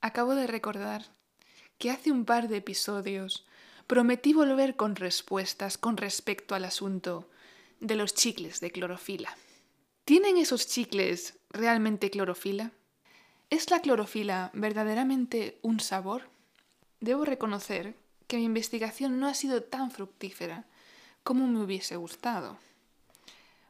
acabo 0.00 0.34
de 0.34 0.46
recordar 0.46 1.04
que 1.78 1.90
hace 1.90 2.10
un 2.10 2.24
par 2.24 2.48
de 2.48 2.58
episodios 2.58 3.46
prometí 3.86 4.32
volver 4.32 4.76
con 4.76 4.96
respuestas 4.96 5.78
con 5.78 5.96
respecto 5.96 6.54
al 6.54 6.64
asunto 6.64 7.28
de 7.80 7.96
los 7.96 8.14
chicles 8.14 8.60
de 8.60 8.70
clorofila. 8.70 9.36
¿Tienen 10.04 10.36
esos 10.36 10.66
chicles 10.66 11.38
realmente 11.50 12.10
clorofila? 12.10 12.72
¿Es 13.50 13.70
la 13.70 13.80
clorofila 13.80 14.50
verdaderamente 14.52 15.58
un 15.62 15.80
sabor? 15.80 16.28
Debo 17.00 17.24
reconocer 17.24 17.94
que 18.26 18.36
mi 18.36 18.44
investigación 18.44 19.18
no 19.20 19.26
ha 19.26 19.34
sido 19.34 19.62
tan 19.62 19.90
fructífera 19.90 20.66
como 21.22 21.46
me 21.46 21.60
hubiese 21.60 21.96
gustado. 21.96 22.58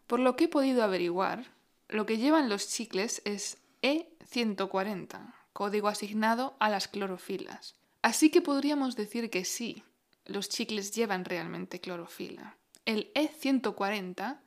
Por 0.07 0.21
lo 0.21 0.37
que 0.37 0.45
he 0.45 0.49
podido 0.49 0.83
averiguar, 0.83 1.47
lo 1.89 2.07
que 2.07 2.19
llevan 2.19 2.49
los 2.49 2.69
chicles 2.69 3.23
es 3.25 3.59
E140, 3.83 5.35
código 5.59 5.89
asignado 5.89 6.55
a 6.61 6.69
las 6.69 6.87
clorofilas. 6.87 7.75
Así 8.01 8.31
que 8.31 8.41
podríamos 8.41 8.95
decir 8.95 9.29
que 9.29 9.45
sí, 9.45 9.83
los 10.25 10.49
chicles 10.49 10.93
llevan 10.93 11.25
realmente 11.25 11.81
clorofila. 11.81 12.57
El 12.85 13.13
E140 13.15 14.39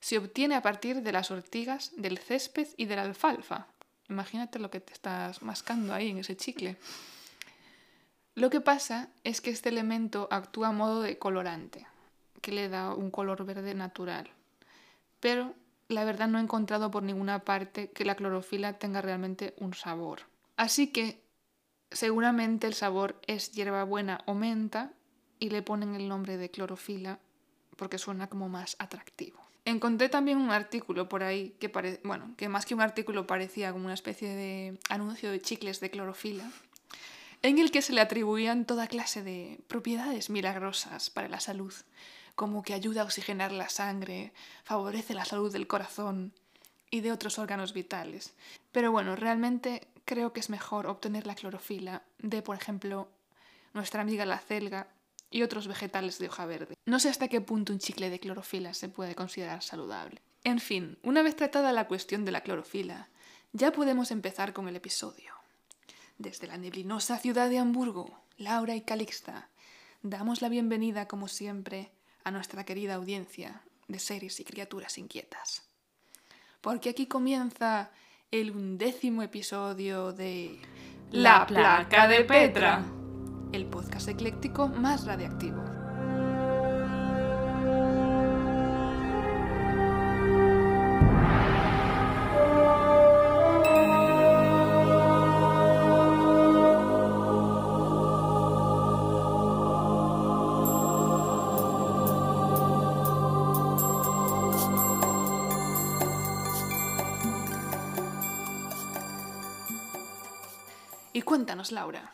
se 0.00 0.18
obtiene 0.18 0.56
a 0.56 0.62
partir 0.62 1.02
de 1.02 1.12
las 1.12 1.30
ortigas, 1.30 1.92
del 1.96 2.18
césped 2.18 2.66
y 2.76 2.86
de 2.86 2.96
la 2.96 3.02
alfalfa. 3.02 3.68
Imagínate 4.08 4.58
lo 4.58 4.68
que 4.68 4.80
te 4.80 4.92
estás 4.92 5.40
mascando 5.40 5.94
ahí 5.94 6.10
en 6.10 6.18
ese 6.18 6.36
chicle. 6.36 6.76
Lo 8.34 8.50
que 8.50 8.60
pasa 8.60 9.10
es 9.22 9.40
que 9.40 9.50
este 9.50 9.68
elemento 9.68 10.26
actúa 10.32 10.70
a 10.70 10.72
modo 10.72 11.00
de 11.00 11.16
colorante, 11.16 11.86
que 12.42 12.50
le 12.50 12.68
da 12.68 12.92
un 12.92 13.12
color 13.12 13.44
verde 13.44 13.72
natural. 13.74 14.32
Pero 15.20 15.54
la 15.86 16.02
verdad 16.02 16.26
no 16.26 16.38
he 16.38 16.42
encontrado 16.42 16.90
por 16.90 17.04
ninguna 17.04 17.44
parte 17.44 17.92
que 17.92 18.04
la 18.04 18.16
clorofila 18.16 18.80
tenga 18.80 19.00
realmente 19.00 19.54
un 19.58 19.72
sabor. 19.72 20.22
Así 20.56 20.88
que 20.88 21.22
seguramente 21.90 22.66
el 22.66 22.74
sabor 22.74 23.20
es 23.26 23.52
hierbabuena 23.52 24.22
o 24.26 24.34
menta 24.34 24.92
y 25.38 25.50
le 25.50 25.62
ponen 25.62 25.94
el 25.94 26.08
nombre 26.08 26.36
de 26.36 26.50
clorofila 26.50 27.20
porque 27.76 27.98
suena 27.98 28.28
como 28.28 28.48
más 28.48 28.76
atractivo. 28.78 29.38
Encontré 29.64 30.08
también 30.08 30.38
un 30.38 30.50
artículo 30.50 31.08
por 31.08 31.22
ahí 31.22 31.56
que, 31.58 31.68
bueno, 32.04 32.34
que 32.36 32.48
más 32.48 32.64
que 32.64 32.74
un 32.74 32.80
artículo 32.80 33.26
parecía 33.26 33.72
como 33.72 33.84
una 33.84 33.94
especie 33.94 34.28
de 34.28 34.78
anuncio 34.88 35.30
de 35.30 35.40
chicles 35.40 35.80
de 35.80 35.90
clorofila, 35.90 36.50
en 37.42 37.58
el 37.58 37.70
que 37.70 37.82
se 37.82 37.92
le 37.92 38.00
atribuían 38.00 38.64
toda 38.64 38.86
clase 38.86 39.22
de 39.22 39.60
propiedades 39.66 40.30
milagrosas 40.30 41.10
para 41.10 41.28
la 41.28 41.40
salud, 41.40 41.74
como 42.34 42.62
que 42.62 42.74
ayuda 42.74 43.02
a 43.02 43.04
oxigenar 43.04 43.50
la 43.50 43.68
sangre, 43.68 44.32
favorece 44.62 45.14
la 45.14 45.24
salud 45.24 45.52
del 45.52 45.66
corazón 45.66 46.32
y 46.90 47.00
de 47.00 47.12
otros 47.12 47.38
órganos 47.38 47.72
vitales. 47.72 48.34
Pero 48.72 48.92
bueno, 48.92 49.16
realmente 49.16 49.88
creo 50.04 50.32
que 50.32 50.40
es 50.40 50.50
mejor 50.50 50.86
obtener 50.86 51.26
la 51.26 51.34
clorofila 51.34 52.02
de, 52.18 52.42
por 52.42 52.56
ejemplo, 52.56 53.08
nuestra 53.74 54.02
amiga 54.02 54.24
la 54.24 54.38
celga 54.38 54.88
y 55.30 55.42
otros 55.42 55.68
vegetales 55.68 56.18
de 56.18 56.28
hoja 56.28 56.46
verde. 56.46 56.76
No 56.86 57.00
sé 57.00 57.08
hasta 57.08 57.28
qué 57.28 57.40
punto 57.40 57.72
un 57.72 57.78
chicle 57.78 58.10
de 58.10 58.20
clorofila 58.20 58.74
se 58.74 58.88
puede 58.88 59.14
considerar 59.14 59.62
saludable. 59.62 60.22
En 60.44 60.60
fin, 60.60 60.98
una 61.02 61.22
vez 61.22 61.36
tratada 61.36 61.72
la 61.72 61.88
cuestión 61.88 62.24
de 62.24 62.32
la 62.32 62.42
clorofila, 62.42 63.08
ya 63.52 63.72
podemos 63.72 64.10
empezar 64.10 64.52
con 64.52 64.68
el 64.68 64.76
episodio. 64.76 65.34
Desde 66.18 66.46
la 66.46 66.56
neblinosa 66.56 67.18
ciudad 67.18 67.50
de 67.50 67.58
Hamburgo, 67.58 68.20
Laura 68.38 68.76
y 68.76 68.82
Calixta, 68.82 69.48
damos 70.02 70.40
la 70.42 70.48
bienvenida, 70.48 71.08
como 71.08 71.26
siempre, 71.26 71.90
a 72.22 72.30
nuestra 72.30 72.64
querida 72.64 72.94
audiencia 72.94 73.62
de 73.88 73.98
seres 73.98 74.40
y 74.40 74.44
criaturas 74.44 74.98
inquietas. 74.98 75.65
Porque 76.66 76.90
aquí 76.90 77.06
comienza 77.06 77.92
el 78.32 78.50
undécimo 78.50 79.22
episodio 79.22 80.10
de 80.10 80.58
La 81.12 81.46
placa 81.46 82.08
de 82.08 82.24
Petra 82.24 82.84
el 83.52 83.66
podcast 83.66 84.08
ecléctico 84.08 84.66
más 84.66 85.06
radiactivo. 85.06 85.75
Cuéntanos, 111.46 111.70
Laura, 111.70 112.12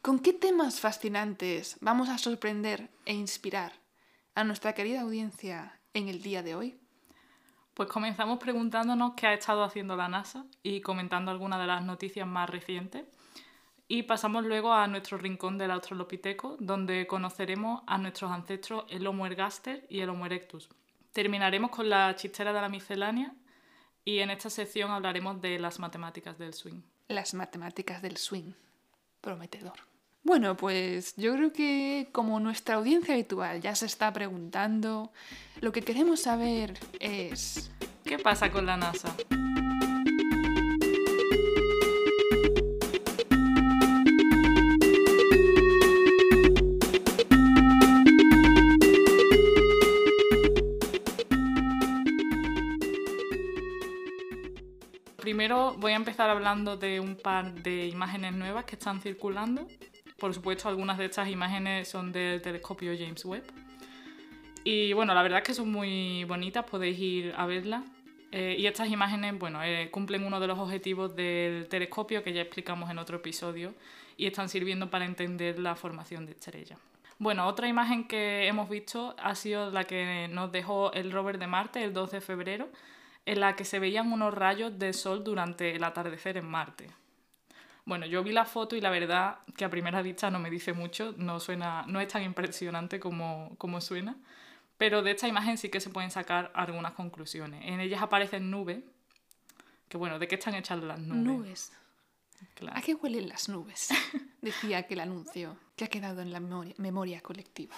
¿Con 0.00 0.20
qué 0.20 0.32
temas 0.32 0.78
fascinantes 0.78 1.76
vamos 1.80 2.08
a 2.08 2.18
sorprender 2.18 2.88
e 3.04 3.12
inspirar 3.12 3.72
a 4.36 4.44
nuestra 4.44 4.74
querida 4.74 5.00
audiencia 5.00 5.80
en 5.92 6.06
el 6.06 6.22
día 6.22 6.44
de 6.44 6.54
hoy? 6.54 6.78
Pues 7.74 7.88
comenzamos 7.88 8.38
preguntándonos 8.38 9.14
qué 9.14 9.26
ha 9.26 9.34
estado 9.34 9.64
haciendo 9.64 9.96
la 9.96 10.08
NASA 10.08 10.44
y 10.62 10.82
comentando 10.82 11.32
algunas 11.32 11.58
de 11.58 11.66
las 11.66 11.82
noticias 11.82 12.28
más 12.28 12.48
recientes. 12.48 13.06
Y 13.88 14.04
pasamos 14.04 14.44
luego 14.44 14.72
a 14.72 14.86
nuestro 14.86 15.18
rincón 15.18 15.58
del 15.58 15.72
Australopiteco, 15.72 16.56
donde 16.60 17.08
conoceremos 17.08 17.82
a 17.88 17.98
nuestros 17.98 18.30
ancestros 18.30 18.84
el 18.88 19.04
Homo 19.04 19.26
ergaster 19.26 19.84
y 19.90 19.98
el 19.98 20.10
Homo 20.10 20.26
erectus. 20.26 20.68
Terminaremos 21.10 21.72
con 21.72 21.90
la 21.90 22.14
chistera 22.14 22.52
de 22.52 22.60
la 22.60 22.68
miscelánea 22.68 23.34
y 24.04 24.20
en 24.20 24.30
esta 24.30 24.48
sección 24.48 24.92
hablaremos 24.92 25.40
de 25.40 25.58
las 25.58 25.80
matemáticas 25.80 26.38
del 26.38 26.54
swing. 26.54 26.82
Las 27.10 27.34
matemáticas 27.34 28.02
del 28.02 28.16
swing. 28.16 28.52
Prometedor. 29.20 29.74
Bueno, 30.22 30.56
pues 30.56 31.16
yo 31.16 31.34
creo 31.34 31.52
que 31.52 32.08
como 32.12 32.38
nuestra 32.38 32.76
audiencia 32.76 33.14
habitual 33.14 33.60
ya 33.60 33.74
se 33.74 33.86
está 33.86 34.12
preguntando, 34.12 35.10
lo 35.60 35.72
que 35.72 35.82
queremos 35.82 36.20
saber 36.20 36.78
es... 37.00 37.72
¿Qué 38.04 38.16
pasa 38.18 38.52
con 38.52 38.64
la 38.64 38.76
NASA? 38.76 39.12
Primero 55.20 55.74
voy 55.78 55.92
a 55.92 55.96
empezar 55.96 56.30
hablando 56.30 56.76
de 56.76 57.00
un 57.00 57.16
par 57.16 57.52
de 57.52 57.86
imágenes 57.86 58.32
nuevas 58.32 58.64
que 58.64 58.76
están 58.76 59.00
circulando 59.00 59.66
por 60.20 60.34
supuesto, 60.34 60.68
algunas 60.68 60.98
de 60.98 61.06
estas 61.06 61.28
imágenes 61.28 61.88
son 61.88 62.12
del 62.12 62.42
telescopio 62.42 62.92
James 62.96 63.24
Webb. 63.24 63.44
Y 64.62 64.92
bueno, 64.92 65.14
la 65.14 65.22
verdad 65.22 65.38
es 65.38 65.46
que 65.46 65.54
son 65.54 65.72
muy 65.72 66.24
bonitas, 66.24 66.66
podéis 66.66 66.98
ir 66.98 67.34
a 67.36 67.46
verlas. 67.46 67.82
Eh, 68.30 68.54
y 68.58 68.66
estas 68.66 68.90
imágenes, 68.90 69.36
bueno, 69.38 69.64
eh, 69.64 69.88
cumplen 69.90 70.24
uno 70.24 70.38
de 70.38 70.46
los 70.46 70.58
objetivos 70.58 71.16
del 71.16 71.68
telescopio 71.68 72.22
que 72.22 72.34
ya 72.34 72.42
explicamos 72.42 72.90
en 72.90 72.98
otro 72.98 73.16
episodio 73.16 73.74
y 74.18 74.26
están 74.26 74.50
sirviendo 74.50 74.90
para 74.90 75.06
entender 75.06 75.58
la 75.58 75.74
formación 75.74 76.26
de 76.26 76.32
estrellas. 76.32 76.78
Bueno, 77.18 77.46
otra 77.46 77.66
imagen 77.66 78.06
que 78.06 78.46
hemos 78.46 78.68
visto 78.68 79.16
ha 79.18 79.34
sido 79.34 79.70
la 79.70 79.84
que 79.84 80.28
nos 80.30 80.52
dejó 80.52 80.92
el 80.92 81.10
rover 81.10 81.38
de 81.38 81.46
Marte 81.46 81.82
el 81.82 81.94
2 81.94 82.10
de 82.10 82.20
febrero, 82.20 82.68
en 83.26 83.40
la 83.40 83.56
que 83.56 83.64
se 83.64 83.78
veían 83.78 84.12
unos 84.12 84.34
rayos 84.34 84.78
de 84.78 84.92
sol 84.92 85.24
durante 85.24 85.76
el 85.76 85.84
atardecer 85.84 86.36
en 86.36 86.46
Marte. 86.46 86.88
Bueno, 87.84 88.06
yo 88.06 88.22
vi 88.22 88.32
la 88.32 88.44
foto 88.44 88.76
y 88.76 88.80
la 88.80 88.90
verdad 88.90 89.38
que 89.56 89.64
a 89.64 89.70
primera 89.70 90.02
vista 90.02 90.30
no 90.30 90.38
me 90.38 90.50
dice 90.50 90.72
mucho, 90.72 91.14
no, 91.16 91.40
suena, 91.40 91.84
no 91.86 92.00
es 92.00 92.08
tan 92.08 92.22
impresionante 92.22 93.00
como, 93.00 93.54
como 93.58 93.80
suena, 93.80 94.16
pero 94.76 95.02
de 95.02 95.12
esta 95.12 95.28
imagen 95.28 95.58
sí 95.58 95.68
que 95.70 95.80
se 95.80 95.90
pueden 95.90 96.10
sacar 96.10 96.50
algunas 96.54 96.92
conclusiones. 96.92 97.64
En 97.64 97.80
ellas 97.80 98.02
aparecen 98.02 98.50
nubes, 98.50 98.82
que 99.88 99.96
bueno, 99.96 100.18
¿de 100.18 100.28
qué 100.28 100.36
están 100.36 100.54
hechas 100.54 100.82
las 100.82 100.98
nubes? 101.00 101.24
Nubes. 101.24 101.72
¿A 102.72 102.80
qué 102.80 102.94
huelen 102.94 103.28
las 103.28 103.48
nubes? 103.48 103.88
Decía 104.40 104.78
aquel 104.78 105.00
anuncio 105.00 105.56
que 105.76 105.84
ha 105.84 105.88
quedado 105.88 106.22
en 106.22 106.32
la 106.32 106.40
memoria, 106.40 106.74
memoria 106.78 107.20
colectiva. 107.20 107.74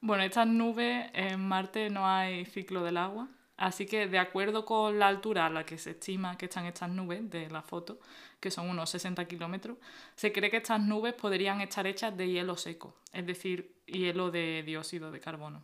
Bueno, 0.00 0.22
estas 0.22 0.46
nubes 0.46 1.08
en 1.14 1.40
Marte 1.40 1.88
no 1.88 2.06
hay 2.06 2.44
ciclo 2.44 2.82
del 2.82 2.96
agua, 2.96 3.28
Así 3.56 3.86
que 3.86 4.06
de 4.06 4.18
acuerdo 4.18 4.64
con 4.64 4.98
la 4.98 5.08
altura 5.08 5.46
a 5.46 5.50
la 5.50 5.64
que 5.64 5.78
se 5.78 5.92
estima 5.92 6.36
que 6.36 6.46
están 6.46 6.66
estas 6.66 6.90
nubes 6.90 7.30
de 7.30 7.48
la 7.48 7.62
foto, 7.62 7.98
que 8.38 8.50
son 8.50 8.68
unos 8.68 8.90
60 8.90 9.24
kilómetros, 9.26 9.78
se 10.14 10.32
cree 10.32 10.50
que 10.50 10.58
estas 10.58 10.80
nubes 10.80 11.14
podrían 11.14 11.60
estar 11.62 11.86
hechas 11.86 12.16
de 12.16 12.28
hielo 12.28 12.56
seco, 12.56 12.94
es 13.12 13.26
decir, 13.26 13.74
hielo 13.86 14.30
de 14.30 14.62
dióxido 14.64 15.10
de 15.10 15.20
carbono. 15.20 15.62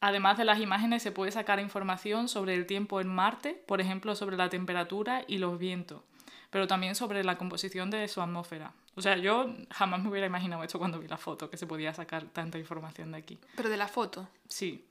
Además 0.00 0.38
de 0.38 0.44
las 0.44 0.58
imágenes 0.58 1.02
se 1.02 1.12
puede 1.12 1.32
sacar 1.32 1.60
información 1.60 2.28
sobre 2.28 2.54
el 2.54 2.66
tiempo 2.66 3.00
en 3.00 3.08
Marte, 3.08 3.62
por 3.66 3.80
ejemplo 3.80 4.14
sobre 4.14 4.36
la 4.36 4.48
temperatura 4.48 5.24
y 5.26 5.38
los 5.38 5.58
vientos, 5.58 6.02
pero 6.50 6.66
también 6.66 6.94
sobre 6.94 7.24
la 7.24 7.36
composición 7.36 7.90
de 7.90 8.06
su 8.08 8.22
atmósfera. 8.22 8.72
O 8.96 9.02
sea, 9.02 9.16
yo 9.16 9.54
jamás 9.70 10.02
me 10.02 10.08
hubiera 10.08 10.26
imaginado 10.26 10.62
esto 10.62 10.78
cuando 10.78 10.98
vi 10.98 11.08
la 11.08 11.16
foto, 11.16 11.50
que 11.50 11.56
se 11.56 11.66
podía 11.66 11.92
sacar 11.92 12.24
tanta 12.24 12.58
información 12.58 13.12
de 13.12 13.18
aquí. 13.18 13.38
¿Pero 13.56 13.68
de 13.68 13.76
la 13.76 13.88
foto? 13.88 14.28
Sí, 14.48 14.84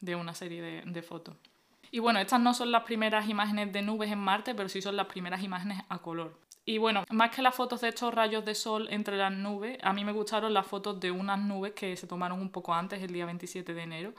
de 0.00 0.14
una 0.14 0.34
serie 0.34 0.60
de, 0.60 0.82
de 0.84 1.02
fotos. 1.02 1.36
Y 1.90 2.00
bueno, 2.00 2.18
estas 2.18 2.40
no 2.40 2.54
son 2.54 2.70
las 2.70 2.82
primeras 2.82 3.28
imágenes 3.28 3.72
de 3.72 3.82
nubes 3.82 4.10
en 4.10 4.18
Marte, 4.18 4.54
pero 4.54 4.68
sí 4.68 4.82
son 4.82 4.96
las 4.96 5.06
primeras 5.06 5.42
imágenes 5.42 5.82
a 5.88 5.98
color. 5.98 6.38
Y 6.64 6.76
bueno, 6.76 7.04
más 7.08 7.30
que 7.30 7.40
las 7.40 7.54
fotos 7.54 7.80
de 7.80 7.88
estos 7.88 8.12
rayos 8.12 8.44
de 8.44 8.54
sol 8.54 8.88
entre 8.90 9.16
las 9.16 9.32
nubes, 9.32 9.78
a 9.82 9.94
mí 9.94 10.04
me 10.04 10.12
gustaron 10.12 10.52
las 10.52 10.66
fotos 10.66 11.00
de 11.00 11.10
unas 11.10 11.38
nubes 11.38 11.72
que 11.72 11.96
se 11.96 12.06
tomaron 12.06 12.40
un 12.42 12.50
poco 12.50 12.74
antes, 12.74 13.02
el 13.02 13.10
día 13.10 13.24
27 13.24 13.72
de 13.72 13.82
enero, 13.82 14.12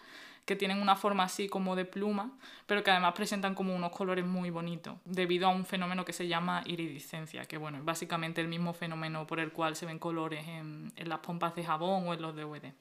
que 0.45 0.55
tienen 0.55 0.81
una 0.81 0.95
forma 0.95 1.25
así 1.25 1.47
como 1.47 1.75
de 1.75 1.85
pluma, 1.85 2.31
pero 2.65 2.83
que 2.83 2.89
además 2.89 3.13
presentan 3.13 3.53
como 3.53 3.75
unos 3.75 3.91
colores 3.91 4.25
muy 4.25 4.49
bonitos, 4.49 4.97
debido 5.05 5.45
a 5.45 5.51
un 5.51 5.63
fenómeno 5.63 6.05
que 6.05 6.11
se 6.11 6.27
llama 6.27 6.63
iridiscencia, 6.65 7.45
que 7.45 7.57
bueno, 7.57 7.77
es 7.77 7.85
básicamente 7.85 8.41
el 8.41 8.47
mismo 8.47 8.73
fenómeno 8.73 9.27
por 9.27 9.39
el 9.39 9.51
cual 9.51 9.75
se 9.75 9.85
ven 9.85 9.99
colores 9.99 10.47
en, 10.47 10.91
en 10.95 11.07
las 11.07 11.19
pompas 11.19 11.53
de 11.53 11.63
jabón 11.63 12.07
o 12.07 12.15
en 12.15 12.21
los 12.23 12.35
DVD. 12.35 12.73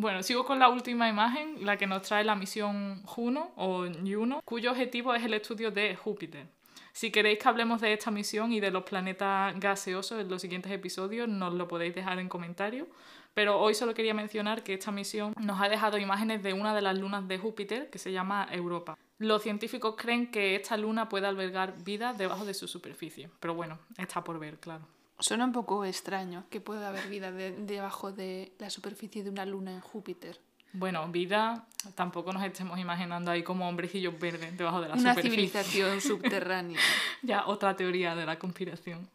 Bueno, 0.00 0.22
sigo 0.22 0.44
con 0.44 0.60
la 0.60 0.68
última 0.68 1.08
imagen, 1.08 1.66
la 1.66 1.76
que 1.76 1.88
nos 1.88 2.02
trae 2.02 2.22
la 2.22 2.36
misión 2.36 3.02
Juno 3.02 3.50
o 3.56 3.84
Juno, 3.84 4.40
cuyo 4.44 4.70
objetivo 4.70 5.12
es 5.12 5.24
el 5.24 5.34
estudio 5.34 5.72
de 5.72 5.96
Júpiter. 5.96 6.46
Si 6.92 7.10
queréis 7.10 7.40
que 7.40 7.48
hablemos 7.48 7.80
de 7.80 7.94
esta 7.94 8.12
misión 8.12 8.52
y 8.52 8.60
de 8.60 8.70
los 8.70 8.84
planetas 8.84 9.58
gaseosos 9.58 10.20
en 10.20 10.28
los 10.28 10.40
siguientes 10.40 10.70
episodios, 10.70 11.28
nos 11.28 11.52
lo 11.52 11.66
podéis 11.66 11.96
dejar 11.96 12.20
en 12.20 12.28
comentarios. 12.28 12.86
Pero 13.34 13.58
hoy 13.58 13.74
solo 13.74 13.92
quería 13.92 14.14
mencionar 14.14 14.62
que 14.62 14.74
esta 14.74 14.92
misión 14.92 15.34
nos 15.36 15.60
ha 15.60 15.68
dejado 15.68 15.98
imágenes 15.98 16.44
de 16.44 16.52
una 16.52 16.76
de 16.76 16.82
las 16.82 16.96
lunas 16.96 17.26
de 17.26 17.38
Júpiter 17.38 17.90
que 17.90 17.98
se 17.98 18.12
llama 18.12 18.46
Europa. 18.52 18.96
Los 19.18 19.42
científicos 19.42 19.96
creen 19.98 20.30
que 20.30 20.54
esta 20.54 20.76
luna 20.76 21.08
puede 21.08 21.26
albergar 21.26 21.74
vida 21.82 22.12
debajo 22.12 22.44
de 22.44 22.54
su 22.54 22.68
superficie, 22.68 23.30
pero 23.40 23.54
bueno, 23.54 23.80
está 23.96 24.22
por 24.22 24.38
ver, 24.38 24.60
claro. 24.60 24.86
Suena 25.20 25.44
un 25.44 25.52
poco 25.52 25.84
extraño 25.84 26.44
que 26.50 26.60
pueda 26.60 26.88
haber 26.88 27.08
vida 27.08 27.32
debajo 27.32 28.12
de 28.12 28.52
la 28.58 28.70
superficie 28.70 29.24
de 29.24 29.30
una 29.30 29.44
luna 29.44 29.72
en 29.72 29.80
Júpiter. 29.80 30.38
Bueno, 30.72 31.08
vida, 31.08 31.66
tampoco 31.94 32.32
nos 32.32 32.44
estemos 32.44 32.78
imaginando 32.78 33.30
ahí 33.30 33.42
como 33.42 33.68
hombrecillos 33.68 34.18
verdes 34.18 34.56
debajo 34.56 34.80
de 34.80 34.88
la 34.88 34.94
Una 34.94 35.14
superficie. 35.14 35.30
civilización 35.48 36.00
subterránea. 36.00 36.78
ya, 37.22 37.46
otra 37.46 37.74
teoría 37.74 38.14
de 38.14 38.26
la 38.26 38.38
conspiración. 38.38 39.08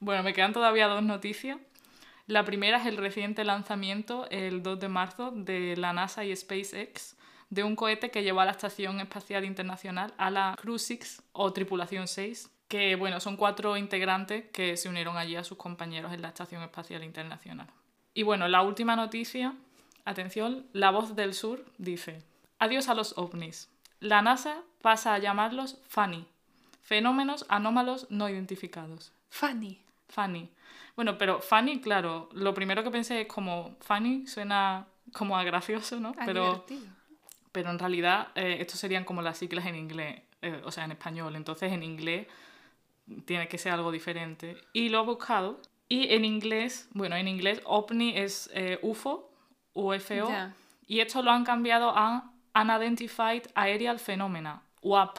Bueno, 0.00 0.22
me 0.22 0.32
quedan 0.32 0.52
todavía 0.52 0.88
dos 0.88 1.02
noticias. 1.02 1.58
La 2.26 2.44
primera 2.44 2.78
es 2.78 2.86
el 2.86 2.96
reciente 2.96 3.44
lanzamiento, 3.44 4.26
el 4.30 4.62
2 4.62 4.80
de 4.80 4.88
marzo, 4.88 5.30
de 5.30 5.76
la 5.76 5.92
NASA 5.92 6.24
y 6.24 6.34
SpaceX, 6.34 7.16
de 7.50 7.62
un 7.62 7.76
cohete 7.76 8.10
que 8.10 8.22
llevó 8.22 8.40
a 8.40 8.46
la 8.46 8.52
Estación 8.52 8.98
Espacial 8.98 9.44
Internacional 9.44 10.14
a 10.16 10.30
la 10.30 10.56
Crew 10.58 10.78
6 10.78 11.22
o 11.32 11.52
Tripulación 11.52 12.08
6, 12.08 12.50
que 12.68 12.96
bueno, 12.96 13.20
son 13.20 13.36
cuatro 13.36 13.76
integrantes 13.76 14.46
que 14.52 14.76
se 14.76 14.88
unieron 14.88 15.16
allí 15.16 15.36
a 15.36 15.44
sus 15.44 15.58
compañeros 15.58 16.12
en 16.12 16.22
la 16.22 16.28
Estación 16.28 16.62
Espacial 16.62 17.04
Internacional. 17.04 17.68
Y 18.14 18.22
bueno, 18.22 18.48
la 18.48 18.62
última 18.62 18.96
noticia 18.96 19.54
Atención, 20.04 20.66
la 20.74 20.90
voz 20.90 21.16
del 21.16 21.32
sur 21.32 21.64
dice, 21.78 22.22
adiós 22.58 22.88
a 22.88 22.94
los 22.94 23.16
ovnis. 23.16 23.70
La 24.00 24.20
NASA 24.20 24.62
pasa 24.82 25.14
a 25.14 25.18
llamarlos 25.18 25.78
FANI, 25.88 26.26
fenómenos 26.82 27.46
anómalos 27.48 28.06
no 28.10 28.28
identificados. 28.28 29.12
FANI. 29.30 29.80
FANI. 30.10 30.50
Bueno, 30.94 31.16
pero 31.16 31.40
FANI, 31.40 31.80
claro, 31.80 32.28
lo 32.34 32.52
primero 32.52 32.84
que 32.84 32.90
pensé 32.90 33.22
es 33.22 33.26
como, 33.26 33.76
FANI 33.80 34.26
suena 34.26 34.86
como 35.14 35.38
a 35.38 35.42
gracioso, 35.42 35.98
¿no? 35.98 36.14
pero, 36.26 36.66
pero 37.50 37.70
en 37.70 37.78
realidad 37.78 38.28
eh, 38.34 38.58
estos 38.60 38.78
serían 38.78 39.04
como 39.04 39.22
las 39.22 39.38
siglas 39.38 39.64
en 39.64 39.74
inglés, 39.74 40.20
eh, 40.42 40.60
o 40.64 40.70
sea, 40.70 40.84
en 40.84 40.92
español. 40.92 41.34
Entonces 41.34 41.72
en 41.72 41.82
inglés 41.82 42.26
tiene 43.24 43.48
que 43.48 43.58
ser 43.58 43.72
algo 43.72 43.92
diferente. 43.92 44.56
Y 44.72 44.88
lo 44.88 45.02
he 45.02 45.04
buscado. 45.04 45.60
Y 45.88 46.12
en 46.14 46.24
inglés, 46.24 46.88
bueno, 46.92 47.16
en 47.16 47.28
inglés 47.28 47.60
OVNI 47.64 48.16
es 48.16 48.50
eh, 48.54 48.78
UFO, 48.82 49.30
UFO. 49.74 50.30
Y 50.86 51.00
esto 51.00 51.22
lo 51.22 51.30
han 51.30 51.44
cambiado 51.44 51.90
a 51.96 52.30
Unidentified 52.54 53.42
Aerial 53.54 53.98
Phenomena, 53.98 54.62
UAP. 54.82 55.18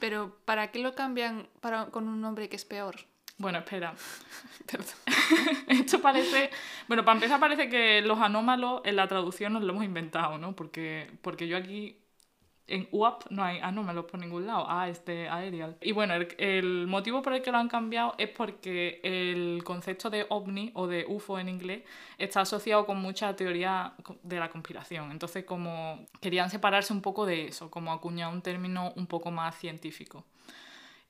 Pero 0.00 0.36
¿para 0.44 0.70
qué 0.70 0.80
lo 0.80 0.94
cambian 0.94 1.48
para, 1.60 1.86
con 1.86 2.08
un 2.08 2.20
nombre 2.20 2.48
que 2.48 2.56
es 2.56 2.64
peor? 2.64 2.96
Bueno, 3.38 3.58
espera. 3.58 3.94
esto 5.68 6.00
parece... 6.00 6.50
Bueno, 6.88 7.04
para 7.04 7.16
empezar 7.16 7.40
parece 7.40 7.68
que 7.68 8.02
los 8.02 8.18
anómalos 8.18 8.82
en 8.84 8.96
la 8.96 9.08
traducción 9.08 9.52
nos 9.52 9.62
lo 9.62 9.72
hemos 9.72 9.84
inventado, 9.84 10.38
¿no? 10.38 10.54
Porque, 10.54 11.10
porque 11.22 11.48
yo 11.48 11.56
aquí 11.56 12.03
en 12.66 12.88
UAP 12.92 13.30
no 13.30 13.44
hay 13.44 13.58
anómalos 13.58 14.06
por 14.06 14.18
ningún 14.18 14.46
lado. 14.46 14.64
Ah, 14.68 14.88
es 14.88 15.04
de 15.04 15.28
Aerial. 15.28 15.76
Y 15.82 15.92
bueno, 15.92 16.14
el, 16.38 16.86
motivo 16.86 17.20
por 17.20 17.34
el 17.34 17.42
que 17.42 17.52
lo 17.52 17.58
han 17.58 17.68
cambiado 17.68 18.14
es 18.16 18.30
porque 18.30 19.00
el 19.02 19.62
concepto 19.64 20.08
de 20.08 20.26
ovni 20.30 20.70
o 20.74 20.86
de 20.86 21.04
UFO 21.06 21.38
en 21.38 21.48
inglés 21.48 21.82
está 22.16 22.40
asociado 22.40 22.86
con 22.86 22.98
mucha 23.00 23.36
teoría 23.36 23.94
de 24.22 24.38
la 24.38 24.48
conspiración. 24.48 25.10
Entonces, 25.10 25.44
como 25.44 26.06
querían 26.20 26.48
separarse 26.48 26.92
un 26.92 27.02
poco 27.02 27.26
de 27.26 27.48
eso, 27.48 27.70
como 27.70 27.92
acuñar 27.92 28.32
un 28.32 28.40
término 28.40 28.92
un 28.96 29.06
poco 29.06 29.30
más 29.30 29.58
científico. 29.58 30.24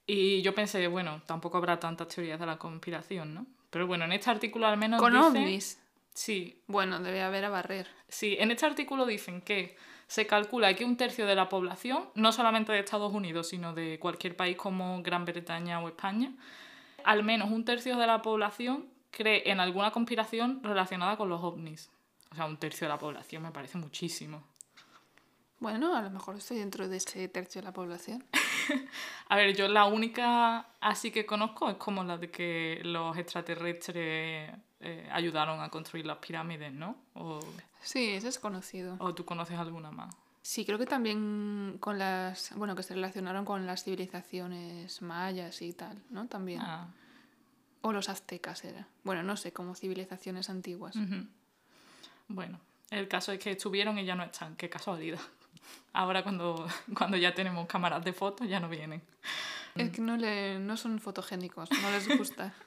Y 0.06 0.42
yo 0.42 0.54
pensé, 0.54 0.86
bueno, 0.88 1.22
tampoco 1.24 1.58
habrá 1.58 1.78
tantas 1.78 2.08
teorías 2.08 2.38
de 2.38 2.46
la 2.46 2.58
conspiración, 2.58 3.32
¿no? 3.32 3.46
Pero 3.70 3.86
bueno, 3.86 4.04
en 4.04 4.12
este 4.12 4.30
artículo 4.30 4.66
al 4.66 4.76
menos. 4.76 5.00
¿Con 5.00 5.16
ovnis? 5.16 5.80
Sí. 6.12 6.62
Bueno, 6.66 7.00
debe 7.00 7.22
haber 7.22 7.44
a 7.44 7.48
barrer. 7.48 7.88
Sí, 8.08 8.36
en 8.38 8.50
este 8.50 8.66
artículo 8.66 9.06
dicen 9.06 9.40
que 9.40 9.76
se 10.14 10.28
calcula 10.28 10.72
que 10.76 10.84
un 10.84 10.96
tercio 10.96 11.26
de 11.26 11.34
la 11.34 11.48
población, 11.48 12.04
no 12.14 12.30
solamente 12.30 12.70
de 12.70 12.78
Estados 12.78 13.12
Unidos, 13.12 13.48
sino 13.48 13.74
de 13.74 13.98
cualquier 13.98 14.36
país 14.36 14.56
como 14.56 15.02
Gran 15.02 15.24
Bretaña 15.24 15.80
o 15.80 15.88
España, 15.88 16.32
al 17.02 17.24
menos 17.24 17.50
un 17.50 17.64
tercio 17.64 17.96
de 17.96 18.06
la 18.06 18.22
población 18.22 18.86
cree 19.10 19.50
en 19.50 19.58
alguna 19.58 19.90
conspiración 19.90 20.62
relacionada 20.62 21.16
con 21.16 21.28
los 21.28 21.42
ovnis. 21.42 21.90
O 22.30 22.36
sea, 22.36 22.44
un 22.44 22.58
tercio 22.58 22.86
de 22.86 22.90
la 22.90 22.98
población 22.98 23.42
me 23.42 23.50
parece 23.50 23.76
muchísimo. 23.76 24.44
Bueno, 25.58 25.96
a 25.96 26.02
lo 26.02 26.10
mejor 26.10 26.36
estoy 26.36 26.58
dentro 26.58 26.86
de 26.86 26.98
ese 26.98 27.26
tercio 27.26 27.60
de 27.60 27.64
la 27.64 27.72
población. 27.72 28.24
a 29.28 29.34
ver, 29.34 29.56
yo 29.56 29.66
la 29.66 29.86
única 29.86 30.68
así 30.80 31.10
que 31.10 31.26
conozco 31.26 31.68
es 31.70 31.76
como 31.76 32.04
la 32.04 32.18
de 32.18 32.30
que 32.30 32.80
los 32.84 33.16
extraterrestres 33.16 34.52
eh, 34.86 35.08
ayudaron 35.10 35.62
a 35.62 35.70
construir 35.70 36.04
las 36.04 36.18
pirámides, 36.18 36.70
¿no? 36.70 36.98
O... 37.14 37.40
Sí, 37.80 38.10
eso 38.10 38.28
es 38.28 38.38
conocido. 38.38 38.96
¿O 39.00 39.14
tú 39.14 39.24
conoces 39.24 39.58
alguna 39.58 39.90
más? 39.90 40.14
Sí, 40.42 40.66
creo 40.66 40.78
que 40.78 40.84
también 40.84 41.78
con 41.80 41.98
las, 41.98 42.54
bueno, 42.54 42.76
que 42.76 42.82
se 42.82 42.92
relacionaron 42.92 43.46
con 43.46 43.64
las 43.64 43.82
civilizaciones 43.82 45.00
mayas 45.00 45.62
y 45.62 45.72
tal, 45.72 46.02
¿no? 46.10 46.28
También. 46.28 46.60
Ah. 46.60 46.88
O 47.80 47.92
los 47.94 48.10
aztecas 48.10 48.62
era. 48.66 48.86
Bueno, 49.04 49.22
no 49.22 49.38
sé, 49.38 49.54
como 49.54 49.74
civilizaciones 49.74 50.50
antiguas. 50.50 50.96
Bueno, 52.28 52.60
el 52.90 53.08
caso 53.08 53.32
es 53.32 53.38
que 53.38 53.52
estuvieron 53.52 53.98
y 53.98 54.04
ya 54.04 54.14
no 54.14 54.22
están, 54.22 54.54
qué 54.56 54.68
casualidad. 54.68 55.20
Ahora 55.94 56.22
cuando, 56.22 56.68
cuando 56.94 57.16
ya 57.16 57.34
tenemos 57.34 57.66
cámaras 57.66 58.04
de 58.04 58.12
fotos 58.12 58.46
ya 58.46 58.60
no 58.60 58.68
vienen. 58.68 59.00
Es 59.76 59.90
que 59.92 60.02
no, 60.02 60.18
le, 60.18 60.58
no 60.58 60.76
son 60.76 61.00
fotogénicos, 61.00 61.70
no 61.70 61.90
les 61.90 62.18
gusta. 62.18 62.52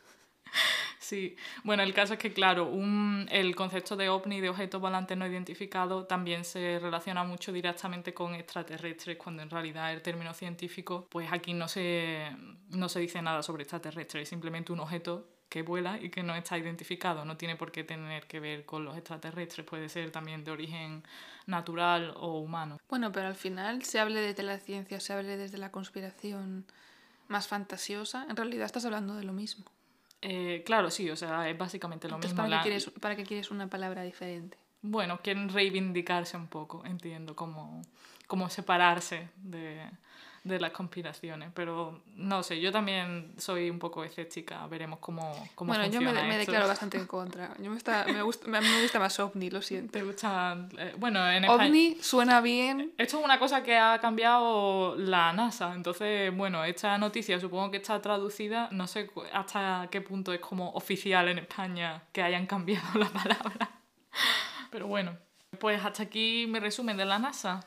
Sí, 1.07 1.37
bueno, 1.63 1.83
el 1.83 1.93
caso 1.93 2.15
es 2.15 2.19
que, 2.19 2.33
claro, 2.33 2.65
un, 2.65 3.29
el 3.31 3.55
concepto 3.55 3.95
de 3.95 4.09
ovni, 4.09 4.41
de 4.41 4.49
objetos 4.49 4.81
volantes 4.81 5.17
no 5.17 5.25
identificados, 5.25 6.05
también 6.05 6.43
se 6.43 6.79
relaciona 6.79 7.23
mucho 7.23 7.53
directamente 7.53 8.13
con 8.13 8.35
extraterrestres, 8.35 9.15
cuando 9.15 9.41
en 9.41 9.49
realidad 9.49 9.93
el 9.93 10.01
término 10.01 10.33
científico, 10.33 11.07
pues 11.09 11.31
aquí 11.31 11.53
no 11.53 11.69
se, 11.69 12.27
no 12.71 12.89
se 12.89 12.99
dice 12.99 13.21
nada 13.21 13.41
sobre 13.41 13.63
extraterrestres, 13.63 14.23
es 14.23 14.27
simplemente 14.27 14.73
un 14.73 14.81
objeto 14.81 15.29
que 15.47 15.61
vuela 15.61 15.97
y 15.97 16.09
que 16.09 16.23
no 16.23 16.35
está 16.35 16.57
identificado, 16.57 17.23
no 17.23 17.37
tiene 17.37 17.55
por 17.55 17.71
qué 17.71 17.85
tener 17.85 18.27
que 18.27 18.41
ver 18.41 18.65
con 18.65 18.83
los 18.83 18.97
extraterrestres, 18.97 19.65
puede 19.65 19.87
ser 19.87 20.11
también 20.11 20.43
de 20.43 20.51
origen 20.51 21.03
natural 21.45 22.15
o 22.17 22.37
humano. 22.39 22.79
Bueno, 22.89 23.13
pero 23.13 23.27
al 23.27 23.35
final 23.35 23.81
se 23.83 24.01
hable 24.01 24.19
desde 24.19 24.43
la 24.43 24.59
ciencia, 24.59 24.99
se 24.99 25.13
hable 25.13 25.37
desde 25.37 25.57
la 25.57 25.71
conspiración 25.71 26.65
más 27.29 27.47
fantasiosa, 27.47 28.25
en 28.29 28.35
realidad 28.35 28.65
estás 28.65 28.83
hablando 28.83 29.15
de 29.15 29.23
lo 29.23 29.31
mismo. 29.31 29.63
Eh, 30.21 30.63
claro, 30.65 30.89
sí, 30.89 31.09
o 31.09 31.15
sea, 31.15 31.49
es 31.49 31.57
básicamente 31.57 32.07
lo 32.07 32.17
mismo. 32.17 32.35
¿para, 32.35 32.57
qué 32.57 32.63
quieres, 32.63 32.89
¿Para 32.99 33.15
qué 33.15 33.23
quieres 33.23 33.51
una 33.51 33.69
palabra 33.69 34.03
diferente? 34.03 34.57
Bueno, 34.81 35.19
quieren 35.21 35.49
reivindicarse 35.49 36.37
un 36.37 36.47
poco, 36.47 36.83
entiendo, 36.85 37.35
como, 37.35 37.81
como 38.27 38.49
separarse 38.49 39.29
de, 39.37 39.89
de 40.47 40.59
las 40.59 40.71
conspiraciones. 40.71 41.51
Pero 41.53 42.01
no 42.15 42.43
sé, 42.43 42.59
yo 42.59 42.71
también 42.71 43.33
soy 43.37 43.69
un 43.69 43.79
poco 43.79 44.03
escéptica. 44.03 44.65
Veremos 44.67 44.99
cómo, 44.99 45.33
cómo 45.55 45.73
bueno, 45.73 45.85
yo 45.87 46.01
me, 46.01 46.13
me, 46.13 46.37
declaro 46.37 46.67
bastante 46.67 46.97
en 46.97 47.07
contra. 47.07 47.53
Yo 47.57 47.69
me, 47.69 47.75
gusta, 47.75 48.05
me, 48.05 48.21
gusta, 48.21 48.47
me 48.47 48.81
gusta 48.81 48.99
más 48.99 49.19
OVNI, 49.19 49.49
lo 49.49 49.61
siento. 49.61 49.91
¿Te 49.93 50.03
gusta? 50.03 50.67
Eh, 50.77 50.95
bueno, 50.97 51.29
en 51.29 51.47
OVNI 51.47 51.97
suena 52.01 52.41
bien. 52.41 52.93
Esto 52.97 53.19
es 53.19 53.25
una 53.25 53.39
cosa 53.39 53.63
que 53.63 53.77
ha 53.77 53.99
cambiado 53.99 54.95
la 54.95 55.33
NASA. 55.33 55.73
Entonces, 55.73 56.35
bueno, 56.35 56.63
esta 56.63 56.97
noticia 56.97 57.39
supongo 57.39 57.71
que 57.71 57.77
está 57.77 58.01
traducida. 58.01 58.69
No 58.71 58.87
sé 58.87 59.09
hasta 59.33 59.87
qué 59.91 60.01
punto 60.01 60.33
es 60.33 60.39
como 60.39 60.71
oficial 60.71 61.27
en 61.29 61.39
España 61.39 62.03
que 62.11 62.21
hayan 62.21 62.45
cambiado 62.45 62.87
la 62.99 63.09
palabra. 63.09 63.69
Pero 64.71 64.87
bueno, 64.87 65.17
pues 65.59 65.83
hasta 65.83 66.03
aquí 66.03 66.45
mi 66.47 66.59
resumen 66.59 66.97
de 66.97 67.05
la 67.05 67.19
NASA. 67.19 67.65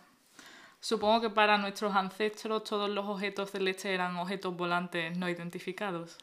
Supongo 0.81 1.21
que 1.21 1.31
para 1.31 1.59
nuestros 1.59 1.95
ancestros 1.95 2.65
todos 2.65 2.89
los 2.89 3.07
objetos 3.07 3.51
celestes 3.51 3.87
eran 3.87 4.17
objetos 4.17 4.57
volantes 4.57 5.17
no 5.17 5.29
identificados. 5.29 6.17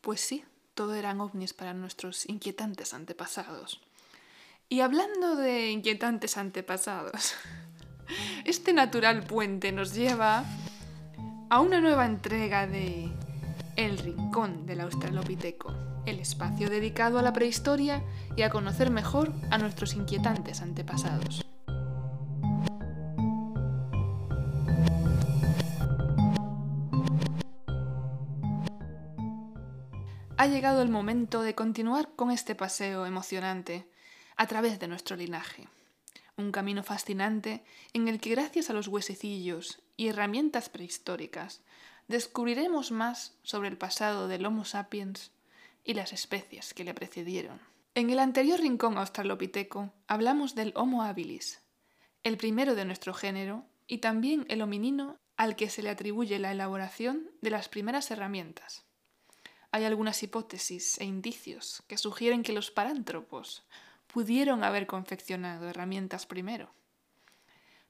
Pues 0.00 0.20
sí, 0.20 0.44
todo 0.74 0.94
eran 0.94 1.20
ovnis 1.20 1.52
para 1.52 1.74
nuestros 1.74 2.28
inquietantes 2.28 2.94
antepasados. 2.94 3.80
Y 4.68 4.80
hablando 4.80 5.34
de 5.34 5.70
inquietantes 5.70 6.36
antepasados, 6.36 7.34
este 8.44 8.72
natural 8.72 9.24
puente 9.24 9.72
nos 9.72 9.94
lleva 9.94 10.44
a 11.50 11.60
una 11.60 11.80
nueva 11.80 12.06
entrega 12.06 12.68
de 12.68 13.10
el 13.74 13.98
rincón 13.98 14.66
del 14.66 14.80
Australopiteco, 14.82 15.74
el 16.06 16.20
espacio 16.20 16.70
dedicado 16.70 17.18
a 17.18 17.22
la 17.22 17.32
prehistoria 17.32 18.04
y 18.36 18.42
a 18.42 18.50
conocer 18.50 18.90
mejor 18.90 19.32
a 19.50 19.58
nuestros 19.58 19.94
inquietantes 19.94 20.60
antepasados. 20.60 21.47
Ha 30.40 30.46
llegado 30.46 30.82
el 30.82 30.88
momento 30.88 31.42
de 31.42 31.56
continuar 31.56 32.10
con 32.14 32.30
este 32.30 32.54
paseo 32.54 33.06
emocionante 33.06 33.88
a 34.36 34.46
través 34.46 34.78
de 34.78 34.86
nuestro 34.86 35.16
linaje. 35.16 35.66
Un 36.36 36.52
camino 36.52 36.84
fascinante 36.84 37.64
en 37.92 38.06
el 38.06 38.20
que 38.20 38.30
gracias 38.30 38.70
a 38.70 38.72
los 38.72 38.86
huesecillos 38.86 39.82
y 39.96 40.06
herramientas 40.06 40.68
prehistóricas 40.68 41.62
descubriremos 42.06 42.92
más 42.92 43.36
sobre 43.42 43.68
el 43.68 43.76
pasado 43.76 44.28
del 44.28 44.46
Homo 44.46 44.64
sapiens 44.64 45.32
y 45.82 45.94
las 45.94 46.12
especies 46.12 46.72
que 46.72 46.84
le 46.84 46.94
precedieron. 46.94 47.60
En 47.96 48.10
el 48.10 48.20
anterior 48.20 48.60
rincón 48.60 48.96
australopiteco 48.96 49.92
hablamos 50.06 50.54
del 50.54 50.72
Homo 50.76 51.02
habilis, 51.02 51.62
el 52.22 52.36
primero 52.36 52.76
de 52.76 52.84
nuestro 52.84 53.12
género 53.12 53.64
y 53.88 53.98
también 53.98 54.46
el 54.48 54.62
hominino 54.62 55.16
al 55.36 55.56
que 55.56 55.68
se 55.68 55.82
le 55.82 55.90
atribuye 55.90 56.38
la 56.38 56.52
elaboración 56.52 57.28
de 57.40 57.50
las 57.50 57.68
primeras 57.68 58.08
herramientas. 58.12 58.87
Hay 59.70 59.84
algunas 59.84 60.22
hipótesis 60.22 60.98
e 60.98 61.04
indicios 61.04 61.82
que 61.88 61.98
sugieren 61.98 62.42
que 62.42 62.52
los 62.52 62.70
parántropos 62.70 63.64
pudieron 64.06 64.64
haber 64.64 64.86
confeccionado 64.86 65.68
herramientas 65.68 66.26
primero. 66.26 66.70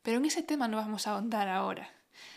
Pero 0.02 0.18
en 0.18 0.25
ese 0.25 0.42
tema 0.42 0.68
no 0.68 0.76
vamos 0.76 1.06
a 1.06 1.12
ahondar 1.12 1.49
ahora, 1.49 1.92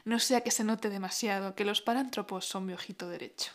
no 0.05 0.19
sea 0.19 0.41
que 0.41 0.51
se 0.51 0.63
note 0.63 0.89
demasiado 0.89 1.55
que 1.55 1.65
los 1.65 1.81
parántropos 1.81 2.45
son 2.45 2.65
mi 2.65 2.73
ojito 2.73 3.07
derecho. 3.09 3.51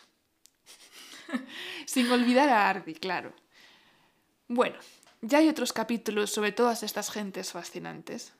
Sin 1.85 2.11
olvidar 2.11 2.49
a 2.49 2.69
Ardi, 2.69 2.93
claro. 2.93 3.33
Bueno, 4.47 4.77
ya 5.21 5.39
hay 5.39 5.49
otros 5.49 5.73
capítulos 5.73 6.31
sobre 6.31 6.51
todas 6.51 6.83
estas 6.83 7.11
gentes 7.11 7.51
fascinantes. 7.51 8.33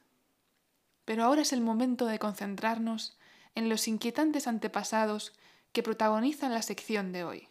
Pero 1.05 1.23
ahora 1.23 1.41
es 1.41 1.53
el 1.53 1.61
momento 1.61 2.05
de 2.05 2.19
concentrarnos 2.19 3.17
en 3.55 3.69
los 3.69 3.87
inquietantes 3.87 4.47
antepasados 4.47 5.33
que 5.77 5.83
protagonizan 5.83 6.55
la 6.55 6.63
sección 6.63 7.11
de 7.11 7.23
hoy, 7.23 7.49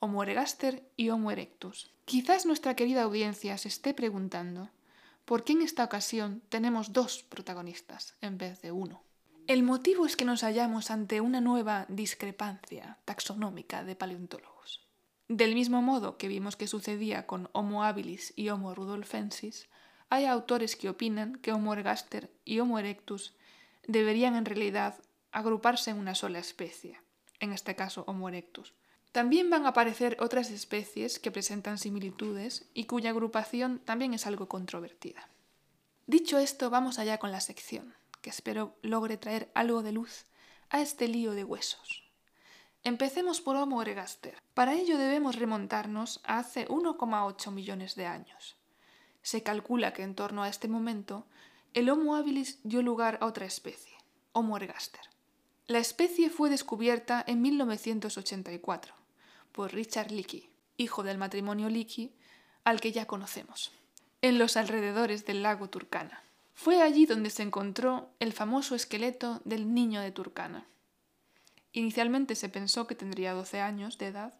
Homo 0.00 0.24
ergaster 0.24 0.82
y 0.96 1.10
Homo 1.10 1.30
erectus. 1.30 1.94
Quizás 2.04 2.44
nuestra 2.44 2.74
querida 2.74 3.04
audiencia 3.04 3.56
se 3.56 3.68
esté 3.68 3.94
preguntando 3.94 4.70
por 5.24 5.44
qué 5.44 5.52
en 5.52 5.62
esta 5.62 5.84
ocasión 5.84 6.42
tenemos 6.48 6.92
dos 6.92 7.22
protagonistas 7.22 8.16
en 8.20 8.36
vez 8.36 8.60
de 8.62 8.72
uno. 8.72 9.04
El 9.46 9.62
motivo 9.62 10.06
es 10.06 10.16
que 10.16 10.24
nos 10.24 10.40
hallamos 10.40 10.90
ante 10.90 11.20
una 11.20 11.40
nueva 11.40 11.86
discrepancia 11.88 12.98
taxonómica 13.04 13.84
de 13.84 13.94
paleontólogos. 13.94 14.84
Del 15.28 15.54
mismo 15.54 15.82
modo 15.82 16.18
que 16.18 16.26
vimos 16.26 16.56
que 16.56 16.66
sucedía 16.66 17.28
con 17.28 17.48
Homo 17.52 17.84
habilis 17.84 18.32
y 18.34 18.48
Homo 18.48 18.74
rudolfensis, 18.74 19.68
hay 20.10 20.24
autores 20.24 20.74
que 20.74 20.88
opinan 20.88 21.36
que 21.36 21.52
Homo 21.52 21.74
ergaster 21.74 22.28
y 22.44 22.58
Homo 22.58 22.80
erectus 22.80 23.36
deberían 23.86 24.34
en 24.34 24.46
realidad 24.46 24.96
agruparse 25.30 25.92
en 25.92 25.98
una 25.98 26.16
sola 26.16 26.40
especie, 26.40 26.98
en 27.42 27.52
este 27.52 27.76
caso 27.76 28.04
Homo 28.06 28.28
erectus. 28.28 28.72
También 29.10 29.50
van 29.50 29.66
a 29.66 29.70
aparecer 29.70 30.16
otras 30.20 30.50
especies 30.50 31.18
que 31.18 31.30
presentan 31.30 31.76
similitudes 31.76 32.70
y 32.72 32.84
cuya 32.84 33.10
agrupación 33.10 33.80
también 33.80 34.14
es 34.14 34.26
algo 34.26 34.48
controvertida. 34.48 35.28
Dicho 36.06 36.38
esto, 36.38 36.70
vamos 36.70 36.98
allá 36.98 37.18
con 37.18 37.30
la 37.30 37.40
sección, 37.40 37.94
que 38.22 38.30
espero 38.30 38.76
logre 38.80 39.18
traer 39.18 39.50
algo 39.54 39.82
de 39.82 39.92
luz 39.92 40.24
a 40.70 40.80
este 40.80 41.08
lío 41.08 41.32
de 41.32 41.44
huesos. 41.44 42.04
Empecemos 42.84 43.40
por 43.40 43.56
Homo 43.56 43.82
ergaster. 43.82 44.40
Para 44.54 44.74
ello 44.74 44.96
debemos 44.96 45.36
remontarnos 45.36 46.20
a 46.24 46.38
hace 46.38 46.66
1,8 46.68 47.50
millones 47.50 47.96
de 47.96 48.06
años. 48.06 48.56
Se 49.22 49.42
calcula 49.42 49.92
que 49.92 50.02
en 50.02 50.14
torno 50.14 50.42
a 50.42 50.48
este 50.48 50.68
momento 50.68 51.26
el 51.74 51.90
Homo 51.90 52.14
habilis 52.14 52.60
dio 52.62 52.82
lugar 52.82 53.18
a 53.20 53.26
otra 53.26 53.46
especie, 53.46 53.96
Homo 54.32 54.56
ergaster. 54.56 55.11
La 55.68 55.78
especie 55.78 56.28
fue 56.28 56.50
descubierta 56.50 57.24
en 57.24 57.40
1984 57.40 58.94
por 59.52 59.72
Richard 59.72 60.10
Leakey, 60.10 60.50
hijo 60.76 61.04
del 61.04 61.18
matrimonio 61.18 61.68
Leakey, 61.68 62.12
al 62.64 62.80
que 62.80 62.90
ya 62.90 63.06
conocemos, 63.06 63.70
en 64.22 64.38
los 64.38 64.56
alrededores 64.56 65.24
del 65.24 65.42
lago 65.42 65.70
Turkana. 65.70 66.24
Fue 66.52 66.82
allí 66.82 67.06
donde 67.06 67.30
se 67.30 67.44
encontró 67.44 68.10
el 68.18 68.32
famoso 68.32 68.74
esqueleto 68.74 69.40
del 69.44 69.72
niño 69.72 70.00
de 70.00 70.10
Turkana. 70.10 70.66
Inicialmente 71.72 72.34
se 72.34 72.48
pensó 72.48 72.88
que 72.88 72.96
tendría 72.96 73.32
12 73.32 73.60
años 73.60 73.98
de 73.98 74.08
edad, 74.08 74.34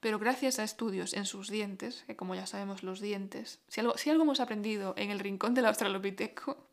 pero 0.00 0.18
gracias 0.18 0.58
a 0.58 0.64
estudios 0.64 1.14
en 1.14 1.24
sus 1.24 1.48
dientes, 1.48 2.04
que 2.06 2.16
como 2.16 2.34
ya 2.34 2.46
sabemos 2.46 2.82
los 2.82 3.00
dientes, 3.00 3.60
si 3.68 3.80
algo, 3.80 3.96
si 3.96 4.10
algo 4.10 4.24
hemos 4.24 4.40
aprendido 4.40 4.94
en 4.96 5.10
el 5.10 5.20
rincón 5.20 5.54
del 5.54 5.66
Australopiteco, 5.66 6.68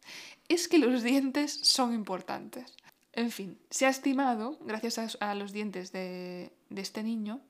es 0.49 0.67
que 0.67 0.77
los 0.77 1.03
dientes 1.03 1.59
son 1.63 1.93
importantes. 1.93 2.73
En 3.17 3.31
fin, 3.31 3.57
se 3.71 3.87
ha 3.87 3.89
estimado, 3.89 4.59
gracias 4.61 5.17
a, 5.19 5.33
los 5.33 5.51
dientes 5.51 5.91
de, 5.91 6.51
este 6.69 7.01
niño, 7.01 7.41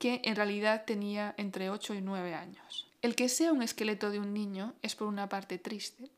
que 0.00 0.20
en 0.24 0.34
realidad 0.34 0.84
tenía 0.84 1.36
entre 1.36 1.70
8 1.70 1.94
y 1.94 2.00
9 2.00 2.34
años. 2.34 2.90
El 3.00 3.14
que 3.14 3.28
sea 3.28 3.52
un 3.52 3.62
esqueleto 3.62 4.10
de 4.10 4.18
un 4.18 4.34
niño 4.34 4.74
es 4.82 4.96
por 4.96 5.06
una 5.06 5.28
parte 5.28 5.58
triste, 5.58 6.10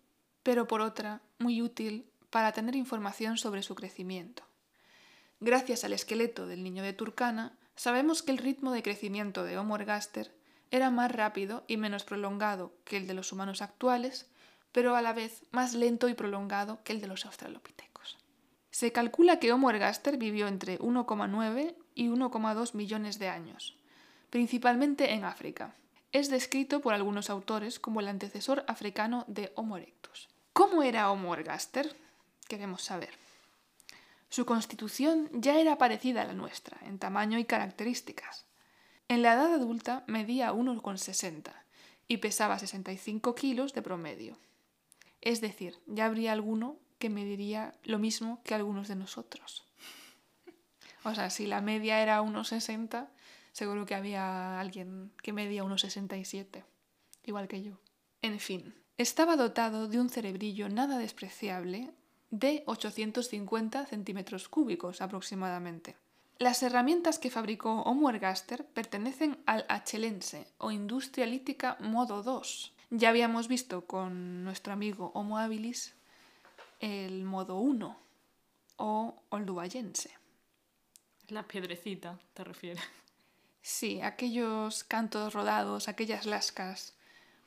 pero 0.43 0.67
por 0.67 0.81
otra 0.81 1.21
muy 1.39 1.61
útil 1.61 2.07
para 2.31 2.53
tener 2.53 2.75
información 2.75 3.37
sobre 3.37 3.63
su 3.63 3.75
crecimiento. 3.75 4.45
Gracias 5.41 5.85
al 5.85 5.93
esqueleto 5.93 6.47
del 6.47 6.65
niño 6.65 6.83
de 6.83 6.95
Turkana, 6.95 7.53
sabemos 7.77 8.23
que 8.23 8.33
el 8.33 8.39
ritmo 8.39 8.73
de 8.73 8.83
crecimiento 8.83 9.45
de 9.45 9.59
Homo 9.59 9.77
ergaster 9.77 10.35
era 10.71 10.91
más 10.91 11.13
rápido 11.13 11.65
y 11.67 11.77
menos 11.77 12.05
prolongado 12.05 12.73
que 12.87 12.97
el 12.97 13.07
de 13.07 13.13
los 13.13 13.31
humanos 13.31 13.61
actuales, 13.61 14.25
pero 14.73 14.97
a 14.97 15.03
la 15.03 15.13
vez 15.13 15.43
más 15.51 15.75
lento 15.75 16.09
y 16.09 16.15
prolongado 16.15 16.83
que 16.83 16.95
el 16.95 17.03
de 17.03 17.09
los 17.09 17.27
australopitecos. 17.27 17.98
Se 18.79 18.93
calcula 18.93 19.41
que 19.41 19.53
Homo 19.53 19.71
ergaster 19.71 20.19
vivió 20.19 20.47
entre 20.47 20.79
1,9 20.79 21.75
y 21.97 22.07
1,2 22.07 22.75
millones 22.77 23.19
de 23.19 23.29
años, 23.29 23.77
principalmente 24.31 25.15
en 25.15 25.25
África. 25.25 25.75
Es 26.13 26.31
descrito 26.31 26.81
por 26.81 26.95
algunos 26.95 27.29
autores 27.29 27.81
como 27.81 27.99
el 27.99 28.07
antecesor 28.07 28.65
africano 28.69 29.25
de 29.27 29.51
Homo 29.57 29.79
erectus. 29.79 30.29
¿Cómo 30.53 30.85
era 30.85 31.11
Homo 31.11 31.35
ergaster? 31.35 31.97
Queremos 32.47 32.83
saber. 32.83 33.11
Su 34.29 34.47
constitución 34.47 35.29
ya 35.33 35.59
era 35.59 35.77
parecida 35.77 36.23
a 36.23 36.27
la 36.27 36.35
nuestra, 36.35 36.79
en 36.83 37.01
tamaño 37.01 37.41
y 37.41 37.47
características. 37.47 38.47
En 39.09 39.23
la 39.23 39.35
edad 39.35 39.55
adulta 39.55 40.05
medía 40.07 40.53
1,60 40.53 41.51
y 42.07 42.19
pesaba 42.19 42.61
65 42.61 43.35
kilos 43.35 43.75
de 43.75 43.83
promedio. 43.83 44.39
Es 45.21 45.41
decir, 45.41 45.81
ya 45.89 46.07
habría 46.07 46.31
alguno 46.31 46.77
que 46.99 47.11
mediría 47.11 47.75
lo 47.85 47.99
mismo 47.99 48.43
que 48.45 48.55
algunos 48.55 48.89
de 48.89 48.97
nosotros. 48.97 49.65
O 51.05 51.15
sea, 51.15 51.31
si 51.31 51.47
la 51.47 51.61
media 51.61 52.03
era 52.03 52.21
1,60, 52.23 53.09
seguro 53.53 53.87
que 53.87 53.95
había 53.95 54.61
alguien 54.61 55.13
que 55.23 55.33
medía 55.33 55.65
1,67, 55.65 56.65
igual 57.25 57.49
que 57.49 57.63
yo. 57.63 57.79
En 58.21 58.41
fin, 58.41 58.75
estaba 58.99 59.37
dotado 59.37 59.89
de 59.89 60.01
un 60.01 60.11
cerebrillo 60.11 60.69
nada 60.69 60.99
despreciable 60.99 61.93
de 62.31 62.63
850 62.67 63.87
centímetros 63.87 64.49
cúbicos 64.49 65.01
aproximadamente. 65.01 65.97
Las 66.39 66.63
herramientas 66.63 67.19
que 67.19 67.31
fabricó 67.31 67.83
Homo 67.83 68.11
ergaster 68.11 68.65
pertenecen 68.65 69.39
al 69.47 69.65
achelense 69.69 70.47
o 70.59 70.71
industria 70.71 71.27
lítica 71.27 71.77
modo 71.81 72.23
2. 72.23 72.75
Ya 72.91 73.09
habíamos 73.09 73.49
visto 73.49 73.87
con 73.87 74.45
nuestro 74.45 74.73
amigo 74.73 75.11
Homo 75.15 75.39
habilis 75.39 75.98
el 76.81 77.25
modo 77.25 77.59
1 77.59 77.99
o 78.77 79.23
olduayense. 79.31 80.11
Las 81.29 81.45
piedrecitas, 81.47 82.19
te 82.35 82.45
refieres. 82.45 82.83
Sí, 83.61 84.01
aquellos 84.01 84.85
cantos 84.85 85.35
rodados, 85.35 85.89
aquellas 85.89 86.25
lascas 86.25 86.95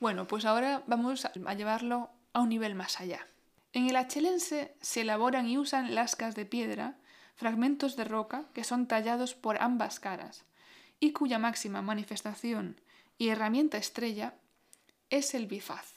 bueno, 0.02 0.26
pues 0.26 0.44
ahora 0.46 0.82
vamos 0.88 1.24
a 1.26 1.54
llevarlo 1.54 2.10
a 2.32 2.40
un 2.40 2.48
nivel 2.48 2.74
más 2.74 3.00
allá. 3.00 3.28
En 3.72 3.88
el 3.88 3.94
achelense 3.94 4.74
se 4.80 5.02
elaboran 5.02 5.46
y 5.48 5.58
usan 5.58 5.94
lascas 5.94 6.34
de 6.34 6.44
piedra, 6.44 6.98
fragmentos 7.36 7.94
de 7.94 8.02
roca 8.02 8.46
que 8.52 8.64
son 8.64 8.88
tallados 8.88 9.36
por 9.36 9.62
ambas 9.62 10.00
caras 10.00 10.44
y 10.98 11.12
cuya 11.12 11.38
máxima 11.38 11.82
manifestación 11.82 12.80
y 13.16 13.28
herramienta 13.28 13.78
estrella 13.78 14.34
es 15.08 15.34
el 15.34 15.46
bifaz. 15.46 15.94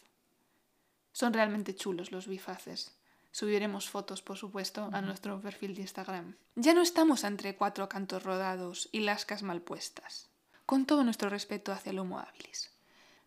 Son 1.11 1.33
realmente 1.33 1.73
chulos 1.73 2.11
los 2.11 2.27
bifaces. 2.27 2.95
Subiremos 3.35 3.89
fotos, 3.89 4.21
por 4.21 4.37
supuesto, 4.37 4.89
a 4.93 5.01
nuestro 5.01 5.41
perfil 5.41 5.75
de 5.75 5.81
Instagram. 5.81 6.37
Ya 6.55 6.73
no 6.73 6.81
estamos 6.81 7.25
entre 7.25 7.57
cuatro 7.57 7.89
cantos 7.89 8.23
rodados 8.23 8.87
y 8.93 9.01
lascas 9.01 9.43
mal 9.43 9.61
puestas. 9.61 10.29
Con 10.65 10.85
todo 10.85 11.03
nuestro 11.03 11.29
respeto 11.29 11.73
hacia 11.73 11.89
el 11.89 11.99
Homo 11.99 12.17
habilis. 12.17 12.71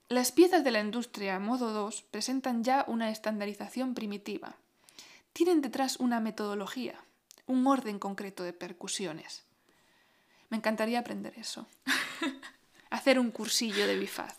Las 0.08 0.32
piezas 0.32 0.64
de 0.64 0.70
la 0.70 0.80
industria 0.80 1.38
modo 1.38 1.74
2 1.74 2.04
presentan 2.10 2.64
ya 2.64 2.86
una 2.88 3.10
estandarización 3.10 3.92
primitiva. 3.92 4.56
Tienen 5.34 5.60
detrás 5.60 5.98
una 5.98 6.20
metodología, 6.20 7.04
un 7.44 7.66
orden 7.66 7.98
concreto 7.98 8.44
de 8.44 8.54
percusiones. 8.54 9.44
Me 10.48 10.56
encantaría 10.56 11.00
aprender 11.00 11.34
eso. 11.36 11.66
Hacer 12.88 13.18
un 13.18 13.30
cursillo 13.30 13.86
de 13.86 13.98
bifaz. 13.98 14.38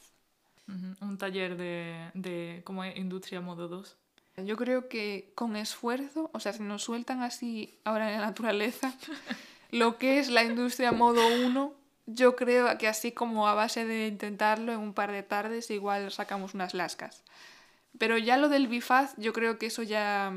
Un 0.65 1.17
taller 1.19 1.57
de, 1.57 2.09
de 2.15 2.63
¿cómo 2.65 2.83
es? 2.83 2.97
Industria 2.97 3.39
Modo 3.39 3.67
2. 3.67 3.97
Yo 4.41 4.55
creo 4.58 4.88
que 4.89 5.31
con 5.36 5.55
esfuerzo, 5.55 6.29
o 6.34 6.39
sea, 6.39 6.53
si 6.53 6.63
nos 6.63 6.84
sueltan 6.84 7.22
así 7.22 7.79
ahora 7.84 8.12
en 8.12 8.19
la 8.19 8.27
naturaleza, 8.27 8.93
lo 9.72 9.98
que 9.98 10.19
es 10.19 10.29
la 10.29 10.43
industria 10.43 10.91
modo 10.91 11.22
1, 11.46 11.74
yo 12.05 12.36
creo 12.36 12.77
que 12.77 12.88
así 12.88 13.12
como 13.12 13.48
a 13.48 13.53
base 13.53 13.86
de 13.86 14.08
intentarlo 14.08 14.74
en 14.74 14.79
un 14.79 14.93
par 14.93 15.12
de 15.12 15.24
tardes, 15.24 15.69
igual 15.69 16.12
sacamos 16.12 16.53
unas 16.53 16.74
lascas. 16.74 17.24
Pero 17.98 18.17
ya 18.17 18.38
lo 18.38 18.50
del 18.50 18.67
bifaz, 18.67 19.13
yo 19.17 19.34
creo 19.34 19.58
que 19.58 19.67
eso 19.67 19.84
ya. 19.84 20.34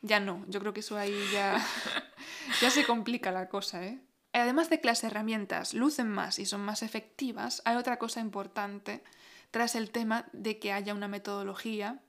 Ya 0.00 0.20
no. 0.20 0.44
Yo 0.48 0.60
creo 0.60 0.72
que 0.72 0.80
eso 0.80 0.96
ahí 0.96 1.14
ya. 1.32 1.64
ya 2.60 2.70
se 2.70 2.84
complica 2.84 3.32
la 3.32 3.48
cosa, 3.48 3.84
¿eh? 3.84 3.98
Además 4.32 4.70
de 4.70 4.80
que 4.80 4.86
las 4.86 5.02
herramientas 5.04 5.74
lucen 5.74 6.08
más 6.08 6.38
y 6.38 6.46
son 6.46 6.60
más 6.60 6.82
efectivas, 6.82 7.62
hay 7.64 7.76
otra 7.76 7.98
cosa 7.98 8.20
importante 8.20 9.02
tras 9.50 9.74
el 9.74 9.90
tema 9.90 10.26
de 10.32 10.58
que 10.58 10.72
haya 10.72 10.94
una 10.94 11.08
metodología 11.08 12.00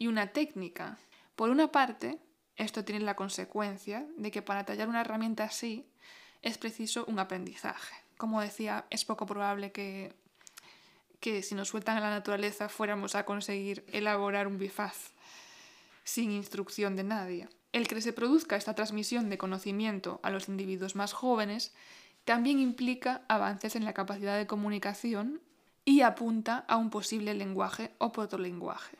y 0.00 0.08
una 0.08 0.28
técnica. 0.28 0.98
Por 1.36 1.50
una 1.50 1.70
parte, 1.70 2.18
esto 2.56 2.84
tiene 2.84 3.04
la 3.04 3.14
consecuencia 3.14 4.06
de 4.16 4.30
que 4.32 4.42
para 4.42 4.64
tallar 4.64 4.88
una 4.88 5.02
herramienta 5.02 5.44
así 5.44 5.86
es 6.42 6.58
preciso 6.58 7.04
un 7.06 7.20
aprendizaje. 7.20 7.94
Como 8.16 8.40
decía, 8.40 8.86
es 8.90 9.04
poco 9.04 9.26
probable 9.26 9.72
que, 9.72 10.14
que 11.20 11.42
si 11.42 11.54
nos 11.54 11.68
sueltan 11.68 11.98
a 11.98 12.00
la 12.00 12.10
naturaleza 12.10 12.70
fuéramos 12.70 13.14
a 13.14 13.24
conseguir 13.24 13.84
elaborar 13.92 14.46
un 14.46 14.58
bifaz 14.58 15.12
sin 16.02 16.32
instrucción 16.32 16.96
de 16.96 17.04
nadie. 17.04 17.48
El 17.72 17.86
que 17.86 18.00
se 18.00 18.14
produzca 18.14 18.56
esta 18.56 18.74
transmisión 18.74 19.28
de 19.28 19.38
conocimiento 19.38 20.18
a 20.22 20.30
los 20.30 20.48
individuos 20.48 20.96
más 20.96 21.12
jóvenes 21.12 21.74
también 22.24 22.58
implica 22.58 23.22
avances 23.28 23.76
en 23.76 23.84
la 23.84 23.92
capacidad 23.92 24.38
de 24.38 24.46
comunicación 24.46 25.42
y 25.84 26.00
apunta 26.00 26.64
a 26.68 26.78
un 26.78 26.88
posible 26.88 27.34
lenguaje 27.34 27.92
o 27.98 28.12
protolenguaje. 28.12 28.96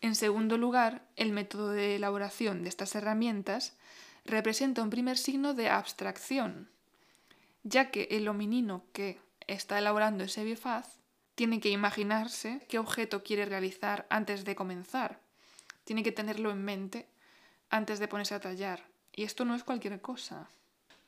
En 0.00 0.14
segundo 0.14 0.58
lugar, 0.58 1.02
el 1.16 1.32
método 1.32 1.70
de 1.70 1.96
elaboración 1.96 2.62
de 2.62 2.68
estas 2.68 2.94
herramientas 2.94 3.76
representa 4.24 4.82
un 4.82 4.90
primer 4.90 5.18
signo 5.18 5.54
de 5.54 5.68
abstracción, 5.70 6.68
ya 7.64 7.90
que 7.90 8.08
el 8.10 8.28
hominino 8.28 8.84
que 8.92 9.18
está 9.46 9.78
elaborando 9.78 10.24
ese 10.24 10.44
bifaz 10.44 10.98
tiene 11.34 11.60
que 11.60 11.70
imaginarse 11.70 12.60
qué 12.68 12.78
objeto 12.78 13.22
quiere 13.22 13.44
realizar 13.44 14.06
antes 14.10 14.44
de 14.44 14.54
comenzar. 14.54 15.20
Tiene 15.84 16.02
que 16.02 16.12
tenerlo 16.12 16.50
en 16.50 16.64
mente 16.64 17.06
antes 17.70 17.98
de 17.98 18.08
ponerse 18.08 18.34
a 18.34 18.40
tallar. 18.40 18.84
Y 19.12 19.24
esto 19.24 19.44
no 19.44 19.54
es 19.54 19.64
cualquier 19.64 20.00
cosa. 20.00 20.48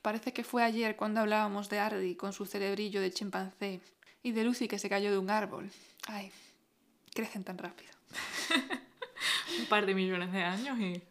Parece 0.01 0.33
que 0.33 0.43
fue 0.43 0.63
ayer 0.63 0.95
cuando 0.95 1.21
hablábamos 1.21 1.69
de 1.69 1.79
Ardi 1.79 2.15
con 2.15 2.33
su 2.33 2.45
cerebrillo 2.45 3.01
de 3.01 3.11
chimpancé 3.11 3.81
y 4.23 4.31
de 4.31 4.43
Lucy 4.43 4.67
que 4.67 4.79
se 4.79 4.89
cayó 4.89 5.11
de 5.11 5.17
un 5.17 5.29
árbol. 5.29 5.71
Ay, 6.07 6.31
crecen 7.13 7.43
tan 7.43 7.57
rápido. 7.57 7.91
Un 9.59 9.65
par 9.65 9.85
de 9.85 9.93
millones 9.93 10.31
de 10.31 10.43
años 10.43 10.79
y... 10.79 11.01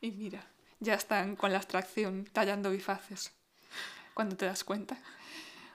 Y 0.00 0.10
mira, 0.10 0.44
ya 0.80 0.94
están 0.94 1.36
con 1.36 1.52
la 1.52 1.58
abstracción 1.58 2.28
tallando 2.32 2.70
bifaces. 2.70 3.32
Cuando 4.14 4.36
te 4.36 4.46
das 4.46 4.64
cuenta. 4.64 4.98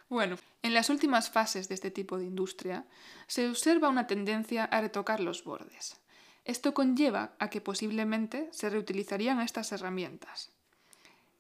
Bueno, 0.10 0.38
en 0.64 0.74
las 0.74 0.90
últimas 0.90 1.30
fases 1.30 1.70
de 1.70 1.76
este 1.76 1.92
tipo 1.92 2.18
de 2.18 2.26
industria 2.26 2.86
se 3.28 3.48
observa 3.50 3.90
una 3.90 4.06
tendencia 4.08 4.66
a 4.66 4.82
retocar 4.82 5.22
los 5.22 5.44
bordes. 5.44 5.98
Esto 6.44 6.74
conlleva 6.74 7.36
a 7.40 7.50
que 7.50 7.62
posiblemente 7.62 8.50
se 8.52 8.70
reutilizarían 8.70 9.42
estas 9.42 9.72
herramientas. 9.72 10.52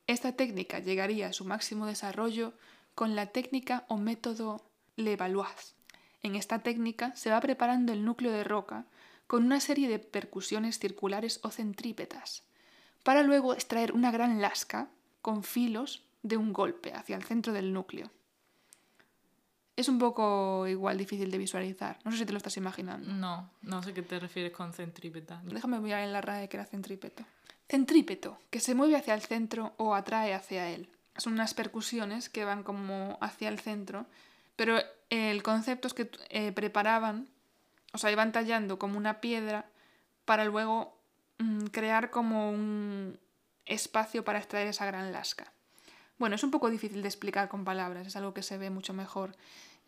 Esta 0.05 0.33
técnica 0.33 0.79
llegaría 0.79 1.27
a 1.27 1.33
su 1.33 1.43
máximo 1.45 1.85
desarrollo 1.85 2.53
con 2.95 3.15
la 3.15 3.27
técnica 3.27 3.85
o 3.89 3.97
método 3.97 4.61
Levallois. 4.95 5.75
En 6.23 6.35
esta 6.35 6.59
técnica 6.59 7.15
se 7.15 7.29
va 7.29 7.39
preparando 7.39 7.93
el 7.93 8.03
núcleo 8.03 8.31
de 8.31 8.43
roca 8.43 8.85
con 9.27 9.45
una 9.45 9.59
serie 9.59 9.89
de 9.89 9.99
percusiones 9.99 10.79
circulares 10.79 11.39
o 11.43 11.51
centrípetas, 11.51 12.43
para 13.03 13.23
luego 13.23 13.53
extraer 13.53 13.93
una 13.93 14.11
gran 14.11 14.41
lasca 14.41 14.89
con 15.21 15.43
filos 15.43 16.03
de 16.23 16.37
un 16.37 16.53
golpe 16.53 16.93
hacia 16.93 17.15
el 17.15 17.23
centro 17.23 17.53
del 17.53 17.73
núcleo. 17.73 18.11
Es 19.75 19.89
un 19.89 19.99
poco 19.99 20.65
igual 20.67 20.97
difícil 20.97 21.29
de 21.29 21.37
visualizar. 21.37 21.99
No 22.03 22.11
sé 22.11 22.17
si 22.17 22.25
te 22.25 22.31
lo 22.31 22.37
estás 22.37 22.57
imaginando. 22.57 23.13
No, 23.13 23.51
no 23.61 23.83
sé 23.83 23.93
qué 23.93 24.01
te 24.01 24.19
refieres 24.19 24.51
con 24.51 24.73
centrípeta. 24.73 25.39
Déjame 25.43 25.79
mirar 25.79 26.03
en 26.03 26.13
la 26.13 26.21
RAE 26.21 26.49
que 26.49 26.57
era 26.57 26.65
centrípeto. 26.65 27.23
Centrípeto, 27.69 28.39
que 28.49 28.59
se 28.59 28.73
mueve 28.73 28.95
hacia 28.95 29.13
el 29.13 29.21
centro 29.21 29.73
o 29.77 29.93
atrae 29.93 30.33
hacia 30.33 30.69
él. 30.69 30.89
Son 31.17 31.33
unas 31.33 31.53
percusiones 31.53 32.29
que 32.29 32.43
van 32.43 32.63
como 32.63 33.19
hacia 33.21 33.49
el 33.49 33.59
centro, 33.59 34.07
pero 34.55 34.79
el 35.09 35.43
concepto 35.43 35.87
es 35.87 35.93
que 35.93 36.09
eh, 36.29 36.51
preparaban, 36.51 37.29
o 37.93 37.97
sea, 37.97 38.11
iban 38.11 38.31
tallando 38.31 38.79
como 38.79 38.97
una 38.97 39.21
piedra 39.21 39.65
para 40.25 40.45
luego 40.45 40.97
mm, 41.39 41.65
crear 41.67 42.09
como 42.09 42.51
un 42.51 43.19
espacio 43.65 44.23
para 44.23 44.39
extraer 44.39 44.67
esa 44.67 44.85
gran 44.85 45.11
lasca. 45.11 45.51
Bueno, 46.17 46.35
es 46.35 46.43
un 46.43 46.51
poco 46.51 46.69
difícil 46.69 47.01
de 47.01 47.07
explicar 47.07 47.47
con 47.47 47.63
palabras, 47.63 48.07
es 48.07 48.15
algo 48.15 48.33
que 48.33 48.43
se 48.43 48.57
ve 48.57 48.69
mucho 48.69 48.93
mejor 48.93 49.35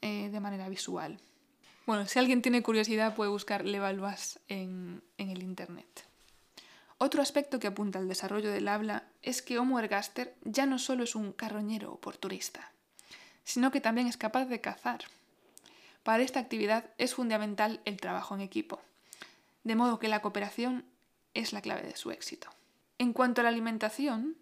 eh, 0.02 0.30
de 0.30 0.40
manera 0.40 0.70
visual. 0.70 1.20
Bueno, 1.86 2.06
si 2.06 2.20
alguien 2.20 2.42
tiene 2.42 2.62
curiosidad 2.62 3.16
puede 3.16 3.32
buscar 3.32 3.66
Levallois 3.66 4.40
en, 4.48 5.02
en 5.18 5.30
el 5.30 5.42
Internet. 5.42 6.06
Otro 7.00 7.22
aspecto 7.22 7.60
que 7.60 7.68
apunta 7.68 7.98
al 7.98 8.08
desarrollo 8.08 8.52
del 8.52 8.68
habla 8.68 9.06
es 9.24 9.42
que 9.42 9.58
Homo 9.58 9.80
ergaster 9.80 10.36
ya 10.44 10.66
no 10.66 10.78
solo 10.78 11.04
es 11.06 11.16
un 11.16 11.32
carroñero 11.32 11.92
oportunista, 11.94 12.72
sino 13.44 13.72
que 13.72 13.82
también 13.82 14.08
es 14.08 14.18
capaz 14.18 14.46
de 14.46 14.62
cazar. 14.62 15.06
Para 16.04 16.24
esta 16.24 16.40
actividad 16.40 16.92
es 16.98 17.16
fundamental 17.16 17.82
el 17.86 17.98
trabajo 17.98 18.36
en 18.36 18.42
equipo, 18.42 18.82
de 19.64 19.76
modo 19.76 20.00
que 20.00 20.08
la 20.08 20.22
cooperación 20.22 20.86
es 21.34 21.54
la 21.54 21.62
clave 21.62 21.84
de 21.84 21.96
su 21.96 22.12
éxito. 22.12 22.50
En 22.98 23.14
cuanto 23.14 23.42
a 23.42 23.44
la 23.44 23.50
alimentación, 23.50 24.36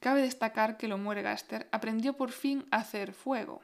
cabe 0.00 0.22
destacar 0.22 0.76
que 0.76 0.86
el 0.86 0.92
Homo 0.92 1.12
ergaster 1.12 1.68
aprendió 1.72 2.14
por 2.14 2.32
fin 2.32 2.66
a 2.70 2.78
hacer 2.78 3.12
fuego, 3.12 3.60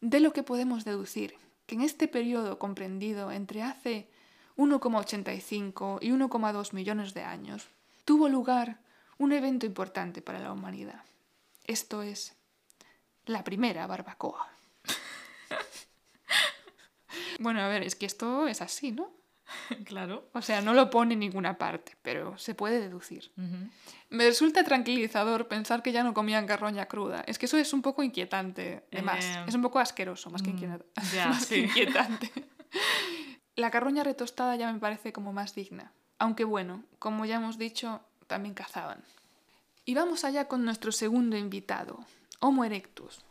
de 0.00 0.20
lo 0.20 0.32
que 0.32 0.42
podemos 0.42 0.84
deducir 0.84 1.34
que 1.66 1.76
en 1.76 1.82
este 1.82 2.08
periodo 2.08 2.58
comprendido 2.58 3.30
entre 3.30 3.62
hace 3.62 4.10
1,85 4.56 5.98
y 6.00 6.10
1,2 6.10 6.72
millones 6.72 7.14
de 7.14 7.22
años, 7.22 7.68
tuvo 8.04 8.28
lugar 8.28 8.80
un 9.18 9.32
evento 9.32 9.66
importante 9.66 10.20
para 10.20 10.40
la 10.40 10.52
humanidad. 10.52 11.04
Esto 11.64 12.02
es 12.02 12.34
la 13.24 13.44
primera 13.44 13.86
barbacoa. 13.86 14.59
Bueno, 17.40 17.60
a 17.60 17.68
ver, 17.68 17.82
es 17.82 17.96
que 17.96 18.06
esto 18.06 18.46
es 18.46 18.62
así, 18.62 18.92
¿no? 18.92 19.10
claro. 19.84 20.28
O 20.32 20.42
sea, 20.42 20.60
no 20.60 20.74
lo 20.74 20.90
pone 20.90 21.14
en 21.14 21.20
ninguna 21.20 21.58
parte, 21.58 21.96
pero 22.02 22.38
se 22.38 22.54
puede 22.54 22.78
deducir. 22.80 23.32
Me 24.08 24.26
resulta 24.26 24.62
tranquilizador 24.62 25.48
pensar 25.48 25.82
que 25.82 25.90
ya 25.90 26.04
no 26.04 26.14
comían 26.14 26.46
carroña 26.46 26.86
cruda. 26.86 27.24
Es 27.26 27.38
que 27.38 27.46
eso 27.46 27.56
es 27.58 27.72
un 27.72 27.82
poco 27.82 28.02
inquietante, 28.04 28.84
además. 28.92 29.24
Eh, 29.24 29.44
Es 29.48 29.54
un 29.56 29.62
poco 29.62 29.80
asqueroso, 29.80 30.30
más 30.30 30.42
que, 30.42 30.50
mm, 30.52 30.56
inquieta- 30.56 30.84
ya, 31.12 31.26
más 31.28 31.46
que 31.46 31.56
inquietante. 31.66 32.30
La 33.56 33.70
carroña 33.70 34.04
retostada 34.04 34.54
ya 34.56 34.72
me 34.72 34.78
parece 34.78 35.12
como 35.12 35.32
más 35.32 35.54
digna. 35.54 35.92
Aunque 36.18 36.44
bueno, 36.44 36.84
como 36.98 37.24
ya 37.24 37.36
hemos 37.36 37.58
dicho, 37.58 38.00
también 38.26 38.54
cazaban. 38.54 39.02
Y 39.84 39.94
vamos 39.94 40.24
allá 40.24 40.46
con 40.46 40.64
nuestro 40.64 40.92
segundo 40.92 41.36
invitado, 41.36 41.98
Homo 42.38 42.64
erectus. 42.64 43.24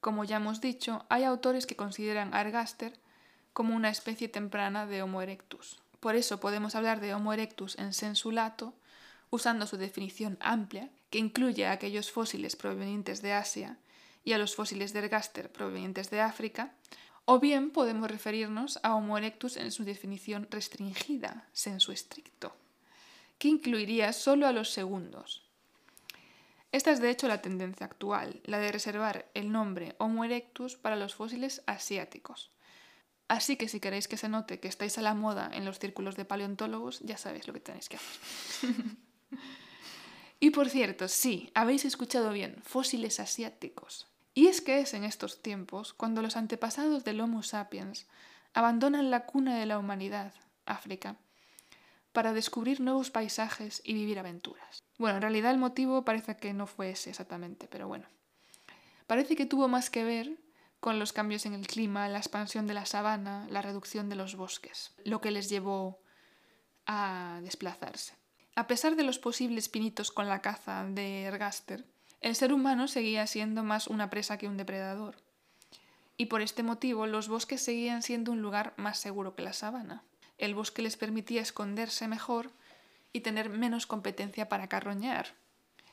Como 0.00 0.24
ya 0.24 0.36
hemos 0.36 0.60
dicho, 0.60 1.04
hay 1.08 1.24
autores 1.24 1.66
que 1.66 1.76
consideran 1.76 2.32
a 2.34 2.40
Ergaster 2.40 2.98
como 3.56 3.74
una 3.74 3.88
especie 3.88 4.28
temprana 4.28 4.84
de 4.84 5.00
Homo 5.00 5.22
erectus. 5.22 5.80
Por 6.00 6.14
eso 6.14 6.40
podemos 6.40 6.74
hablar 6.74 7.00
de 7.00 7.14
Homo 7.14 7.32
erectus 7.32 7.78
en 7.78 7.94
sensu 7.94 8.30
lato, 8.30 8.74
usando 9.30 9.66
su 9.66 9.78
definición 9.78 10.36
amplia, 10.42 10.90
que 11.08 11.16
incluye 11.16 11.64
a 11.64 11.72
aquellos 11.72 12.10
fósiles 12.10 12.54
provenientes 12.54 13.22
de 13.22 13.32
Asia 13.32 13.78
y 14.24 14.34
a 14.34 14.38
los 14.38 14.54
fósiles 14.54 14.92
de 14.92 14.98
Ergaster 14.98 15.50
provenientes 15.50 16.10
de 16.10 16.20
África, 16.20 16.74
o 17.24 17.40
bien 17.40 17.70
podemos 17.70 18.10
referirnos 18.10 18.78
a 18.82 18.94
Homo 18.94 19.16
erectus 19.16 19.56
en 19.56 19.72
su 19.72 19.84
definición 19.84 20.48
restringida, 20.50 21.48
sensu 21.54 21.92
estricto, 21.92 22.54
que 23.38 23.48
incluiría 23.48 24.12
solo 24.12 24.46
a 24.46 24.52
los 24.52 24.68
segundos. 24.68 25.48
Esta 26.72 26.90
es 26.90 27.00
de 27.00 27.08
hecho 27.08 27.26
la 27.26 27.40
tendencia 27.40 27.86
actual, 27.86 28.38
la 28.44 28.58
de 28.58 28.70
reservar 28.70 29.30
el 29.32 29.50
nombre 29.50 29.96
Homo 29.96 30.26
erectus 30.26 30.76
para 30.76 30.96
los 30.96 31.14
fósiles 31.14 31.62
asiáticos. 31.64 32.50
Así 33.28 33.56
que 33.56 33.68
si 33.68 33.80
queréis 33.80 34.06
que 34.06 34.16
se 34.16 34.28
note 34.28 34.60
que 34.60 34.68
estáis 34.68 34.98
a 34.98 35.02
la 35.02 35.14
moda 35.14 35.50
en 35.52 35.64
los 35.64 35.78
círculos 35.78 36.16
de 36.16 36.24
paleontólogos, 36.24 37.00
ya 37.00 37.16
sabéis 37.16 37.46
lo 37.46 37.52
que 37.52 37.60
tenéis 37.60 37.88
que 37.88 37.96
hacer. 37.96 38.76
y 40.40 40.50
por 40.50 40.68
cierto, 40.68 41.08
sí, 41.08 41.50
habéis 41.54 41.84
escuchado 41.84 42.32
bien, 42.32 42.62
fósiles 42.62 43.18
asiáticos. 43.18 44.06
Y 44.32 44.46
es 44.46 44.60
que 44.60 44.80
es 44.80 44.94
en 44.94 45.02
estos 45.02 45.42
tiempos 45.42 45.92
cuando 45.92 46.22
los 46.22 46.36
antepasados 46.36 47.04
del 47.04 47.20
Homo 47.20 47.42
sapiens 47.42 48.06
abandonan 48.54 49.10
la 49.10 49.26
cuna 49.26 49.58
de 49.58 49.66
la 49.66 49.78
humanidad, 49.78 50.32
África, 50.64 51.16
para 52.12 52.32
descubrir 52.32 52.80
nuevos 52.80 53.10
paisajes 53.10 53.82
y 53.84 53.94
vivir 53.94 54.18
aventuras. 54.18 54.84
Bueno, 54.98 55.16
en 55.16 55.22
realidad 55.22 55.50
el 55.50 55.58
motivo 55.58 56.04
parece 56.04 56.36
que 56.36 56.54
no 56.54 56.66
fue 56.66 56.90
ese 56.90 57.10
exactamente, 57.10 57.66
pero 57.66 57.88
bueno. 57.88 58.06
parece 59.06 59.36
que 59.36 59.46
tuvo 59.46 59.68
más 59.68 59.90
que 59.90 60.04
ver 60.04 60.38
con 60.86 61.00
los 61.00 61.12
cambios 61.12 61.46
en 61.46 61.54
el 61.54 61.66
clima, 61.66 62.08
la 62.08 62.18
expansión 62.18 62.68
de 62.68 62.74
la 62.74 62.86
sabana, 62.86 63.44
la 63.50 63.60
reducción 63.60 64.08
de 64.08 64.14
los 64.14 64.36
bosques, 64.36 64.92
lo 65.02 65.20
que 65.20 65.32
les 65.32 65.48
llevó 65.48 65.98
a 66.86 67.40
desplazarse. 67.42 68.14
A 68.54 68.68
pesar 68.68 68.94
de 68.94 69.02
los 69.02 69.18
posibles 69.18 69.68
pinitos 69.68 70.12
con 70.12 70.28
la 70.28 70.42
caza 70.42 70.84
de 70.84 71.24
Ergaster, 71.24 71.84
el 72.20 72.36
ser 72.36 72.52
humano 72.52 72.86
seguía 72.86 73.26
siendo 73.26 73.64
más 73.64 73.88
una 73.88 74.10
presa 74.10 74.38
que 74.38 74.46
un 74.46 74.56
depredador. 74.56 75.16
Y 76.16 76.26
por 76.26 76.40
este 76.40 76.62
motivo 76.62 77.08
los 77.08 77.26
bosques 77.26 77.64
seguían 77.64 78.04
siendo 78.04 78.30
un 78.30 78.40
lugar 78.40 78.72
más 78.76 79.00
seguro 79.00 79.34
que 79.34 79.42
la 79.42 79.54
sabana. 79.54 80.04
El 80.38 80.54
bosque 80.54 80.82
les 80.82 80.96
permitía 80.96 81.42
esconderse 81.42 82.06
mejor 82.06 82.52
y 83.12 83.22
tener 83.22 83.48
menos 83.48 83.88
competencia 83.88 84.48
para 84.48 84.68
carroñar. 84.68 85.34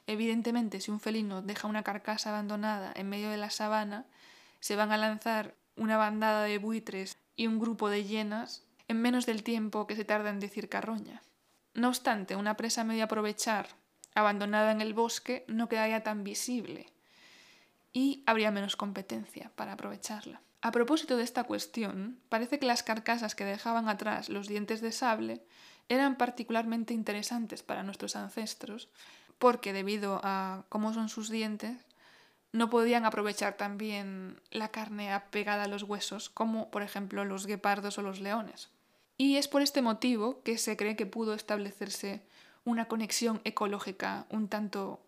Evidentemente, 0.06 0.80
si 0.82 0.92
un 0.92 1.00
felino 1.00 1.42
deja 1.42 1.68
una 1.68 1.82
carcasa 1.82 2.30
abandonada 2.30 2.94
en 2.96 3.10
medio 3.10 3.32
de 3.32 3.38
la 3.38 3.50
sabana, 3.50 4.06
se 4.64 4.78
van 4.78 4.94
a 4.94 4.98
lanzar 4.98 5.58
una 5.76 5.98
bandada 5.98 6.44
de 6.44 6.58
buitres 6.58 7.18
y 7.36 7.48
un 7.48 7.60
grupo 7.60 7.90
de 7.90 8.06
hienas 8.06 8.64
en 8.88 9.02
menos 9.02 9.26
del 9.26 9.44
tiempo 9.44 9.88
que 9.88 9.98
se 9.98 10.06
tarda 10.06 10.30
en 10.30 10.40
decir 10.40 10.70
carroña. 10.70 11.22
No 11.74 11.90
obstante, 11.90 12.38
una 12.38 12.56
presa 12.56 12.86
medio 12.86 13.04
aprovechar, 13.04 13.68
abandonada 14.16 14.72
en 14.72 14.80
el 14.80 14.94
bosque, 14.94 15.44
no 15.50 15.68
quedaría 15.68 16.02
tan 16.04 16.24
visible 16.24 16.86
y 17.92 18.24
habría 18.26 18.52
menos 18.52 18.78
competencia 18.78 19.52
para 19.58 19.74
aprovecharla. 19.74 20.42
A 20.62 20.72
propósito 20.72 21.18
de 21.18 21.24
esta 21.24 21.44
cuestión, 21.44 22.22
parece 22.30 22.58
que 22.58 22.66
las 22.66 22.84
carcasas 22.84 23.36
que 23.36 23.44
dejaban 23.44 23.90
atrás 23.90 24.30
los 24.30 24.48
dientes 24.48 24.80
de 24.80 24.94
sable 24.94 25.44
eran 25.90 26.16
particularmente 26.16 26.94
interesantes 26.94 27.64
para 27.64 27.84
nuestros 27.84 28.16
ancestros, 28.16 28.88
porque 29.40 29.74
debido 29.74 30.22
a 30.24 30.64
cómo 30.70 30.94
son 30.94 31.10
sus 31.10 31.30
dientes, 31.30 31.86
no 32.54 32.70
podían 32.70 33.04
aprovechar 33.04 33.58
también 33.58 34.40
la 34.52 34.70
carne 34.70 35.12
apegada 35.12 35.64
a 35.64 35.68
los 35.68 35.84
huesos, 35.84 36.30
como 36.30 36.70
por 36.72 36.84
ejemplo 36.84 37.26
los 37.26 37.48
guepardos 37.48 37.98
o 37.98 38.04
los 38.04 38.22
leones. 38.22 38.70
Y 39.18 39.38
es 39.38 39.48
por 39.48 39.62
este 39.62 39.82
motivo 39.82 40.42
que 40.44 40.58
se 40.58 40.78
cree 40.78 40.96
que 40.96 41.08
pudo 41.08 41.34
establecerse 41.34 42.22
una 42.64 42.88
conexión 42.88 43.42
ecológica 43.44 44.28
un 44.30 44.48
tanto 44.48 45.06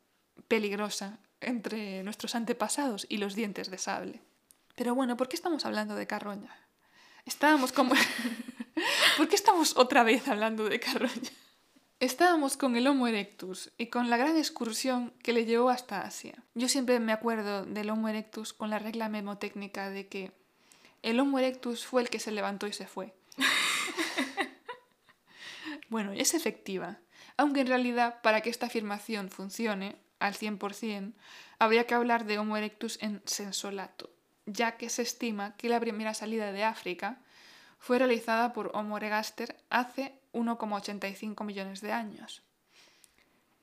peligrosa 0.48 1.20
entre 1.40 2.04
nuestros 2.04 2.36
antepasados 2.36 3.06
y 3.10 3.18
los 3.18 3.36
dientes 3.36 3.70
de 3.70 3.78
sable. 3.78 4.22
Pero 4.76 4.96
bueno, 4.96 5.16
¿por 5.16 5.30
qué 5.30 5.36
estamos 5.36 5.66
hablando 5.66 5.96
de 5.96 6.08
carroña? 6.08 6.54
Estábamos 7.26 7.72
como... 7.72 7.94
¿Por 9.18 9.30
qué 9.30 9.36
estamos 9.36 9.78
otra 9.78 10.04
vez 10.04 10.28
hablando 10.28 10.66
de 10.66 10.80
carroña? 10.80 11.32
Estábamos 12.02 12.58
con 12.58 12.76
el 12.76 12.88
Homo 12.88 13.08
erectus 13.08 13.72
y 13.78 13.88
con 13.88 14.10
la 14.10 14.18
gran 14.18 14.36
excursión 14.36 15.14
que 15.24 15.32
le 15.32 15.46
llevó 15.46 15.70
hasta 15.70 16.02
Asia. 16.02 16.44
Yo 16.54 16.68
siempre 16.68 17.00
me 17.00 17.14
acuerdo 17.14 17.66
del 17.66 17.90
Homo 17.90 18.10
erectus 18.10 18.52
con 18.52 18.70
la 18.70 18.80
regla 18.80 19.08
memotécnica 19.08 19.90
de 19.90 20.08
que 20.08 20.34
el 21.04 21.22
Homo 21.22 21.40
erectus 21.40 21.86
fue 21.86 22.02
el 22.02 22.10
que 22.10 22.20
se 22.20 22.34
levantó 22.34 22.68
y 22.68 22.74
se 22.74 22.86
fue. 22.86 23.14
bueno, 25.90 26.12
es 26.12 26.34
efectiva, 26.34 27.00
aunque 27.38 27.62
en 27.62 27.68
realidad 27.68 28.22
para 28.22 28.42
que 28.42 28.50
esta 28.50 28.66
afirmación 28.66 29.30
funcione 29.30 29.96
al 30.20 30.34
100%, 30.34 31.14
habría 31.60 31.88
que 31.88 31.94
hablar 31.94 32.26
de 32.26 32.40
Homo 32.40 32.58
erectus 32.58 33.02
en 33.02 33.22
sensolato, 33.24 34.10
ya 34.46 34.76
que 34.76 34.90
se 34.90 35.02
estima 35.02 35.56
que 35.56 35.70
la 35.70 35.80
primera 35.80 36.14
salida 36.14 36.52
de 36.52 36.66
África 36.66 37.20
fue 37.80 38.00
realizada 38.00 38.52
por 38.52 38.72
Homo 38.74 38.98
erectus 38.98 39.48
hace 39.70 40.20
1,85 40.36 41.44
millones 41.44 41.82
de 41.82 41.92
años. 41.92 42.44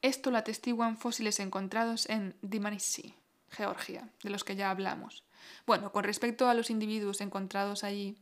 Esto 0.00 0.30
lo 0.30 0.38
atestiguan 0.38 0.96
fósiles 0.96 1.38
encontrados 1.38 2.08
en 2.08 2.34
Dmanisi, 2.42 3.14
Georgia, 3.50 4.08
de 4.22 4.30
los 4.30 4.42
que 4.42 4.56
ya 4.56 4.70
hablamos. 4.70 5.22
Bueno, 5.66 5.92
con 5.92 6.04
respecto 6.04 6.48
a 6.48 6.54
los 6.54 6.70
individuos 6.70 7.20
encontrados 7.20 7.84
allí, 7.84 8.18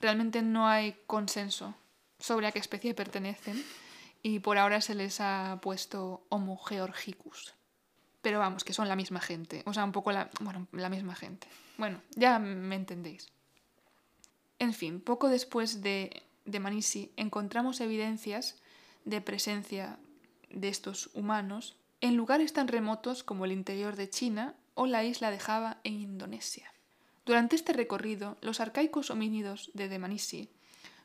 realmente 0.00 0.42
no 0.42 0.66
hay 0.66 0.96
consenso 1.06 1.74
sobre 2.18 2.46
a 2.46 2.52
qué 2.52 2.58
especie 2.58 2.94
pertenecen 2.94 3.62
y 4.22 4.38
por 4.38 4.56
ahora 4.56 4.80
se 4.80 4.94
les 4.94 5.20
ha 5.20 5.58
puesto 5.60 6.24
Homo 6.28 6.56
georgicus. 6.56 7.54
Pero 8.22 8.38
vamos, 8.38 8.64
que 8.64 8.72
son 8.72 8.88
la 8.88 8.96
misma 8.96 9.20
gente, 9.20 9.62
o 9.66 9.74
sea, 9.74 9.84
un 9.84 9.92
poco 9.92 10.12
la, 10.12 10.30
bueno, 10.40 10.68
la 10.72 10.88
misma 10.88 11.14
gente. 11.14 11.48
Bueno, 11.76 12.00
ya 12.14 12.38
me 12.38 12.76
entendéis. 12.76 13.32
En 14.60 14.72
fin, 14.72 15.00
poco 15.00 15.28
después 15.28 15.82
de, 15.82 16.22
de 16.44 16.60
Manisi 16.60 17.12
encontramos 17.16 17.80
evidencias 17.80 18.60
de 19.04 19.20
presencia 19.20 19.98
de 20.50 20.68
estos 20.68 21.10
humanos 21.14 21.76
en 22.00 22.16
lugares 22.16 22.52
tan 22.52 22.68
remotos 22.68 23.22
como 23.22 23.44
el 23.44 23.52
interior 23.52 23.96
de 23.96 24.10
China 24.10 24.54
o 24.74 24.86
la 24.86 25.04
isla 25.04 25.30
de 25.30 25.38
Java 25.38 25.78
en 25.84 25.94
Indonesia. 25.94 26.72
Durante 27.24 27.54
este 27.54 27.72
recorrido, 27.72 28.36
los 28.40 28.60
arcaicos 28.60 29.10
homínidos 29.10 29.70
de 29.74 29.88
Demanisi 29.88 30.50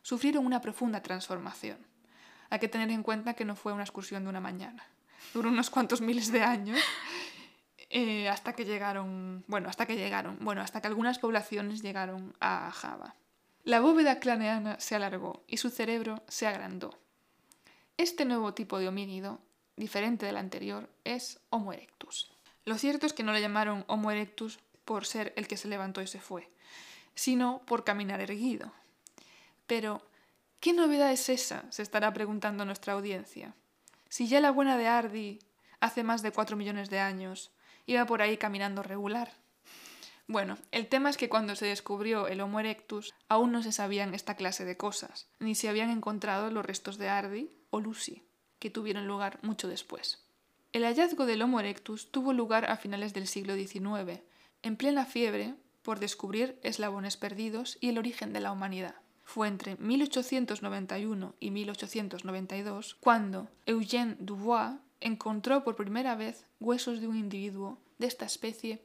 sufrieron 0.02 0.45
una 0.45 0.62
profunda 0.62 1.04
transformación. 1.04 1.78
Hay 2.50 2.60
que 2.60 2.69
tener 2.69 2.89
en 2.89 3.04
cuenta 3.04 3.34
que 3.34 3.45
no 3.45 3.56
fue 3.56 3.73
una 3.73 3.84
excursión 3.84 4.23
de 4.23 4.30
una 4.30 4.39
mañana. 4.39 4.84
Duró 5.34 5.50
unos 5.50 5.69
cuantos 5.69 6.02
miles 6.02 6.32
de 6.32 6.41
años 6.41 6.80
eh, 7.89 8.28
hasta 8.30 8.54
que 8.54 8.65
llegaron, 8.65 9.43
bueno, 9.47 9.69
hasta 9.69 9.86
que 9.86 9.95
llegaron, 9.95 10.38
bueno, 10.41 10.62
hasta 10.62 10.82
que 10.82 10.88
algunas 10.88 11.19
poblaciones 11.19 11.82
llegaron 11.82 12.34
a 12.39 12.71
Java. 12.71 13.15
La 13.67 13.82
bóveda 13.82 14.21
craneana 14.21 14.80
se 14.80 14.95
alargó 14.95 15.43
y 15.45 15.58
su 15.58 15.69
cerebro 15.69 16.23
se 16.30 16.47
agrandó. 16.47 16.97
Este 17.97 18.23
nuevo 18.23 18.53
tipo 18.53 18.80
de 18.80 18.88
homínido, 18.88 19.41
diferente 19.75 20.25
del 20.25 20.38
anterior, 20.38 20.89
es 21.03 21.41
Homo 21.49 21.73
erectus. 21.73 22.32
Lo 22.63 22.77
cierto 22.77 23.06
es 23.06 23.12
que 23.12 23.23
no 23.23 23.34
le 23.34 23.41
llamaron 23.41 23.84
Homo 23.88 24.10
erectus 24.10 24.60
por 24.86 25.06
ser 25.06 25.34
el 25.36 25.49
que 25.49 25.58
se 25.58 25.67
levantó 25.67 26.01
y 26.01 26.08
se 26.08 26.21
fue, 26.21 26.49
sino 27.13 27.62
por 27.65 27.84
caminar 27.84 28.21
erguido. 28.21 28.71
Pero, 29.65 30.01
¿qué 30.62 30.71
novedad 30.71 31.12
es 31.12 31.27
esa? 31.27 31.69
se 31.69 31.82
estará 31.82 32.13
preguntando 32.13 32.63
nuestra 32.63 32.93
audiencia. 32.93 33.53
Si 34.08 34.30
ya 34.30 34.39
la 34.39 34.51
buena 34.51 34.77
de 34.77 34.88
Ardi, 34.88 35.39
hace 35.82 36.03
más 36.03 36.21
de 36.21 36.32
cuatro 36.32 36.56
millones 36.56 36.89
de 36.89 37.01
años, 37.01 37.51
iba 37.86 38.06
por 38.06 38.21
ahí 38.21 38.38
caminando 38.38 38.82
regular. 38.82 39.34
Bueno, 40.27 40.57
el 40.71 40.87
tema 40.87 41.09
es 41.09 41.15
que 41.15 41.29
cuando 41.29 41.55
se 41.55 41.67
descubrió 41.67 42.27
el 42.27 42.41
Homo 42.41 42.59
erectus, 42.59 43.13
aún 43.29 43.53
no 43.53 43.63
se 43.63 43.71
sabían 43.71 44.13
esta 44.13 44.35
clase 44.35 44.65
de 44.65 44.75
cosas, 44.75 45.29
ni 45.39 45.55
se 45.55 45.69
habían 45.69 45.89
encontrado 45.89 46.51
los 46.51 46.65
restos 46.65 46.97
de 46.97 47.07
Ardi 47.07 47.49
o 47.69 47.79
Lucy, 47.79 48.23
que 48.59 48.69
tuvieron 48.69 49.07
lugar 49.07 49.39
mucho 49.41 49.69
después. 49.69 50.25
El 50.73 50.83
hallazgo 50.83 51.25
del 51.25 51.41
Homo 51.41 51.61
erectus 51.61 52.11
tuvo 52.11 52.33
lugar 52.33 52.69
a 52.69 52.75
finales 52.75 53.13
del 53.13 53.27
siglo 53.27 53.55
XIX, 53.55 54.19
en 54.63 54.75
plena 54.75 55.05
fiebre 55.05 55.55
por 55.81 55.99
descubrir 55.99 56.59
eslabones 56.61 57.15
perdidos 57.15 57.77
y 57.79 57.87
el 57.87 57.97
origen 57.97 58.33
de 58.33 58.41
la 58.41 58.51
humanidad. 58.51 58.95
Fue 59.23 59.47
entre 59.47 59.77
1891 59.77 61.35
y 61.39 61.51
1892 61.51 62.95
cuando 62.95 63.49
Eugène 63.65 64.17
Dubois 64.19 64.75
encontró 64.99 65.63
por 65.63 65.77
primera 65.77 66.15
vez 66.15 66.45
huesos 66.59 66.99
de 66.99 67.07
un 67.07 67.17
individuo 67.17 67.79
de 67.97 68.07
esta 68.07 68.25
especie 68.25 68.81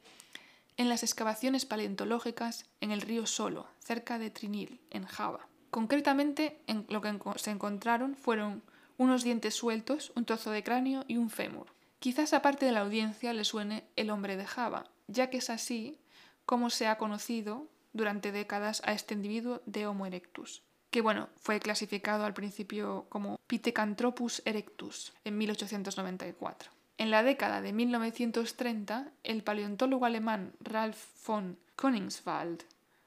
en 0.76 0.88
las 0.88 1.02
excavaciones 1.02 1.66
paleontológicas 1.66 2.66
en 2.80 2.90
el 2.90 3.00
río 3.00 3.26
Solo, 3.26 3.66
cerca 3.78 4.18
de 4.18 4.30
Trinil, 4.30 4.80
en 4.90 5.04
Java. 5.04 5.48
Concretamente, 5.70 6.60
en 6.66 6.86
lo 6.88 7.00
que 7.00 7.18
se 7.36 7.50
encontraron 7.50 8.14
fueron 8.14 8.62
unos 8.98 9.24
dientes 9.24 9.54
sueltos, 9.54 10.12
un 10.14 10.24
trozo 10.24 10.50
de 10.50 10.62
cráneo 10.62 11.04
y 11.08 11.16
un 11.16 11.30
fémur. 11.30 11.66
Quizás 11.98 12.32
aparte 12.32 12.66
de 12.66 12.72
la 12.72 12.80
audiencia 12.80 13.32
le 13.32 13.44
suene 13.44 13.84
el 13.96 14.10
hombre 14.10 14.36
de 14.36 14.46
Java, 14.46 14.84
ya 15.06 15.30
que 15.30 15.38
es 15.38 15.50
así 15.50 15.98
como 16.44 16.70
se 16.70 16.86
ha 16.86 16.98
conocido 16.98 17.68
durante 17.92 18.32
décadas 18.32 18.82
a 18.84 18.92
este 18.92 19.14
individuo 19.14 19.62
de 19.66 19.86
Homo 19.86 20.06
erectus, 20.06 20.62
que 20.90 21.00
bueno, 21.00 21.28
fue 21.36 21.60
clasificado 21.60 22.24
al 22.24 22.34
principio 22.34 23.06
como 23.08 23.38
Pithecanthropus 23.46 24.42
erectus 24.44 25.12
en 25.24 25.38
1894. 25.38 26.70
En 27.02 27.10
la 27.10 27.24
década 27.24 27.60
de 27.62 27.72
1930, 27.72 29.10
el 29.24 29.42
paleontólogo 29.42 30.06
alemán 30.06 30.52
Ralf 30.60 31.26
von 31.26 31.58
Königswald 31.74 32.62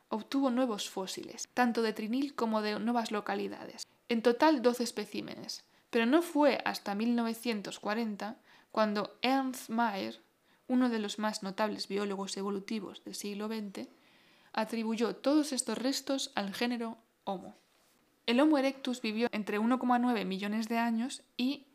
obtuvo 0.10 0.52
nuevos 0.52 0.90
fósiles, 0.90 1.48
tanto 1.54 1.82
de 1.82 1.94
Trinil 1.94 2.36
como 2.36 2.62
de 2.62 2.78
nuevas 2.78 3.12
localidades. 3.12 3.88
En 4.10 4.22
total 4.22 4.62
12 4.62 4.84
especímenes, 4.84 5.64
pero 5.92 6.06
no 6.06 6.22
fue 6.22 6.60
hasta 6.66 6.94
1940 6.94 8.36
cuando 8.74 9.18
Ernst 9.22 9.70
Mayr 9.70 10.20
uno 10.68 10.90
de 10.90 11.00
los 11.00 11.18
más 11.18 11.42
notables 11.42 11.88
biólogos 11.88 12.36
evolutivos 12.36 13.02
del 13.06 13.16
siglo 13.16 13.48
XX, 13.48 13.88
atribuyó 14.52 15.16
todos 15.16 15.54
estos 15.54 15.78
restos 15.78 16.34
al 16.36 16.54
género 16.54 16.98
Homo. 17.24 17.56
El 18.26 18.42
Homo 18.42 18.58
erectus 18.58 19.02
vivió 19.02 19.30
entre 19.32 19.58
1,9 19.58 20.26
millones 20.26 20.68
de 20.68 20.80
años 20.80 21.24
y 21.38 21.68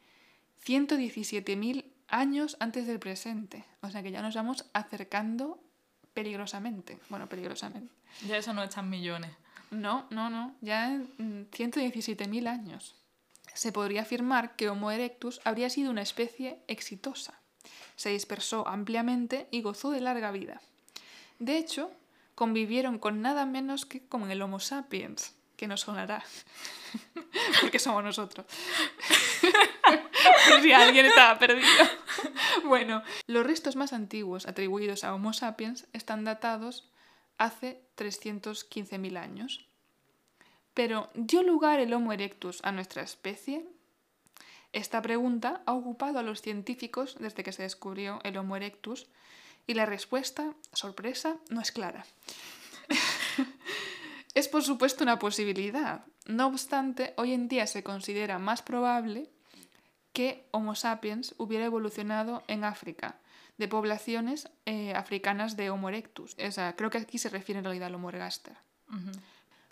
117.000 0.67 1.87
años 2.11 2.57
antes 2.61 2.87
del 2.87 2.99
presente. 2.99 3.65
O 3.81 3.91
sea 3.91 4.03
que 4.03 4.11
ya 4.11 4.23
nos 4.23 4.35
vamos 4.35 4.67
acercando 4.73 5.59
peligrosamente. 6.13 6.99
Bueno, 7.09 7.29
peligrosamente. 7.29 7.93
Ya 8.27 8.37
eso 8.37 8.53
no 8.53 8.63
echan 8.63 8.91
millones. 8.91 9.31
No, 9.71 10.07
no, 10.11 10.31
no. 10.31 10.55
Ya 10.61 10.93
en 10.93 11.51
117.000 11.51 12.49
años. 12.49 12.95
Se 13.55 13.73
podría 13.73 14.03
afirmar 14.03 14.57
que 14.57 14.69
Homo 14.69 14.91
erectus 14.91 15.41
habría 15.45 15.71
sido 15.71 15.91
una 15.91 16.03
especie 16.03 16.61
exitosa 16.69 17.41
se 18.01 18.09
dispersó 18.09 18.67
ampliamente 18.67 19.47
y 19.51 19.61
gozó 19.61 19.91
de 19.91 20.01
larga 20.01 20.31
vida. 20.31 20.63
De 21.39 21.59
hecho, 21.59 21.91
convivieron 22.35 22.99
con 22.99 23.21
nada 23.21 23.45
menos 23.45 23.85
que 23.85 24.07
con 24.07 24.31
el 24.31 24.41
Homo 24.41 24.59
sapiens, 24.59 25.35
que 25.59 25.67
nos 25.67 25.83
sonará, 25.83 26.25
porque 27.61 27.79
somos 27.79 28.03
nosotros. 28.03 28.47
Si 30.63 30.73
alguien 30.73 31.07
estaba 31.07 31.39
perdido. 31.39 31.69
Bueno, 32.65 33.03
los 33.27 33.47
restos 33.47 33.77
más 33.77 33.93
antiguos 33.93 34.47
atribuidos 34.47 35.05
a 35.05 35.15
Homo 35.15 35.33
sapiens 35.33 35.87
están 35.93 36.25
datados 36.25 36.91
hace 37.39 37.83
315.000 37.97 39.17
años. 39.17 39.67
Pero, 40.75 41.11
¿dio 41.15 41.43
lugar 41.43 41.81
el 41.81 41.93
Homo 41.93 42.13
erectus 42.13 42.61
a 42.63 42.73
nuestra 42.73 43.03
especie? 43.03 43.67
Esta 44.73 45.03
pregunta 45.03 45.63
ha 45.67 45.73
ocupado 45.73 46.19
a 46.19 46.23
los 46.23 46.43
científicos 46.43 47.17
desde 47.19 47.43
que 47.43 47.53
se 47.53 47.63
descubrió 47.63 48.21
el 48.23 48.37
Homo 48.37 48.57
erectus 48.57 49.09
y 49.67 49.75
la 49.75 49.87
respuesta, 49.87 50.55
sorpresa, 50.73 51.37
no 51.49 51.61
es 51.61 51.73
clara. 51.73 52.05
es 54.35 54.49
por 54.49 54.63
supuesto 54.63 55.03
una 55.03 55.19
posibilidad. 55.19 56.05
No 56.27 56.47
obstante, 56.47 57.15
hoy 57.17 57.33
en 57.33 57.49
día 57.49 57.67
se 57.67 57.83
considera 57.83 58.39
más 58.39 58.63
probable 58.63 59.29
que 60.21 60.45
Homo 60.51 60.75
sapiens 60.75 61.35
hubiera 61.39 61.65
evolucionado 61.65 62.43
en 62.47 62.63
África, 62.63 63.17
de 63.57 63.69
poblaciones 63.69 64.51
eh, 64.67 64.93
africanas 64.93 65.57
de 65.57 65.71
Homo 65.71 65.89
erectus. 65.89 66.35
O 66.35 66.77
creo 66.77 66.91
que 66.91 66.99
aquí 66.99 67.17
se 67.17 67.31
refiere 67.31 67.61
en 67.61 67.65
realidad 67.65 67.87
al 67.87 67.95
Homo 67.95 68.11
ergaster. 68.11 68.55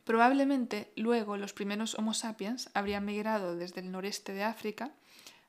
Probablemente 0.05 0.91
luego 0.97 1.37
los 1.37 1.53
primeros 1.53 1.99
Homo 1.99 2.15
sapiens 2.15 2.71
habrían 2.73 3.05
migrado 3.05 3.57
desde 3.57 3.83
el 3.83 3.93
noreste 3.93 4.33
de 4.33 4.43
África 4.43 4.93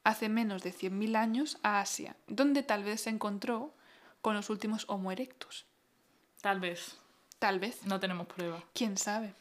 hace 0.04 0.28
menos 0.28 0.64
de 0.64 0.74
100.000 0.74 1.16
años 1.16 1.60
a 1.64 1.80
Asia, 1.80 2.18
donde 2.28 2.62
tal 2.62 2.84
vez 2.84 3.00
se 3.00 3.10
encontró 3.10 3.74
con 4.22 4.34
los 4.34 4.50
últimos 4.50 4.84
Homo 4.90 5.14
erectus. 5.14 5.66
Tal 6.42 6.60
vez. 6.60 6.98
Tal 7.40 7.62
vez. 7.62 7.86
No 7.86 8.02
tenemos 8.02 8.28
prueba. 8.28 8.62
¿Quién 8.74 8.98
sabe? 8.98 9.34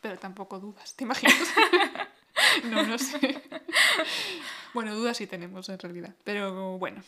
Pero 0.00 0.16
tampoco 0.16 0.60
dudas, 0.60 0.94
¿te 0.94 1.02
imaginas? 1.02 1.34
no, 2.70 2.82
no 2.82 2.98
sé. 2.98 3.42
bueno, 4.74 4.94
dudas 4.94 5.16
sí 5.16 5.26
tenemos 5.26 5.68
en 5.68 5.78
realidad, 5.78 6.14
pero 6.24 6.78
bueno. 6.78 7.02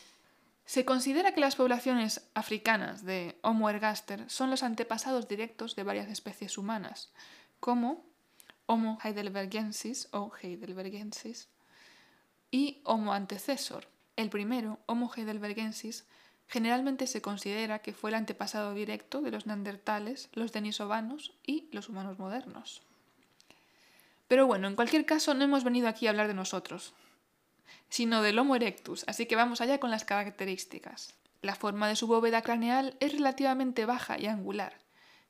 Se 0.65 0.85
considera 0.85 1.33
que 1.33 1.41
las 1.41 1.55
poblaciones 1.55 2.21
africanas 2.35 3.03
de 3.03 3.39
Homo 3.41 3.71
ergaster 3.71 4.29
son 4.29 4.51
los 4.51 4.61
antepasados 4.61 5.27
directos 5.27 5.75
de 5.75 5.81
varias 5.81 6.09
especies 6.09 6.59
humanas, 6.59 7.11
como 7.59 8.05
Homo 8.67 8.99
heidelbergensis 9.03 10.09
o 10.11 10.31
heidelbergensis 10.39 11.47
y 12.51 12.81
Homo 12.83 13.13
antecesor. 13.13 13.87
El 14.15 14.29
primero, 14.29 14.77
Homo 14.85 15.11
heidelbergensis, 15.15 16.05
generalmente 16.47 17.07
se 17.07 17.21
considera 17.21 17.79
que 17.79 17.93
fue 17.93 18.11
el 18.11 18.15
antepasado 18.17 18.75
directo 18.75 19.21
de 19.21 19.31
los 19.31 19.47
neandertales, 19.47 20.29
los 20.33 20.51
denisovanos 20.51 21.33
y 21.43 21.67
los 21.71 21.89
humanos 21.89 22.19
modernos. 22.19 22.83
Pero 24.29 24.45
bueno, 24.45 24.67
en 24.67 24.75
cualquier 24.75 25.07
caso 25.07 25.33
no 25.33 25.43
hemos 25.43 25.63
venido 25.63 25.87
aquí 25.87 26.05
a 26.05 26.11
hablar 26.11 26.27
de 26.27 26.35
nosotros, 26.35 26.93
sino 27.89 28.21
del 28.21 28.37
Homo 28.37 28.55
erectus, 28.55 29.03
así 29.07 29.25
que 29.25 29.35
vamos 29.35 29.59
allá 29.59 29.79
con 29.79 29.89
las 29.89 30.05
características. 30.05 31.15
La 31.41 31.55
forma 31.55 31.87
de 31.87 31.95
su 31.95 32.05
bóveda 32.05 32.43
craneal 32.43 32.95
es 32.99 33.11
relativamente 33.13 33.87
baja 33.87 34.19
y 34.19 34.27
angular. 34.27 34.77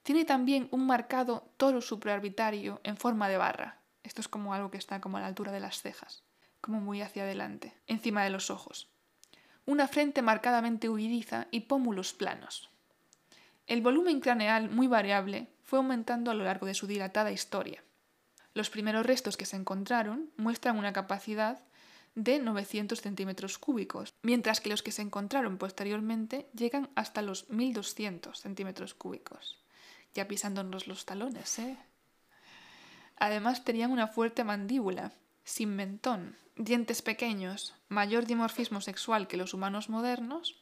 Tiene 0.03 0.25
también 0.25 0.67
un 0.71 0.85
marcado 0.85 1.49
toro 1.55 1.79
supraorbitario 1.79 2.81
en 2.83 2.97
forma 2.97 3.29
de 3.29 3.37
barra. 3.37 3.79
Esto 4.03 4.19
es 4.19 4.27
como 4.27 4.53
algo 4.53 4.69
que 4.69 4.77
está 4.77 4.99
como 4.99 5.15
a 5.15 5.21
la 5.21 5.27
altura 5.27 5.53
de 5.53 5.61
las 5.61 5.81
cejas, 5.81 6.23
como 6.59 6.81
muy 6.81 7.01
hacia 7.01 7.23
adelante, 7.23 7.77
encima 7.87 8.25
de 8.25 8.31
los 8.31 8.49
ojos. 8.49 8.89
Una 9.65 9.87
frente 9.87 10.21
marcadamente 10.21 10.89
huidiza 10.89 11.47
y 11.51 11.61
pómulos 11.61 12.11
planos. 12.11 12.69
El 13.65 13.81
volumen 13.81 14.19
craneal, 14.19 14.69
muy 14.69 14.87
variable, 14.87 15.47
fue 15.63 15.79
aumentando 15.79 16.31
a 16.31 16.33
lo 16.33 16.43
largo 16.43 16.65
de 16.65 16.73
su 16.73 16.85
dilatada 16.85 17.31
historia. 17.31 17.81
Los 18.53 18.69
primeros 18.69 19.05
restos 19.05 19.37
que 19.37 19.45
se 19.45 19.55
encontraron 19.55 20.31
muestran 20.37 20.77
una 20.77 20.93
capacidad 20.93 21.61
de 22.15 22.39
900 22.39 23.01
centímetros 23.01 23.57
cúbicos, 23.57 24.13
mientras 24.23 24.61
que 24.61 24.69
los 24.69 24.83
que 24.83 24.91
se 24.91 25.01
encontraron 25.01 25.57
posteriormente 25.57 26.49
llegan 26.53 26.89
hasta 26.95 27.21
los 27.21 27.49
1200 27.49 28.39
centímetros 28.39 28.93
cúbicos. 28.93 29.59
Ya 30.13 30.27
pisándonos 30.27 30.87
los 30.87 31.05
talones, 31.05 31.59
¿eh? 31.59 31.77
Además 33.17 33.63
tenían 33.63 33.91
una 33.91 34.07
fuerte 34.07 34.43
mandíbula, 34.43 35.11
sin 35.43 35.75
mentón, 35.75 36.37
dientes 36.55 37.01
pequeños, 37.01 37.75
mayor 37.89 38.25
dimorfismo 38.25 38.81
sexual 38.81 39.27
que 39.27 39.37
los 39.37 39.53
humanos 39.53 39.89
modernos 39.89 40.61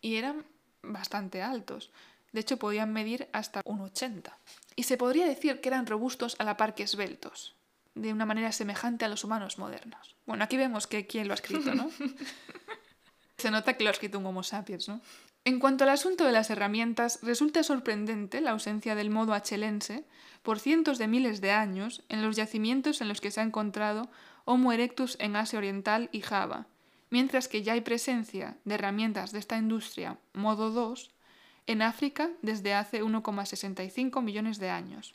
y 0.00 0.16
eran 0.16 0.46
bastante 0.82 1.42
altos. 1.42 1.90
De 2.32 2.40
hecho, 2.40 2.58
podían 2.58 2.92
medir 2.92 3.28
hasta 3.32 3.62
1,80. 3.64 4.32
Y 4.76 4.84
se 4.84 4.96
podría 4.96 5.26
decir 5.26 5.60
que 5.60 5.68
eran 5.68 5.86
robustos 5.86 6.36
a 6.38 6.44
la 6.44 6.56
par 6.56 6.74
que 6.74 6.82
esbeltos 6.82 7.56
de 7.94 8.12
una 8.12 8.26
manera 8.26 8.52
semejante 8.52 9.04
a 9.04 9.08
los 9.08 9.24
humanos 9.24 9.58
modernos. 9.58 10.16
Bueno, 10.26 10.44
aquí 10.44 10.56
vemos 10.56 10.86
que 10.86 11.06
quién 11.06 11.26
lo 11.26 11.32
ha 11.32 11.34
escrito, 11.34 11.74
¿no? 11.74 11.90
Se 13.36 13.50
nota 13.50 13.74
que 13.74 13.84
lo 13.84 13.90
ha 13.90 13.92
escrito 13.92 14.18
un 14.18 14.26
Homo 14.26 14.42
sapiens, 14.42 14.88
¿no? 14.88 15.00
En 15.44 15.60
cuanto 15.60 15.84
al 15.84 15.90
asunto 15.90 16.24
de 16.24 16.32
las 16.32 16.50
herramientas, 16.50 17.20
resulta 17.22 17.62
sorprendente 17.62 18.40
la 18.40 18.50
ausencia 18.50 18.94
del 18.94 19.10
modo 19.10 19.32
achelense 19.32 20.04
por 20.42 20.58
cientos 20.58 20.98
de 20.98 21.08
miles 21.08 21.40
de 21.40 21.52
años 21.52 22.02
en 22.08 22.22
los 22.22 22.36
yacimientos 22.36 23.00
en 23.00 23.08
los 23.08 23.20
que 23.20 23.30
se 23.30 23.40
ha 23.40 23.44
encontrado 23.44 24.10
Homo 24.44 24.72
erectus 24.72 25.16
en 25.20 25.36
Asia 25.36 25.58
Oriental 25.58 26.08
y 26.12 26.20
Java, 26.20 26.66
mientras 27.10 27.48
que 27.48 27.62
ya 27.62 27.74
hay 27.74 27.80
presencia 27.80 28.56
de 28.64 28.74
herramientas 28.74 29.32
de 29.32 29.38
esta 29.38 29.56
industria 29.56 30.18
modo 30.34 30.70
2 30.70 31.10
en 31.68 31.82
África 31.82 32.30
desde 32.42 32.74
hace 32.74 33.04
1,65 33.04 34.22
millones 34.22 34.58
de 34.58 34.70
años. 34.70 35.14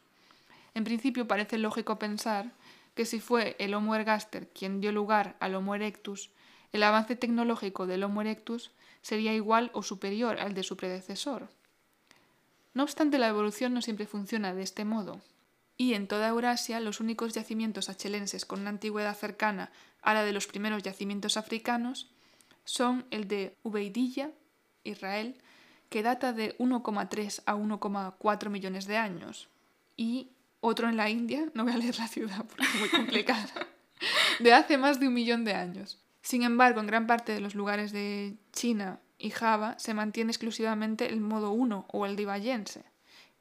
En 0.76 0.84
principio 0.84 1.28
parece 1.28 1.58
lógico 1.58 2.00
pensar 2.00 2.52
que 2.96 3.06
si 3.06 3.20
fue 3.20 3.56
el 3.60 3.74
Homo 3.74 3.96
ergaster 3.96 4.48
quien 4.48 4.80
dio 4.80 4.92
lugar 4.92 5.36
al 5.40 5.56
Homo 5.56 5.74
erectus, 5.74 6.30
el 6.72 6.84
avance 6.84 7.16
tecnológico 7.16 7.88
del 7.88 8.04
Homo 8.04 8.22
erectus 8.22 8.72
sería 9.02 9.34
igual 9.34 9.72
o 9.74 9.82
superior 9.82 10.40
al 10.40 10.54
de 10.54 10.64
su 10.64 10.78
predecesor. 10.78 11.50
No 12.76 12.84
obstante, 12.84 13.18
la 13.18 13.28
evolución 13.28 13.74
no 13.74 13.82
siempre 13.82 14.06
funciona 14.06 14.54
de 14.54 14.62
este 14.62 14.86
modo, 14.86 15.22
y 15.76 15.96
en 15.96 16.08
toda 16.08 16.28
Eurasia 16.28 16.80
los 16.80 17.00
únicos 17.00 17.34
yacimientos 17.34 17.90
achelenses 17.90 18.46
con 18.46 18.62
una 18.62 18.70
antigüedad 18.70 19.18
cercana 19.18 19.72
a 20.04 20.14
la 20.14 20.24
de 20.24 20.34
los 20.34 20.46
primeros 20.46 20.84
yacimientos 20.84 21.36
africanos 21.36 22.12
son 22.64 23.06
el 23.10 23.28
de 23.28 23.56
Ubeidilla, 23.64 24.32
Israel, 24.84 25.36
que 25.94 26.02
data 26.02 26.34
de 26.34 26.58
1,3 26.58 27.44
a 27.46 27.54
1,4 27.54 28.50
millones 28.50 28.88
de 28.88 28.98
años, 28.98 29.48
y 29.96 30.32
otro 30.60 30.90
en 30.90 30.98
la 30.98 31.12
India, 31.12 31.46
no 31.54 31.66
voy 31.66 31.74
a 31.74 31.78
leer 31.78 32.00
la 32.00 32.08
ciudad 32.08 32.44
porque 32.48 32.64
es 32.64 32.80
muy 32.80 32.90
complicada, 32.90 33.68
de 34.40 34.54
hace 34.54 34.80
más 34.80 35.00
de 35.00 35.08
un 35.08 35.14
millón 35.14 35.46
de 35.46 35.54
años. 35.54 36.00
Sin 36.24 36.42
embargo, 36.42 36.80
en 36.80 36.88
gran 36.88 37.06
parte 37.06 37.32
de 37.32 37.42
los 37.42 37.54
lugares 37.54 37.92
de 37.92 38.34
China 38.54 39.02
y 39.20 39.30
Java 39.30 39.78
se 39.78 39.94
mantiene 39.94 40.32
exclusivamente 40.32 41.10
el 41.10 41.22
modo 41.22 41.52
1 41.52 41.86
o 41.88 42.06
el 42.08 42.16
divayense, 42.16 42.86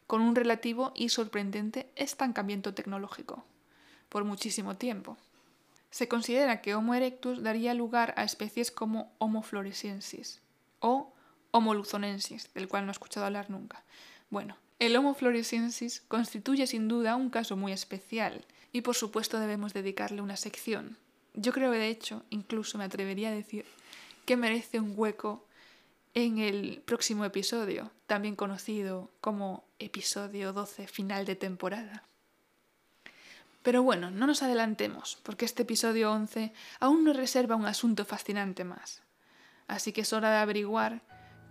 con 0.06 0.20
un 0.20 0.34
relativo 0.34 0.92
y 0.94 1.08
sorprendente 1.08 1.90
estancamiento 1.96 2.74
tecnológico, 2.74 3.46
por 4.10 4.24
muchísimo 4.24 4.76
tiempo. 4.76 5.16
Se 5.90 6.06
considera 6.06 6.60
que 6.60 6.74
Homo 6.74 6.92
erectus 6.92 7.42
daría 7.42 7.72
lugar 7.72 8.12
a 8.18 8.24
especies 8.24 8.70
como 8.70 9.10
Homo 9.16 9.40
floresiensis 9.42 10.42
o 10.80 11.11
Homo 11.52 11.74
luzonensis, 11.74 12.52
del 12.54 12.66
cual 12.66 12.84
no 12.84 12.90
he 12.90 12.92
escuchado 12.92 13.26
hablar 13.26 13.50
nunca. 13.50 13.84
Bueno, 14.30 14.56
el 14.78 14.96
Homo 14.96 15.14
floresiensis 15.14 16.02
constituye 16.08 16.66
sin 16.66 16.88
duda 16.88 17.14
un 17.14 17.30
caso 17.30 17.56
muy 17.56 17.70
especial 17.72 18.44
y 18.72 18.80
por 18.80 18.96
supuesto 18.96 19.38
debemos 19.38 19.74
dedicarle 19.74 20.22
una 20.22 20.36
sección. 20.36 20.96
Yo 21.34 21.52
creo 21.52 21.70
que 21.70 21.78
de 21.78 21.88
hecho, 21.88 22.24
incluso 22.30 22.78
me 22.78 22.84
atrevería 22.84 23.28
a 23.28 23.32
decir 23.32 23.64
que 24.24 24.36
merece 24.36 24.80
un 24.80 24.94
hueco 24.96 25.46
en 26.14 26.38
el 26.38 26.82
próximo 26.84 27.24
episodio, 27.24 27.90
también 28.06 28.34
conocido 28.34 29.10
como 29.20 29.64
episodio 29.78 30.52
12 30.52 30.86
final 30.86 31.24
de 31.26 31.36
temporada. 31.36 32.04
Pero 33.62 33.82
bueno, 33.82 34.10
no 34.10 34.26
nos 34.26 34.42
adelantemos, 34.42 35.18
porque 35.22 35.44
este 35.44 35.62
episodio 35.62 36.10
11 36.12 36.52
aún 36.80 37.04
nos 37.04 37.16
reserva 37.16 37.56
un 37.56 37.66
asunto 37.66 38.04
fascinante 38.04 38.64
más. 38.64 39.02
Así 39.68 39.92
que 39.92 40.00
es 40.00 40.12
hora 40.12 40.30
de 40.30 40.38
averiguar 40.38 41.02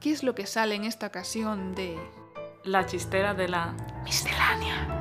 qué 0.01 0.11
es 0.11 0.23
lo 0.23 0.33
que 0.33 0.47
sale 0.47 0.73
en 0.73 0.83
esta 0.83 1.07
ocasión 1.07 1.75
de 1.75 1.95
la 2.63 2.87
chistera 2.87 3.35
de 3.35 3.47
la 3.47 3.75
miscelánea. 4.03 4.97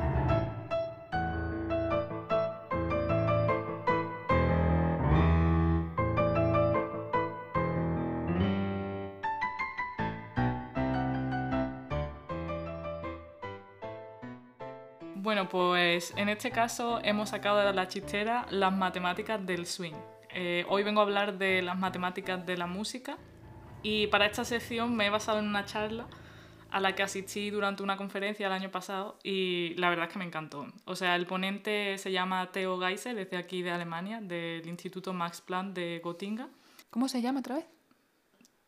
Bueno, 15.14 15.48
pues 15.48 16.12
en 16.16 16.28
este 16.28 16.50
caso 16.50 17.00
hemos 17.02 17.30
sacado 17.30 17.58
de 17.60 17.72
la 17.72 17.88
chistera 17.88 18.46
las 18.50 18.72
matemáticas 18.72 19.44
del 19.46 19.66
swing. 19.66 19.94
Eh, 20.32 20.66
hoy 20.68 20.82
vengo 20.82 21.00
a 21.00 21.04
hablar 21.04 21.38
de 21.38 21.62
las 21.62 21.78
matemáticas 21.78 22.44
de 22.44 22.56
la 22.58 22.66
música 22.66 23.16
y 23.82 24.06
para 24.08 24.26
esta 24.26 24.44
sección 24.44 24.96
me 24.96 25.06
he 25.06 25.10
basado 25.10 25.38
en 25.38 25.46
una 25.46 25.64
charla 25.64 26.06
a 26.70 26.80
la 26.80 26.94
que 26.94 27.02
asistí 27.02 27.50
durante 27.50 27.82
una 27.82 27.96
conferencia 27.96 28.46
el 28.46 28.52
año 28.52 28.70
pasado 28.70 29.18
y 29.22 29.74
la 29.76 29.90
verdad 29.90 30.06
es 30.06 30.12
que 30.12 30.18
me 30.18 30.24
encantó. 30.24 30.66
O 30.84 30.94
sea, 30.94 31.16
el 31.16 31.26
ponente 31.26 31.98
se 31.98 32.12
llama 32.12 32.50
Theo 32.52 32.78
Geisel, 32.78 33.18
es 33.18 33.30
de 33.30 33.36
aquí 33.36 33.62
de 33.62 33.70
Alemania, 33.70 34.20
del 34.20 34.66
Instituto 34.68 35.12
Max 35.12 35.40
Planck 35.40 35.74
de 35.74 36.00
Göttingen. 36.04 36.48
¿Cómo 36.90 37.08
se 37.08 37.20
llama 37.20 37.40
otra 37.40 37.56
vez? 37.56 37.66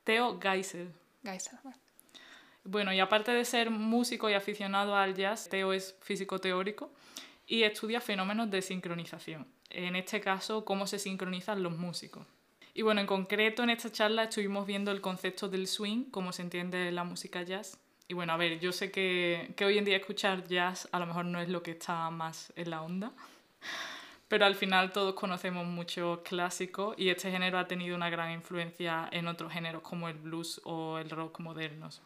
Theo 0.04 0.40
Geisel. 0.40 0.92
Geisel, 1.22 1.58
vale. 1.62 1.76
Bueno, 2.64 2.92
y 2.92 3.00
aparte 3.00 3.32
de 3.32 3.44
ser 3.44 3.70
músico 3.70 4.30
y 4.30 4.34
aficionado 4.34 4.94
al 4.94 5.14
jazz, 5.14 5.48
Theo 5.48 5.72
es 5.72 5.96
físico 6.00 6.38
teórico 6.38 6.92
y 7.46 7.64
estudia 7.64 8.00
fenómenos 8.00 8.50
de 8.50 8.62
sincronización. 8.62 9.46
En 9.70 9.96
este 9.96 10.20
caso, 10.20 10.64
cómo 10.64 10.86
se 10.86 10.98
sincronizan 10.98 11.62
los 11.62 11.76
músicos. 11.76 12.26
Y 12.74 12.82
bueno, 12.82 13.00
en 13.00 13.06
concreto 13.06 13.62
en 13.62 13.70
esta 13.70 13.92
charla 13.92 14.24
estuvimos 14.24 14.66
viendo 14.66 14.90
el 14.90 15.00
concepto 15.00 15.48
del 15.48 15.66
swing, 15.66 16.04
cómo 16.10 16.32
se 16.32 16.42
entiende 16.42 16.88
en 16.88 16.94
la 16.94 17.04
música 17.04 17.42
jazz. 17.42 17.78
Y 18.08 18.14
bueno, 18.14 18.32
a 18.32 18.36
ver, 18.36 18.60
yo 18.60 18.72
sé 18.72 18.90
que, 18.90 19.52
que 19.56 19.64
hoy 19.64 19.78
en 19.78 19.84
día 19.84 19.96
escuchar 19.96 20.46
jazz 20.46 20.88
a 20.92 20.98
lo 20.98 21.06
mejor 21.06 21.26
no 21.26 21.40
es 21.40 21.48
lo 21.48 21.62
que 21.62 21.72
está 21.72 22.08
más 22.10 22.52
en 22.56 22.70
la 22.70 22.82
onda, 22.82 23.12
pero 24.28 24.46
al 24.46 24.54
final 24.54 24.92
todos 24.92 25.14
conocemos 25.14 25.66
muchos 25.66 26.20
clásicos 26.20 26.94
y 26.98 27.10
este 27.10 27.30
género 27.30 27.58
ha 27.58 27.68
tenido 27.68 27.94
una 27.94 28.08
gran 28.08 28.32
influencia 28.32 29.08
en 29.12 29.28
otros 29.28 29.52
géneros 29.52 29.82
como 29.82 30.08
el 30.08 30.16
blues 30.16 30.60
o 30.64 30.98
el 30.98 31.10
rock 31.10 31.40
modernos. 31.40 32.00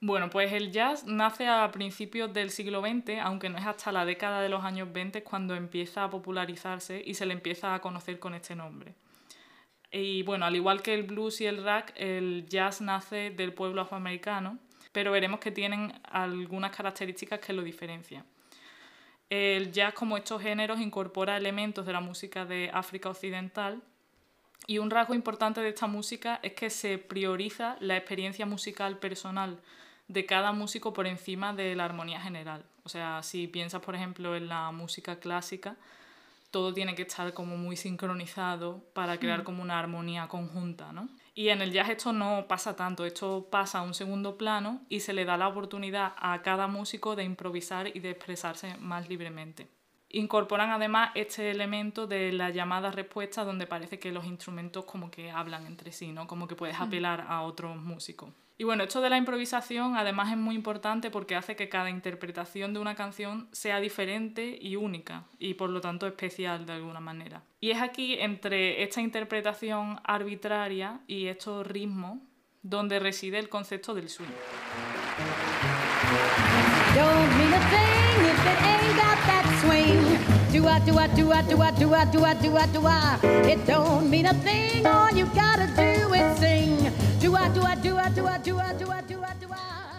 Bueno, 0.00 0.30
pues 0.30 0.52
el 0.52 0.72
jazz 0.72 1.04
nace 1.06 1.46
a 1.46 1.70
principios 1.70 2.32
del 2.32 2.50
siglo 2.50 2.80
XX, 2.80 3.20
aunque 3.22 3.48
no 3.48 3.56
es 3.56 3.64
hasta 3.64 3.92
la 3.92 4.04
década 4.04 4.40
de 4.40 4.48
los 4.48 4.64
años 4.64 4.92
20 4.92 5.22
cuando 5.22 5.54
empieza 5.54 6.02
a 6.02 6.10
popularizarse 6.10 7.00
y 7.06 7.14
se 7.14 7.24
le 7.24 7.34
empieza 7.34 7.72
a 7.72 7.80
conocer 7.80 8.18
con 8.18 8.34
este 8.34 8.56
nombre. 8.56 8.96
Y 9.92 10.22
bueno, 10.22 10.46
al 10.46 10.56
igual 10.56 10.80
que 10.80 10.94
el 10.94 11.02
blues 11.02 11.42
y 11.42 11.46
el 11.46 11.62
rock, 11.62 11.90
el 11.96 12.46
jazz 12.48 12.80
nace 12.80 13.30
del 13.30 13.52
pueblo 13.52 13.82
afroamericano, 13.82 14.58
pero 14.90 15.12
veremos 15.12 15.38
que 15.38 15.50
tienen 15.50 15.92
algunas 16.04 16.74
características 16.74 17.40
que 17.40 17.52
lo 17.52 17.62
diferencian. 17.62 18.24
El 19.28 19.70
jazz, 19.70 19.92
como 19.92 20.16
estos 20.16 20.40
géneros, 20.42 20.80
incorpora 20.80 21.36
elementos 21.36 21.84
de 21.84 21.92
la 21.92 22.00
música 22.00 22.46
de 22.46 22.70
África 22.72 23.10
Occidental 23.10 23.82
y 24.66 24.78
un 24.78 24.90
rasgo 24.90 25.14
importante 25.14 25.60
de 25.60 25.70
esta 25.70 25.86
música 25.86 26.40
es 26.42 26.54
que 26.54 26.70
se 26.70 26.98
prioriza 26.98 27.76
la 27.80 27.96
experiencia 27.96 28.46
musical 28.46 28.98
personal 28.98 29.58
de 30.08 30.24
cada 30.26 30.52
músico 30.52 30.92
por 30.92 31.06
encima 31.06 31.52
de 31.52 31.74
la 31.74 31.84
armonía 31.84 32.20
general. 32.20 32.64
O 32.84 32.88
sea, 32.88 33.22
si 33.22 33.46
piensas, 33.46 33.80
por 33.82 33.94
ejemplo, 33.94 34.36
en 34.36 34.48
la 34.48 34.70
música 34.70 35.16
clásica, 35.16 35.76
todo 36.52 36.72
tiene 36.72 36.94
que 36.94 37.02
estar 37.02 37.32
como 37.32 37.56
muy 37.56 37.76
sincronizado 37.76 38.84
para 38.92 39.18
crear 39.18 39.40
mm. 39.40 39.44
como 39.44 39.62
una 39.62 39.78
armonía 39.78 40.28
conjunta, 40.28 40.92
¿no? 40.92 41.08
Y 41.34 41.48
en 41.48 41.62
el 41.62 41.72
jazz 41.72 41.88
esto 41.88 42.12
no 42.12 42.46
pasa 42.46 42.76
tanto, 42.76 43.06
esto 43.06 43.48
pasa 43.50 43.78
a 43.78 43.82
un 43.82 43.94
segundo 43.94 44.36
plano 44.36 44.82
y 44.88 45.00
se 45.00 45.14
le 45.14 45.24
da 45.24 45.38
la 45.38 45.48
oportunidad 45.48 46.12
a 46.18 46.42
cada 46.42 46.68
músico 46.68 47.16
de 47.16 47.24
improvisar 47.24 47.88
y 47.96 48.00
de 48.00 48.10
expresarse 48.10 48.76
más 48.76 49.08
libremente. 49.08 49.68
Incorporan 50.14 50.70
además 50.70 51.10
este 51.14 51.50
elemento 51.50 52.06
de 52.06 52.32
la 52.32 52.50
llamada 52.50 52.90
respuesta 52.90 53.44
donde 53.44 53.66
parece 53.66 53.98
que 53.98 54.12
los 54.12 54.26
instrumentos 54.26 54.84
como 54.84 55.10
que 55.10 55.30
hablan 55.30 55.66
entre 55.66 55.90
sí, 55.90 56.12
¿no? 56.12 56.26
Como 56.26 56.46
que 56.46 56.54
puedes 56.54 56.78
mm. 56.78 56.82
apelar 56.82 57.24
a 57.28 57.40
otros 57.42 57.76
músicos. 57.76 58.30
Y 58.58 58.64
bueno, 58.64 58.84
esto 58.84 59.00
de 59.00 59.10
la 59.10 59.16
improvisación 59.16 59.96
además 59.96 60.30
es 60.30 60.36
muy 60.36 60.54
importante 60.54 61.10
porque 61.10 61.34
hace 61.34 61.56
que 61.56 61.70
cada 61.70 61.88
interpretación 61.88 62.74
de 62.74 62.80
una 62.80 62.94
canción 62.94 63.48
sea 63.52 63.80
diferente 63.80 64.58
y 64.60 64.76
única 64.76 65.24
y 65.38 65.54
por 65.54 65.70
lo 65.70 65.80
tanto 65.80 66.06
especial 66.06 66.66
de 66.66 66.74
alguna 66.74 67.00
manera. 67.00 67.42
Y 67.58 67.70
es 67.70 67.80
aquí 67.80 68.18
entre 68.20 68.82
esta 68.82 69.00
interpretación 69.00 69.98
arbitraria 70.04 71.00
y 71.06 71.26
estos 71.26 71.66
ritmos 71.66 72.18
donde 72.62 72.98
reside 73.00 73.38
el 73.38 73.48
concepto 73.48 73.94
del 73.94 74.08
swing. 74.08 74.28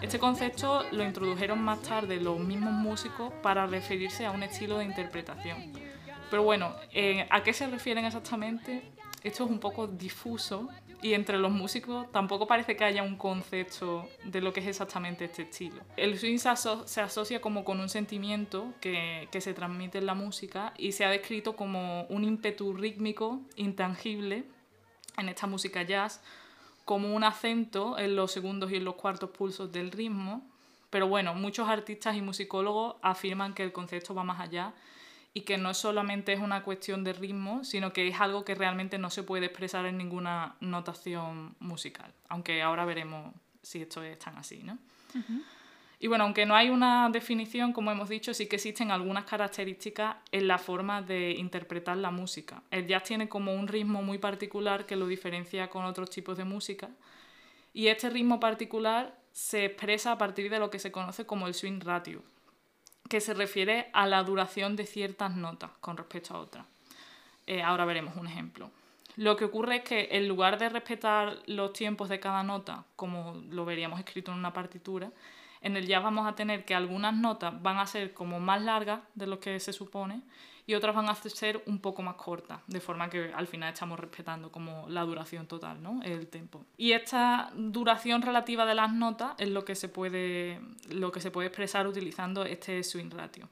Este 0.02 0.18
concepto 0.18 0.84
lo 0.92 1.02
introdujeron 1.02 1.62
más 1.62 1.80
tarde 1.80 2.20
los 2.20 2.38
mismos 2.38 2.72
músicos 2.72 3.32
para 3.42 3.66
referirse 3.66 4.26
a 4.26 4.30
un 4.32 4.42
estilo 4.42 4.78
de 4.78 4.84
interpretación. 4.84 5.72
Pero 6.30 6.42
bueno, 6.42 6.74
eh, 6.92 7.26
¿a 7.30 7.42
qué 7.42 7.52
se 7.52 7.66
refieren 7.66 8.04
exactamente? 8.04 8.92
Esto 9.22 9.44
es 9.44 9.50
un 9.50 9.58
poco 9.58 9.86
difuso 9.86 10.68
y 11.04 11.12
entre 11.12 11.36
los 11.36 11.52
músicos 11.52 12.10
tampoco 12.12 12.46
parece 12.46 12.76
que 12.76 12.84
haya 12.84 13.02
un 13.02 13.16
concepto 13.16 14.08
de 14.24 14.40
lo 14.40 14.54
que 14.54 14.60
es 14.60 14.66
exactamente 14.66 15.26
este 15.26 15.42
estilo. 15.42 15.82
El 15.98 16.18
swing 16.18 16.38
se, 16.38 16.48
asocia 17.02 17.42
como 17.42 17.62
con 17.62 17.78
un 17.78 17.90
sentimiento 17.90 18.72
que, 18.80 19.28
que, 19.30 19.42
se 19.42 19.52
transmite 19.52 19.98
en 19.98 20.06
la 20.06 20.14
música 20.14 20.72
y 20.78 20.92
se 20.92 21.04
ha 21.04 21.10
descrito 21.10 21.56
como 21.56 22.04
un 22.04 22.24
ímpetu 22.24 22.72
rítmico 22.72 23.42
intangible 23.56 24.44
en 25.18 25.28
esta 25.28 25.46
música 25.46 25.82
jazz 25.82 26.22
como 26.86 27.14
un 27.14 27.22
acento 27.22 27.98
en 27.98 28.16
los 28.16 28.32
segundos 28.32 28.72
y 28.72 28.76
en 28.76 28.86
los 28.86 28.94
cuartos 28.94 29.28
pulsos 29.28 29.70
del 29.70 29.90
ritmo, 29.90 30.42
pero 30.88 31.06
bueno, 31.06 31.34
muchos 31.34 31.68
artistas 31.68 32.16
y 32.16 32.22
musicólogos 32.22 32.96
afirman 33.02 33.52
que 33.52 33.62
el 33.62 33.72
concepto 33.72 34.14
va 34.14 34.24
más 34.24 34.40
allá 34.40 34.72
y 35.34 35.40
que 35.40 35.58
no 35.58 35.74
solamente 35.74 36.32
es 36.32 36.38
una 36.38 36.62
cuestión 36.62 37.02
de 37.02 37.12
ritmo, 37.12 37.64
sino 37.64 37.92
que 37.92 38.06
es 38.06 38.20
algo 38.20 38.44
que 38.44 38.54
realmente 38.54 38.98
no 38.98 39.10
se 39.10 39.24
puede 39.24 39.46
expresar 39.46 39.84
en 39.84 39.98
ninguna 39.98 40.54
notación 40.60 41.56
musical, 41.58 42.14
aunque 42.28 42.62
ahora 42.62 42.84
veremos 42.84 43.34
si 43.60 43.82
esto 43.82 44.02
es 44.04 44.18
tan 44.18 44.38
así, 44.38 44.62
¿no? 44.62 44.78
Y 45.98 46.06
bueno, 46.06 46.24
aunque 46.24 46.44
no 46.46 46.54
hay 46.54 46.70
una 46.70 47.08
definición, 47.10 47.72
como 47.72 47.90
hemos 47.90 48.08
dicho, 48.08 48.34
sí 48.34 48.46
que 48.46 48.56
existen 48.56 48.90
algunas 48.90 49.24
características 49.24 50.16
en 50.30 50.46
la 50.46 50.58
forma 50.58 51.02
de 51.02 51.32
interpretar 51.32 51.96
la 51.96 52.10
música. 52.10 52.62
El 52.70 52.86
jazz 52.86 53.04
tiene 53.04 53.28
como 53.28 53.54
un 53.54 53.66
ritmo 53.66 54.02
muy 54.02 54.18
particular 54.18 54.86
que 54.86 54.96
lo 54.96 55.06
diferencia 55.06 55.68
con 55.68 55.84
otros 55.84 56.10
tipos 56.10 56.36
de 56.36 56.44
música. 56.44 56.90
Y 57.72 57.88
este 57.88 58.10
ritmo 58.10 58.38
particular 58.38 59.18
se 59.32 59.64
expresa 59.64 60.12
a 60.12 60.18
partir 60.18 60.50
de 60.50 60.58
lo 60.58 60.70
que 60.70 60.78
se 60.78 60.92
conoce 60.92 61.26
como 61.26 61.46
el 61.46 61.54
swing 61.54 61.80
ratio, 61.80 62.22
que 63.08 63.20
se 63.20 63.34
refiere 63.34 63.90
a 63.92 64.06
la 64.06 64.22
duración 64.22 64.76
de 64.76 64.86
ciertas 64.86 65.34
notas 65.36 65.70
con 65.80 65.96
respecto 65.96 66.34
a 66.34 66.38
otras. 66.38 66.66
Eh, 67.46 67.62
ahora 67.62 67.84
veremos 67.84 68.16
un 68.16 68.26
ejemplo. 68.26 68.70
Lo 69.16 69.36
que 69.36 69.44
ocurre 69.44 69.76
es 69.76 69.82
que 69.84 70.08
en 70.12 70.26
lugar 70.26 70.58
de 70.58 70.68
respetar 70.68 71.38
los 71.46 71.72
tiempos 71.72 72.08
de 72.08 72.18
cada 72.18 72.42
nota, 72.42 72.84
como 72.96 73.40
lo 73.50 73.64
veríamos 73.64 74.00
escrito 74.00 74.32
en 74.32 74.38
una 74.38 74.52
partitura, 74.52 75.10
en 75.60 75.76
el 75.76 75.86
jazz 75.86 76.02
vamos 76.02 76.26
a 76.26 76.34
tener 76.34 76.64
que 76.64 76.74
algunas 76.74 77.14
notas 77.14 77.62
van 77.62 77.78
a 77.78 77.86
ser 77.86 78.12
como 78.12 78.40
más 78.40 78.62
largas 78.62 79.00
de 79.14 79.26
lo 79.26 79.38
que 79.38 79.60
se 79.60 79.72
supone 79.72 80.22
y 80.66 80.74
otras 80.74 80.94
van 80.94 81.08
a 81.08 81.14
ser 81.14 81.62
un 81.66 81.78
poco 81.78 82.02
más 82.02 82.14
cortas, 82.14 82.60
de 82.66 82.80
forma 82.80 83.10
que 83.10 83.32
al 83.34 83.46
final 83.46 83.72
estamos 83.72 83.98
respetando 83.98 84.50
como 84.50 84.88
la 84.88 85.02
duración 85.02 85.46
total, 85.46 85.82
¿no? 85.82 86.00
El 86.02 86.26
tiempo. 86.26 86.64
Y 86.76 86.92
esta 86.92 87.50
duración 87.54 88.22
relativa 88.22 88.64
de 88.64 88.74
las 88.74 88.92
notas 88.92 89.34
es 89.38 89.50
lo 89.50 89.64
que 89.64 89.74
se 89.74 89.88
puede, 89.88 90.60
lo 90.88 91.12
que 91.12 91.20
se 91.20 91.30
puede 91.30 91.48
expresar 91.48 91.86
utilizando 91.86 92.44
este 92.44 92.82
swing 92.82 93.10
ratio. 93.10 93.48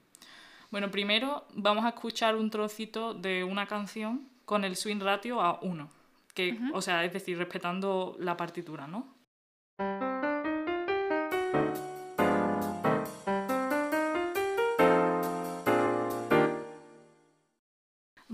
Bueno, 0.71 0.91
primero 0.91 1.45
vamos 1.53 1.85
a 1.85 1.91
escuchar 1.91 2.35
un 2.35 2.49
trocito 2.49 3.13
de 3.13 3.45
una 3.45 3.67
canción 3.67 4.29
con 4.47 4.65
el 4.65 4.77
swing 4.77 5.01
ratio 5.01 5.43
a 5.43 5.59
1, 5.61 5.91
que, 6.35 6.59
o 6.73 6.81
sea, 6.81 7.05
es 7.05 7.13
decir, 7.13 7.37
respetando 7.37 8.17
la 8.19 8.39
partitura, 8.39 8.87
¿no? 8.87 9.07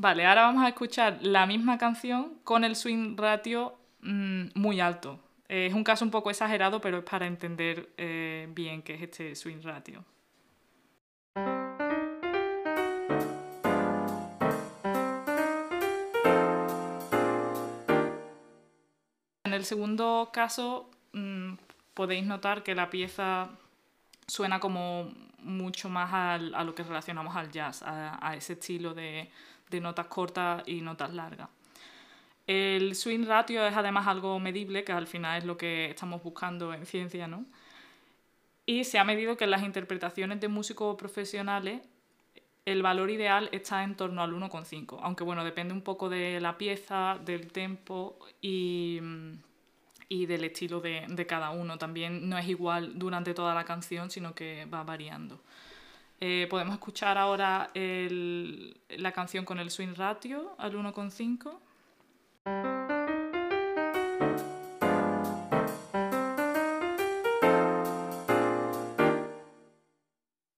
Vale, 0.00 0.24
ahora 0.24 0.42
vamos 0.42 0.62
a 0.62 0.68
escuchar 0.68 1.18
la 1.22 1.44
misma 1.44 1.76
canción 1.76 2.38
con 2.44 2.62
el 2.62 2.76
swing 2.76 3.16
ratio 3.16 3.74
mm, 4.03 4.51
muy 4.55 4.78
alto. 4.78 5.18
es 5.49 5.74
un 5.74 5.82
caso 5.82 6.05
un 6.05 6.12
poco 6.12 6.30
exagerado, 6.30 6.80
pero 6.80 6.99
es 6.99 7.05
para 7.05 7.26
entender 7.26 7.88
eh, 7.96 8.46
bien 8.51 8.80
qué 8.82 8.94
es 8.94 9.03
este 9.03 9.34
swing 9.34 9.61
ratio. 9.61 10.05
En 19.42 19.53
el 19.53 19.64
segundo 19.64 20.30
caso 20.32 20.92
mm, 21.12 21.55
podéis 21.94 22.24
notar 22.24 22.62
que 22.62 22.76
la 22.76 22.88
pieza 22.88 23.49
suena 24.28 24.61
como 24.61 25.11
mucho 25.40 25.88
más 25.88 26.12
a 26.12 26.62
lo 26.62 26.72
que 26.76 26.84
relacionamos 26.84 27.34
al 27.34 27.51
jazz, 27.51 27.82
a 27.84 28.34
ese 28.36 28.53
estilo 28.53 28.94
de, 28.94 29.30
de 29.71 29.81
notas 29.81 30.07
cortas 30.07 30.62
y 30.66 30.81
notas 30.81 31.12
largas. 31.14 31.49
El 32.47 32.95
swing 32.95 33.27
ratio 33.27 33.66
es 33.66 33.77
además 33.77 34.07
algo 34.07 34.41
medible, 34.41 34.83
que 34.83 34.93
al 34.93 35.07
final 35.07 35.39
es 35.39 35.45
lo 35.45 35.59
que 35.59 35.91
estamos 35.91 36.23
buscando 36.23 36.73
en 36.73 36.87
ciencia, 36.87 37.29
¿no? 37.29 37.45
Y 38.64 38.85
se 38.85 38.99
ha 38.99 39.05
medido 39.05 39.37
que 39.37 39.45
en 39.45 39.51
las 39.51 39.62
interpretaciones 39.62 40.41
de 40.41 40.49
músicos 40.49 40.97
profesionales 40.97 41.83
el 42.64 42.83
valor 42.83 43.11
ideal 43.11 43.49
está 43.53 43.83
en 43.83 43.97
torno 43.97 44.23
al 44.23 44.33
1,5, 44.33 44.99
aunque 45.03 45.25
bueno, 45.25 45.45
depende 45.45 45.73
un 45.73 45.83
poco 45.83 46.09
de 46.09 46.41
la 46.41 46.59
pieza, 46.59 47.19
del 47.25 47.51
tempo 47.51 48.19
y, 48.43 49.01
y 50.09 50.27
del 50.27 50.45
estilo 50.45 50.81
de, 50.81 51.07
de, 51.09 51.27
cada 51.27 51.51
uno. 51.51 51.79
También 51.79 52.29
no 52.29 52.37
es 52.37 52.47
igual 52.47 52.99
durante 52.99 53.33
toda 53.33 53.55
la 53.55 53.64
canción, 53.64 54.11
sino 54.11 54.35
que 54.35 54.66
va 54.66 54.85
variando. 54.85 55.41
Eh, 56.21 56.47
podemos 56.51 56.75
escuchar 56.75 57.16
ahora 57.16 57.71
el, 57.75 58.81
la 58.89 59.12
canción 59.12 59.45
con 59.45 59.59
el 59.61 59.71
swing 59.71 59.95
ratio 59.95 60.55
al 60.59 60.75
1,5. 60.75 61.59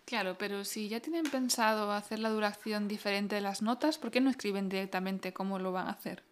Claro, 0.05 0.37
pero 0.39 0.65
si 0.65 0.89
ya 0.89 1.01
tienen 1.01 1.25
pensado 1.31 1.93
hacer 1.93 2.19
la 2.19 2.31
duración 2.31 2.89
diferente 2.89 3.37
de 3.37 3.41
las 3.41 3.63
notas, 3.63 3.97
¿por 3.97 4.11
qué 4.11 4.21
no 4.21 4.29
escriben 4.29 4.69
directamente 4.69 5.33
cómo 5.33 5.59
lo 5.61 5.71
van 5.71 5.87
a 5.87 5.93
hacer? 5.93 6.25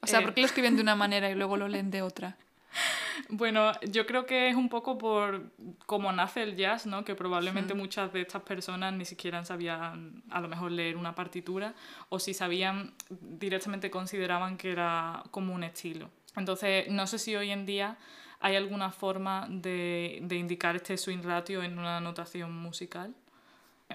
O 0.00 0.06
sea, 0.06 0.18
Eh. 0.18 0.22
¿por 0.22 0.34
qué 0.34 0.40
lo 0.40 0.46
escriben 0.48 0.74
de 0.74 0.82
una 0.82 0.96
manera 0.96 1.30
y 1.30 1.34
luego 1.36 1.56
lo 1.56 1.68
leen 1.68 1.90
de 1.90 2.02
otra? 2.02 2.36
Bueno, 3.28 3.72
yo 3.82 4.06
creo 4.06 4.26
que 4.26 4.48
es 4.48 4.56
un 4.56 4.68
poco 4.68 4.98
por 4.98 5.50
cómo 5.86 6.12
nace 6.12 6.42
el 6.42 6.56
jazz, 6.56 6.86
¿no? 6.86 7.04
Que 7.04 7.14
probablemente 7.14 7.74
muchas 7.74 8.12
de 8.12 8.22
estas 8.22 8.42
personas 8.42 8.92
ni 8.94 9.04
siquiera 9.04 9.44
sabían 9.44 10.22
a 10.30 10.40
lo 10.40 10.48
mejor 10.48 10.72
leer 10.72 10.96
una 10.96 11.14
partitura 11.14 11.74
o 12.08 12.18
si 12.18 12.34
sabían 12.34 12.94
directamente 13.10 13.90
consideraban 13.90 14.56
que 14.56 14.72
era 14.72 15.22
como 15.30 15.54
un 15.54 15.64
estilo. 15.64 16.10
Entonces, 16.36 16.88
no 16.88 17.06
sé 17.06 17.18
si 17.18 17.34
hoy 17.36 17.50
en 17.50 17.66
día 17.66 17.98
hay 18.40 18.56
alguna 18.56 18.90
forma 18.90 19.46
de, 19.48 20.20
de 20.22 20.36
indicar 20.36 20.76
este 20.76 20.96
swing 20.96 21.22
ratio 21.22 21.62
en 21.62 21.78
una 21.78 22.00
notación 22.00 22.54
musical. 22.54 23.14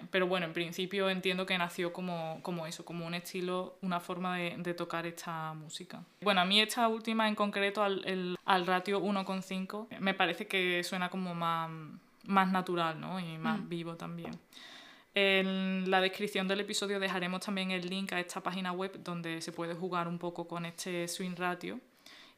Pero 0.10 0.28
bueno, 0.28 0.46
en 0.48 0.54
principio 0.54 1.10
entiendo 1.10 1.46
que 1.46 1.58
nació 1.58 1.94
como, 1.94 2.40
como 2.42 2.66
eso, 2.66 2.84
como 2.84 3.06
un 3.06 3.14
estilo, 3.14 3.78
una 3.82 4.00
forma 4.00 4.38
de, 4.38 4.56
de 4.58 4.74
tocar 4.74 5.06
esta 5.06 5.54
música. 5.54 6.04
Bueno, 6.22 6.42
a 6.42 6.46
mí 6.46 6.60
esta 6.60 6.88
última 6.88 7.28
en 7.28 7.36
concreto, 7.36 7.84
al, 7.84 8.04
el- 8.06 8.38
al 8.46 8.66
ratio 8.66 9.00
1,5, 9.02 9.88
me 10.00 10.14
parece 10.14 10.48
que 10.48 10.84
suena 10.84 11.10
como 11.10 11.36
más, 11.36 11.70
más 12.26 12.52
natural 12.52 13.00
¿no? 13.00 13.20
y 13.20 13.38
más 13.38 13.68
vivo 13.70 13.96
también. 13.96 14.32
En 15.16 15.90
la 15.92 16.02
descripción 16.02 16.48
del 16.48 16.62
episodio 16.62 17.00
dejaremos 17.00 17.42
también 17.42 17.70
el 17.72 17.88
link 17.88 18.14
a 18.14 18.20
esta 18.20 18.42
página 18.42 18.72
web 18.72 19.00
donde 19.04 19.42
se 19.42 19.52
puede 19.52 19.76
jugar 19.76 20.08
un 20.08 20.18
poco 20.18 20.48
con 20.48 20.66
este 20.66 21.08
swing 21.08 21.36
ratio. 21.36 21.80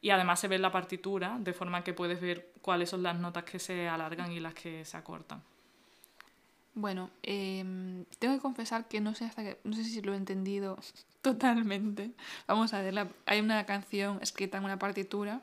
Y 0.02 0.10
además 0.10 0.40
se 0.42 0.48
ve 0.50 0.60
la 0.60 0.72
partitura, 0.72 1.38
de 1.40 1.54
forma 1.54 1.84
que 1.84 1.94
puedes 1.94 2.20
ver 2.22 2.52
cuáles 2.62 2.90
son 2.90 3.02
las 3.02 3.16
notas 3.18 3.44
que 3.46 3.60
se 3.60 3.88
alargan 3.88 4.32
y 4.32 4.40
las 4.40 4.54
que 4.54 4.84
se 4.86 4.98
acortan. 4.98 5.42
Bueno, 6.76 7.10
em, 7.24 8.04
tengo 8.20 8.36
que 8.36 8.42
confesar 8.42 8.90
que 8.90 9.00
no 9.00 9.16
sé 9.16 9.24
hasta 9.24 9.44
que, 9.44 9.60
no 9.64 9.74
sé 9.74 9.86
si 9.86 10.02
lo 10.02 10.14
he 10.14 10.18
entendido 10.18 10.78
totalmente. 11.22 12.12
Vamos 12.48 12.74
a 12.74 12.82
ver, 12.82 13.10
hay 13.26 13.40
una 13.40 13.66
canción 13.66 14.20
escrita 14.22 14.58
en 14.58 14.66
una 14.66 14.78
partitura 14.78 15.42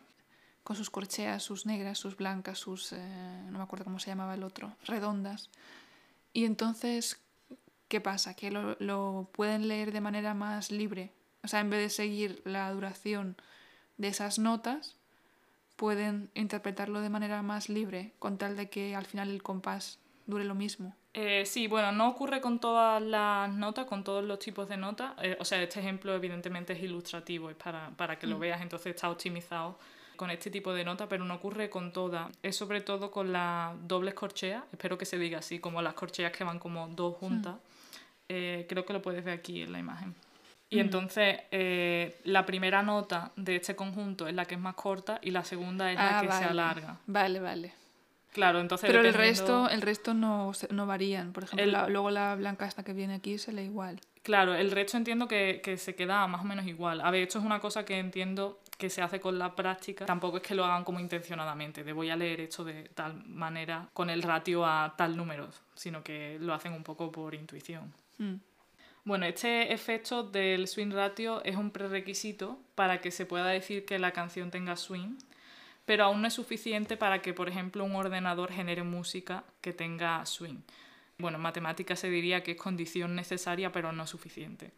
con 0.62 0.76
sus 0.76 0.91
corcheas, 0.91 1.43
sus 1.43 1.64
negras, 1.64 1.99
sus 1.99 2.16
blancas, 2.16 2.59
sus 2.59 2.93
eh, 2.93 3.43
no 3.51 3.59
me 3.59 3.64
acuerdo 3.64 3.85
cómo 3.85 3.99
se 3.99 4.11
llamaba 4.11 4.35
el 4.35 4.45
otro, 4.45 4.76
redondas. 4.85 5.51
Y 6.35 6.45
entonces, 6.45 7.18
¿qué 7.89 8.01
pasa? 8.03 8.35
Que 8.35 8.51
lo, 8.51 8.76
lo 8.78 9.30
pueden 9.33 9.68
leer 9.68 9.93
de 9.93 10.03
manera 10.03 10.35
más 10.35 10.70
libre. 10.70 11.12
O 11.43 11.49
sea, 11.49 11.61
en 11.61 11.70
vez 11.70 11.80
de 11.80 11.89
seguir 11.89 12.43
la 12.45 12.70
duración 12.72 13.37
de 13.97 14.09
esas 14.09 14.39
notas, 14.39 14.97
pueden 15.76 16.30
interpretarlo 16.35 17.01
de 17.01 17.09
manera 17.09 17.43
más 17.43 17.70
libre, 17.70 18.12
con 18.18 18.37
tal 18.37 18.55
de 18.57 18.68
que 18.68 18.95
al 18.95 19.07
final 19.07 19.30
el 19.30 19.43
compás 19.43 19.99
dure 20.26 20.45
lo 20.45 20.55
mismo. 20.55 20.95
Eh, 21.14 21.44
sí, 21.44 21.66
bueno, 21.66 21.92
no 21.92 22.08
ocurre 22.08 22.40
con 22.40 22.58
todas 22.58 23.02
las 23.02 23.52
notas, 23.52 23.84
con 23.84 24.02
todos 24.02 24.24
los 24.24 24.38
tipos 24.38 24.68
de 24.68 24.76
notas. 24.78 25.12
Eh, 25.22 25.36
o 25.38 25.44
sea, 25.44 25.62
este 25.62 25.80
ejemplo 25.80 26.14
evidentemente 26.14 26.72
es 26.72 26.82
ilustrativo, 26.82 27.50
es 27.50 27.56
para, 27.56 27.90
para 27.90 28.18
que 28.18 28.26
lo 28.26 28.38
veas, 28.38 28.62
entonces 28.62 28.94
está 28.94 29.10
optimizado 29.10 29.78
con 30.16 30.30
este 30.30 30.50
tipo 30.50 30.72
de 30.72 30.84
nota, 30.84 31.08
pero 31.08 31.24
no 31.24 31.34
ocurre 31.34 31.68
con 31.68 31.92
todas. 31.92 32.30
Es 32.42 32.56
sobre 32.56 32.80
todo 32.80 33.10
con 33.10 33.30
las 33.32 33.74
dobles 33.86 34.14
corcheas, 34.14 34.64
espero 34.72 34.96
que 34.96 35.04
se 35.04 35.18
diga 35.18 35.40
así, 35.40 35.58
como 35.58 35.82
las 35.82 35.94
corcheas 35.94 36.32
que 36.32 36.44
van 36.44 36.58
como 36.58 36.88
dos 36.88 37.16
juntas. 37.16 37.56
Eh, 38.28 38.64
creo 38.68 38.86
que 38.86 38.94
lo 38.94 39.02
puedes 39.02 39.22
ver 39.22 39.38
aquí 39.38 39.62
en 39.62 39.72
la 39.72 39.78
imagen. 39.78 40.14
Y 40.70 40.78
entonces 40.78 41.38
eh, 41.50 42.18
la 42.24 42.46
primera 42.46 42.82
nota 42.82 43.30
de 43.36 43.56
este 43.56 43.76
conjunto 43.76 44.26
es 44.26 44.34
la 44.34 44.46
que 44.46 44.54
es 44.54 44.60
más 44.60 44.74
corta 44.74 45.18
y 45.20 45.30
la 45.30 45.44
segunda 45.44 45.90
es 45.92 45.98
la 45.98 46.18
Ah, 46.18 46.22
que 46.22 46.32
se 46.32 46.44
alarga. 46.44 46.96
Vale, 47.06 47.40
vale. 47.40 47.74
Claro, 48.33 48.61
entonces 48.61 48.87
Pero 48.89 49.01
el 49.01 49.07
dependiendo- 49.12 49.64
resto, 49.64 49.68
el 49.74 49.83
resto 49.83 50.14
no, 50.14 50.53
no 50.70 50.87
varían. 50.87 51.33
Por 51.33 51.45
ejemplo, 51.45 51.64
El- 51.64 51.72
la- 51.72 51.89
luego 51.89 52.11
la 52.11 52.35
blanca 52.35 52.66
esta 52.66 52.83
que 52.83 52.93
viene 52.95 53.14
aquí 53.14 53.37
se 53.39 53.53
lee 53.53 53.62
igual. 53.64 54.01
Claro, 54.22 54.55
el 54.55 54.70
resto 54.70 54.97
entiendo 54.97 55.28
que, 55.28 55.61
que 55.62 55.76
se 55.76 55.95
queda 55.95 56.26
más 56.28 56.41
o 56.41 56.45
menos 56.45 56.66
igual. 56.66 57.01
A 57.01 57.11
ver, 57.11 57.22
esto 57.22 57.39
es 57.41 57.45
una 57.45 57.61
cosa 57.61 57.85
que 57.85 57.99
entiendo 57.99 58.61
que 58.78 58.89
se 58.89 59.03
hace 59.03 59.20
con 59.20 59.39
la 59.39 59.55
práctica. 59.55 60.07
Tampoco 60.07 60.39
es 60.39 60.43
que 60.43 60.55
lo 60.55 60.64
hagan 60.64 60.83
como 60.85 60.99
intencionadamente, 61.01 61.85
de 61.85 61.93
voy 61.93 62.09
a 62.11 62.16
leer 62.16 62.41
esto 62.41 62.64
de 62.64 62.85
tal 62.95 63.22
manera 63.26 63.89
con 63.93 64.11
el 64.11 64.22
ratio 64.22 64.64
a 64.64 64.95
tal 64.97 65.16
número, 65.16 65.49
sino 65.74 66.03
que 66.03 66.39
lo 66.41 66.55
hacen 66.55 66.72
un 66.72 66.83
poco 66.85 67.12
por 67.12 67.35
intuición. 67.35 67.93
Mm. 68.18 68.35
Bueno, 69.05 69.26
este 69.26 69.72
efecto 69.72 70.22
del 70.22 70.68
swing 70.68 70.93
ratio 70.93 71.43
es 71.45 71.57
un 71.57 71.70
prerequisito 71.72 72.59
para 72.76 73.01
que 73.01 73.11
se 73.11 73.26
pueda 73.26 73.47
decir 73.49 73.85
que 73.85 73.99
la 73.99 74.12
canción 74.12 74.51
tenga 74.53 74.76
swing, 74.76 75.16
pero 75.85 76.05
aún 76.05 76.22
no 76.22 76.28
es 76.28 76.35
suficiente 76.35 76.97
para 76.97 77.22
que, 77.22 77.35
por 77.35 77.49
ejemplo, 77.49 77.85
un 77.85 77.95
ordenador 77.95 78.53
genere 78.53 78.83
música 78.83 79.45
que 79.61 79.72
tenga 79.72 80.24
swing. 80.26 80.61
Bueno, 81.18 81.37
en 81.37 81.43
matemáticas 81.43 82.01
se 82.01 82.11
diría 82.11 82.43
que 82.43 82.53
es 82.53 82.57
condición 82.57 83.14
necesaria, 83.14 83.72
pero 83.72 83.93
no 83.93 84.07
suficiente. 84.07 84.72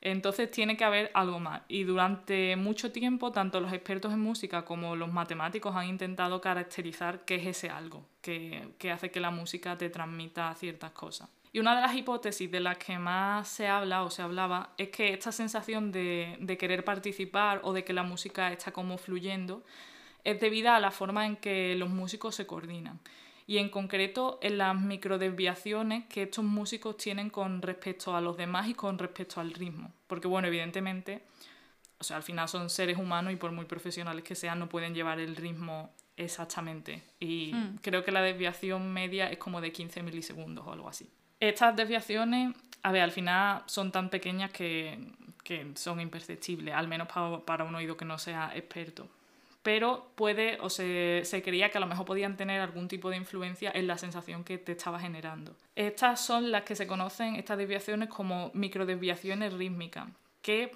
Entonces 0.00 0.50
tiene 0.50 0.76
que 0.76 0.84
haber 0.84 1.10
algo 1.14 1.40
más. 1.40 1.62
Y 1.66 1.84
durante 1.84 2.56
mucho 2.56 2.92
tiempo, 2.92 3.32
tanto 3.32 3.58
los 3.60 3.72
expertos 3.72 4.12
en 4.12 4.20
música 4.20 4.64
como 4.64 4.96
los 4.96 5.10
matemáticos 5.10 5.74
han 5.74 5.88
intentado 5.88 6.42
caracterizar 6.42 7.24
qué 7.24 7.36
es 7.36 7.46
ese 7.46 7.70
algo 7.70 8.04
que, 8.20 8.68
que 8.78 8.92
hace 8.92 9.10
que 9.10 9.18
la 9.18 9.30
música 9.30 9.78
te 9.78 9.88
transmita 9.88 10.54
ciertas 10.56 10.90
cosas. 10.90 11.30
Y 11.52 11.60
una 11.60 11.74
de 11.74 11.82
las 11.82 11.94
hipótesis 11.94 12.50
de 12.50 12.60
las 12.60 12.76
que 12.76 12.98
más 12.98 13.48
se 13.48 13.66
habla 13.66 14.02
o 14.02 14.10
se 14.10 14.20
hablaba 14.20 14.70
es 14.76 14.90
que 14.90 15.14
esta 15.14 15.32
sensación 15.32 15.90
de, 15.90 16.36
de 16.38 16.58
querer 16.58 16.84
participar 16.84 17.60
o 17.62 17.72
de 17.72 17.84
que 17.84 17.94
la 17.94 18.02
música 18.02 18.52
está 18.52 18.72
como 18.72 18.98
fluyendo 18.98 19.64
es 20.24 20.40
debida 20.40 20.74
a 20.76 20.80
la 20.80 20.90
forma 20.90 21.26
en 21.26 21.36
que 21.36 21.74
los 21.76 21.90
músicos 21.90 22.34
se 22.34 22.46
coordinan 22.46 22.98
y 23.46 23.58
en 23.58 23.68
concreto 23.68 24.38
en 24.42 24.56
las 24.58 24.74
microdesviaciones 24.80 26.04
que 26.06 26.22
estos 26.22 26.44
músicos 26.44 26.96
tienen 26.96 27.30
con 27.30 27.60
respecto 27.62 28.16
a 28.16 28.20
los 28.20 28.36
demás 28.36 28.68
y 28.68 28.74
con 28.74 28.98
respecto 28.98 29.40
al 29.40 29.52
ritmo. 29.52 29.92
Porque 30.06 30.26
bueno, 30.28 30.48
evidentemente, 30.48 31.22
o 31.98 32.04
sea, 32.04 32.16
al 32.16 32.22
final 32.22 32.48
son 32.48 32.70
seres 32.70 32.96
humanos 32.98 33.32
y 33.32 33.36
por 33.36 33.52
muy 33.52 33.66
profesionales 33.66 34.24
que 34.24 34.34
sean 34.34 34.58
no 34.58 34.68
pueden 34.68 34.94
llevar 34.94 35.18
el 35.20 35.36
ritmo 35.36 35.90
exactamente. 36.16 37.02
Y 37.20 37.52
Hmm. 37.54 37.76
creo 37.82 38.02
que 38.04 38.12
la 38.12 38.22
desviación 38.22 38.92
media 38.92 39.30
es 39.30 39.38
como 39.38 39.60
de 39.60 39.72
15 39.72 40.02
milisegundos 40.02 40.66
o 40.66 40.72
algo 40.72 40.88
así. 40.88 41.08
Estas 41.40 41.76
desviaciones, 41.76 42.54
a 42.82 42.92
ver, 42.92 43.02
al 43.02 43.12
final 43.12 43.62
son 43.66 43.92
tan 43.92 44.08
pequeñas 44.08 44.50
que, 44.52 44.98
que 45.42 45.72
son 45.74 46.00
imperceptibles, 46.00 46.74
al 46.74 46.88
menos 46.88 47.08
pa- 47.08 47.44
para 47.44 47.64
un 47.64 47.74
oído 47.74 47.96
que 47.96 48.04
no 48.06 48.16
sea 48.18 48.52
experto 48.54 49.08
pero 49.64 50.10
puede 50.14 50.58
o 50.60 50.68
se, 50.68 51.22
se 51.24 51.42
creía 51.42 51.70
que 51.70 51.78
a 51.78 51.80
lo 51.80 51.86
mejor 51.86 52.04
podían 52.04 52.36
tener 52.36 52.60
algún 52.60 52.86
tipo 52.86 53.08
de 53.08 53.16
influencia 53.16 53.72
en 53.74 53.86
la 53.86 53.96
sensación 53.96 54.44
que 54.44 54.58
te 54.58 54.72
estaba 54.72 55.00
generando. 55.00 55.56
Estas 55.74 56.20
son 56.20 56.52
las 56.52 56.64
que 56.64 56.76
se 56.76 56.86
conocen, 56.86 57.36
estas 57.36 57.56
desviaciones, 57.56 58.10
como 58.10 58.50
microdesviaciones 58.52 59.54
rítmicas, 59.54 60.06
que 60.42 60.70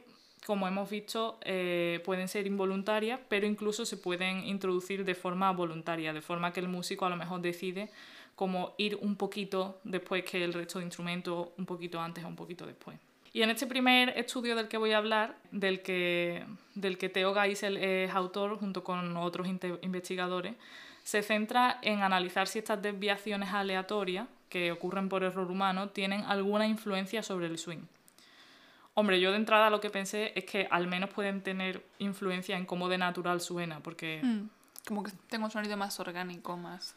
como 0.47 0.67
hemos 0.67 0.89
visto 0.89 1.39
eh, 1.45 2.01
pueden 2.03 2.29
ser 2.29 2.47
involuntarias, 2.47 3.21
pero 3.29 3.47
incluso 3.47 3.85
se 3.85 3.99
pueden 3.99 4.47
introducir 4.47 5.05
de 5.05 5.15
forma 5.15 5.53
voluntaria, 5.53 6.15
de 6.15 6.23
forma 6.23 6.55
que 6.55 6.61
el 6.61 6.69
músico 6.69 7.05
a 7.05 7.11
lo 7.11 7.17
mejor 7.17 7.43
decide 7.43 7.91
como 8.35 8.73
ir 8.79 8.97
un 9.03 9.17
poquito 9.17 9.81
después 9.85 10.25
que 10.25 10.43
el 10.43 10.55
resto 10.55 10.79
de 10.79 10.87
instrumentos, 10.87 11.49
un 11.59 11.67
poquito 11.67 12.01
antes 12.01 12.25
o 12.25 12.29
un 12.29 12.37
poquito 12.37 12.65
después. 12.65 12.97
Y 13.33 13.43
en 13.43 13.51
este 13.51 13.67
primer 13.67 14.11
estudio 14.19 14.57
del 14.57 14.69
que 14.69 14.77
voy 14.79 14.93
a 14.93 14.99
hablar, 14.99 15.37
del 15.51 15.83
que, 15.83 16.45
del 16.75 16.97
que 16.99 17.09
Theo 17.09 17.35
Geisel 17.35 17.77
es 17.77 18.11
autor 18.15 18.59
junto 18.59 18.83
con 18.83 19.17
otros 19.17 19.47
investigadores, 19.47 20.55
se 21.05 21.23
centra 21.23 21.79
en 21.83 22.03
analizar 22.03 22.47
si 22.49 22.59
estas 22.59 22.81
desviaciones 22.83 23.51
aleatorias 23.53 24.27
que 24.49 24.73
ocurren 24.73 25.09
por 25.09 25.23
error 25.25 25.51
humano 25.51 25.91
tienen 25.91 26.23
alguna 26.25 26.67
influencia 26.67 27.23
sobre 27.23 27.47
el 27.47 27.59
swing. 27.59 27.83
Hombre, 28.95 29.21
yo 29.21 29.31
de 29.31 29.37
entrada 29.37 29.71
lo 29.71 29.81
que 29.81 29.91
pensé 29.91 30.33
es 30.35 30.45
que 30.45 30.67
al 30.71 30.87
menos 30.89 31.11
pueden 31.11 31.41
tener 31.43 31.85
influencia 31.99 32.57
en 32.57 32.67
cómo 32.67 32.89
de 32.89 32.99
natural 32.99 33.41
suena, 33.41 33.81
porque 33.81 34.21
Mm. 34.23 34.49
Como 34.87 35.03
que 35.03 35.13
tengo 35.29 35.45
un 35.45 35.51
sonido 35.51 35.77
más 35.77 36.01
orgánico, 36.01 36.57
más 36.57 36.97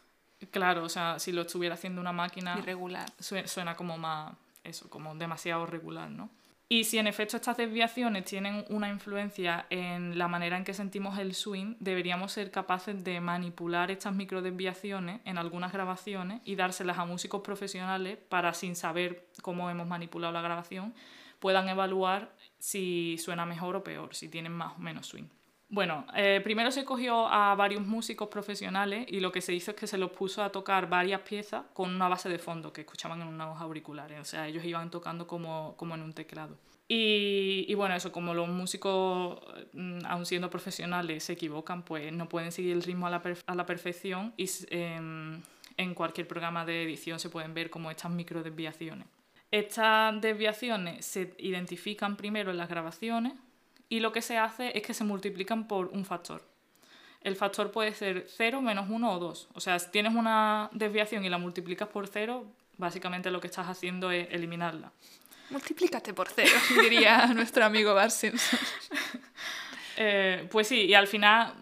claro, 0.50 0.82
o 0.84 0.88
sea, 0.88 1.18
si 1.18 1.30
lo 1.30 1.42
estuviera 1.42 1.74
haciendo 1.74 2.00
una 2.00 2.12
máquina, 2.12 2.56
irregular. 2.58 3.04
sue- 3.20 3.46
suena 3.46 3.74
como 3.76 3.98
más, 3.98 4.32
eso, 4.64 4.88
como 4.90 5.14
demasiado 5.14 5.66
regular, 5.66 6.10
¿no? 6.10 6.30
Y 6.72 6.84
si 6.84 6.96
en 6.96 7.06
efecto 7.06 7.36
estas 7.36 7.58
desviaciones 7.58 8.24
tienen 8.24 8.64
una 8.70 8.88
influencia 8.88 9.66
en 9.68 10.16
la 10.16 10.26
manera 10.26 10.56
en 10.56 10.64
que 10.64 10.72
sentimos 10.72 11.18
el 11.18 11.34
swing, 11.34 11.74
deberíamos 11.80 12.32
ser 12.32 12.50
capaces 12.50 13.04
de 13.04 13.20
manipular 13.20 13.90
estas 13.90 14.14
microdesviaciones 14.14 15.20
en 15.26 15.36
algunas 15.36 15.70
grabaciones 15.70 16.40
y 16.46 16.56
dárselas 16.56 16.96
a 16.96 17.04
músicos 17.04 17.42
profesionales 17.42 18.16
para, 18.16 18.54
sin 18.54 18.74
saber 18.74 19.28
cómo 19.42 19.68
hemos 19.68 19.86
manipulado 19.86 20.32
la 20.32 20.40
grabación, 20.40 20.94
puedan 21.40 21.68
evaluar 21.68 22.34
si 22.58 23.18
suena 23.18 23.44
mejor 23.44 23.76
o 23.76 23.84
peor, 23.84 24.14
si 24.14 24.30
tienen 24.30 24.52
más 24.52 24.72
o 24.76 24.78
menos 24.78 25.08
swing. 25.08 25.28
Bueno, 25.72 26.06
eh, 26.14 26.42
primero 26.44 26.70
se 26.70 26.84
cogió 26.84 27.26
a 27.26 27.54
varios 27.54 27.86
músicos 27.86 28.28
profesionales 28.28 29.06
y 29.08 29.20
lo 29.20 29.32
que 29.32 29.40
se 29.40 29.54
hizo 29.54 29.70
es 29.70 29.76
que 29.78 29.86
se 29.86 29.96
los 29.96 30.10
puso 30.10 30.42
a 30.42 30.52
tocar 30.52 30.86
varias 30.86 31.22
piezas 31.22 31.64
con 31.72 31.94
una 31.94 32.08
base 32.08 32.28
de 32.28 32.38
fondo 32.38 32.74
que 32.74 32.82
escuchaban 32.82 33.22
en 33.22 33.28
unos 33.28 33.58
auriculares. 33.58 34.20
O 34.20 34.24
sea, 34.26 34.46
ellos 34.46 34.66
iban 34.66 34.90
tocando 34.90 35.26
como, 35.26 35.74
como 35.78 35.94
en 35.94 36.02
un 36.02 36.12
teclado. 36.12 36.58
Y, 36.88 37.72
bueno, 37.74 37.94
eso, 37.94 38.12
como 38.12 38.34
los 38.34 38.50
músicos, 38.50 39.40
mm, 39.72 40.00
aun 40.04 40.26
siendo 40.26 40.50
profesionales, 40.50 41.24
se 41.24 41.32
equivocan, 41.32 41.86
pues 41.86 42.12
no 42.12 42.28
pueden 42.28 42.52
seguir 42.52 42.72
el 42.72 42.82
ritmo 42.82 43.06
a 43.06 43.10
la, 43.10 43.22
a 43.46 43.54
la 43.54 43.64
perfección 43.64 44.34
y 44.36 44.50
eh, 44.68 45.40
en 45.78 45.94
cualquier 45.94 46.28
programa 46.28 46.66
de 46.66 46.82
edición 46.82 47.18
se 47.18 47.30
pueden 47.30 47.54
ver 47.54 47.70
como 47.70 47.90
estas 47.90 48.10
micro 48.10 48.42
desviaciones. 48.42 49.06
Estas 49.50 50.20
desviaciones 50.20 51.06
se 51.06 51.34
identifican 51.38 52.18
primero 52.18 52.50
en 52.50 52.58
las 52.58 52.68
grabaciones 52.68 53.32
y 53.92 54.00
lo 54.00 54.10
que 54.10 54.22
se 54.22 54.38
hace 54.38 54.72
es 54.74 54.82
que 54.82 54.94
se 54.94 55.04
multiplican 55.04 55.68
por 55.68 55.88
un 55.88 56.06
factor. 56.06 56.42
El 57.20 57.36
factor 57.36 57.70
puede 57.70 57.92
ser 57.92 58.24
0, 58.26 58.62
menos 58.62 58.88
1 58.88 59.12
o 59.12 59.18
2. 59.18 59.48
O 59.52 59.60
sea, 59.60 59.78
si 59.78 59.90
tienes 59.90 60.14
una 60.14 60.70
desviación 60.72 61.26
y 61.26 61.28
la 61.28 61.36
multiplicas 61.36 61.88
por 61.88 62.08
0, 62.08 62.46
básicamente 62.78 63.30
lo 63.30 63.38
que 63.38 63.48
estás 63.48 63.68
haciendo 63.68 64.10
es 64.10 64.28
eliminarla. 64.30 64.90
Multiplícate 65.50 66.14
por 66.14 66.30
0, 66.30 66.50
diría 66.80 67.26
nuestro 67.34 67.66
amigo 67.66 67.92
Bart 67.92 68.12
Simpson. 68.12 68.58
eh, 69.98 70.48
pues 70.50 70.68
sí, 70.68 70.86
y 70.86 70.94
al 70.94 71.06
final, 71.06 71.52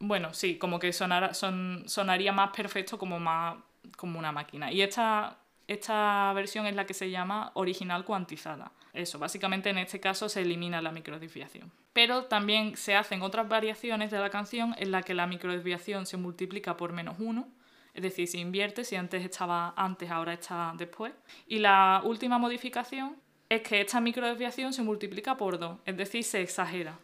bueno, 0.00 0.34
sí, 0.34 0.58
como 0.58 0.78
que 0.78 0.92
sonara, 0.92 1.32
son, 1.32 1.84
sonaría 1.86 2.30
más 2.30 2.50
perfecto 2.50 2.98
como, 2.98 3.18
más, 3.18 3.56
como 3.96 4.18
una 4.18 4.32
máquina. 4.32 4.70
Y 4.70 4.82
esta, 4.82 5.38
esta 5.66 6.30
versión 6.34 6.66
es 6.66 6.74
la 6.74 6.84
que 6.84 6.92
se 6.92 7.08
llama 7.08 7.52
original 7.54 8.04
cuantizada. 8.04 8.70
Eso, 8.92 9.18
básicamente 9.18 9.70
en 9.70 9.78
este 9.78 10.00
caso 10.00 10.28
se 10.28 10.42
elimina 10.42 10.82
la 10.82 10.92
microdesviación. 10.92 11.70
Pero 11.92 12.24
también 12.24 12.76
se 12.76 12.96
hacen 12.96 13.22
otras 13.22 13.48
variaciones 13.48 14.10
de 14.10 14.18
la 14.18 14.30
canción 14.30 14.74
en 14.78 14.90
la 14.90 15.02
que 15.02 15.14
la 15.14 15.26
microdesviación 15.26 16.06
se 16.06 16.16
multiplica 16.16 16.76
por 16.76 16.92
menos 16.92 17.16
uno, 17.18 17.48
es 17.94 18.02
decir, 18.02 18.28
se 18.28 18.38
invierte, 18.38 18.84
si 18.84 18.96
antes 18.96 19.24
estaba 19.24 19.74
antes, 19.76 20.10
ahora 20.10 20.32
está 20.32 20.72
después. 20.76 21.12
Y 21.46 21.58
la 21.58 22.02
última 22.04 22.38
modificación 22.38 23.16
es 23.48 23.62
que 23.62 23.80
esta 23.80 24.00
microdesviación 24.00 24.72
se 24.72 24.82
multiplica 24.82 25.36
por 25.36 25.58
2, 25.58 25.78
es 25.84 25.96
decir, 25.96 26.22
se 26.22 26.40
exagera, 26.40 26.98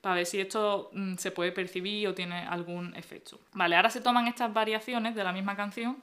para 0.00 0.16
ver 0.16 0.26
si 0.26 0.40
esto 0.40 0.90
mm, 0.92 1.16
se 1.16 1.30
puede 1.30 1.52
percibir 1.52 2.06
o 2.08 2.14
tiene 2.14 2.40
algún 2.40 2.94
efecto. 2.96 3.40
Vale, 3.52 3.76
ahora 3.76 3.90
se 3.90 4.00
toman 4.00 4.26
estas 4.26 4.52
variaciones 4.52 5.14
de 5.14 5.24
la 5.24 5.32
misma 5.32 5.56
canción 5.56 5.96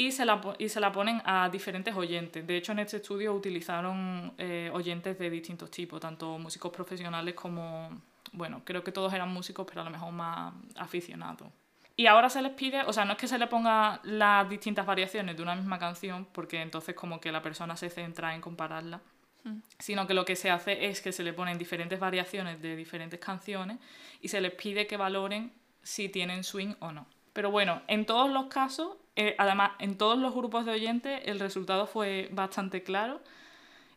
y 0.00 0.12
se 0.12 0.24
la, 0.24 0.40
y 0.58 0.70
se 0.70 0.80
la 0.80 0.90
ponen 0.90 1.20
a 1.26 1.50
diferentes 1.50 1.94
oyentes. 1.94 2.46
De 2.46 2.56
hecho, 2.56 2.72
en 2.72 2.78
este 2.78 2.96
estudio 2.96 3.34
utilizaron 3.34 4.32
eh, 4.38 4.70
oyentes 4.72 5.18
de 5.18 5.28
distintos 5.28 5.70
tipos, 5.70 6.00
tanto 6.00 6.38
músicos 6.38 6.72
profesionales 6.72 7.34
como, 7.34 8.00
bueno, 8.32 8.62
creo 8.64 8.82
que 8.82 8.92
todos 8.92 9.12
eran 9.12 9.30
músicos, 9.30 9.66
pero 9.68 9.82
a 9.82 9.84
lo 9.84 9.90
mejor 9.90 10.10
más 10.10 10.54
aficionados. 10.76 11.48
Y 11.96 12.06
ahora 12.06 12.30
se 12.30 12.40
les 12.40 12.52
pide, 12.52 12.80
o 12.86 12.94
sea, 12.94 13.04
no 13.04 13.12
es 13.12 13.18
que 13.18 13.28
se 13.28 13.36
le 13.36 13.46
ponga 13.46 14.00
las 14.04 14.48
distintas 14.48 14.86
variaciones 14.86 15.36
de 15.36 15.42
una 15.42 15.54
misma 15.54 15.78
canción, 15.78 16.26
porque 16.32 16.62
entonces 16.62 16.94
como 16.94 17.20
que 17.20 17.30
la 17.30 17.42
persona 17.42 17.76
se 17.76 17.90
centra 17.90 18.34
en 18.34 18.40
compararla, 18.40 19.02
mm. 19.44 19.58
sino 19.78 20.06
que 20.06 20.14
lo 20.14 20.24
que 20.24 20.34
se 20.34 20.48
hace 20.50 20.86
es 20.86 21.02
que 21.02 21.12
se 21.12 21.22
le 21.22 21.34
ponen 21.34 21.58
diferentes 21.58 22.00
variaciones 22.00 22.62
de 22.62 22.74
diferentes 22.74 23.20
canciones 23.20 23.76
y 24.22 24.28
se 24.28 24.40
les 24.40 24.54
pide 24.54 24.86
que 24.86 24.96
valoren 24.96 25.52
si 25.82 26.08
tienen 26.08 26.42
swing 26.42 26.72
o 26.78 26.90
no. 26.90 27.04
Pero 27.34 27.50
bueno, 27.50 27.82
en 27.86 28.06
todos 28.06 28.30
los 28.30 28.46
casos, 28.46 28.96
eh, 29.20 29.34
además, 29.36 29.72
en 29.80 29.98
todos 29.98 30.18
los 30.18 30.34
grupos 30.34 30.64
de 30.64 30.72
oyentes 30.72 31.20
el 31.26 31.40
resultado 31.40 31.86
fue 31.86 32.30
bastante 32.32 32.82
claro 32.82 33.20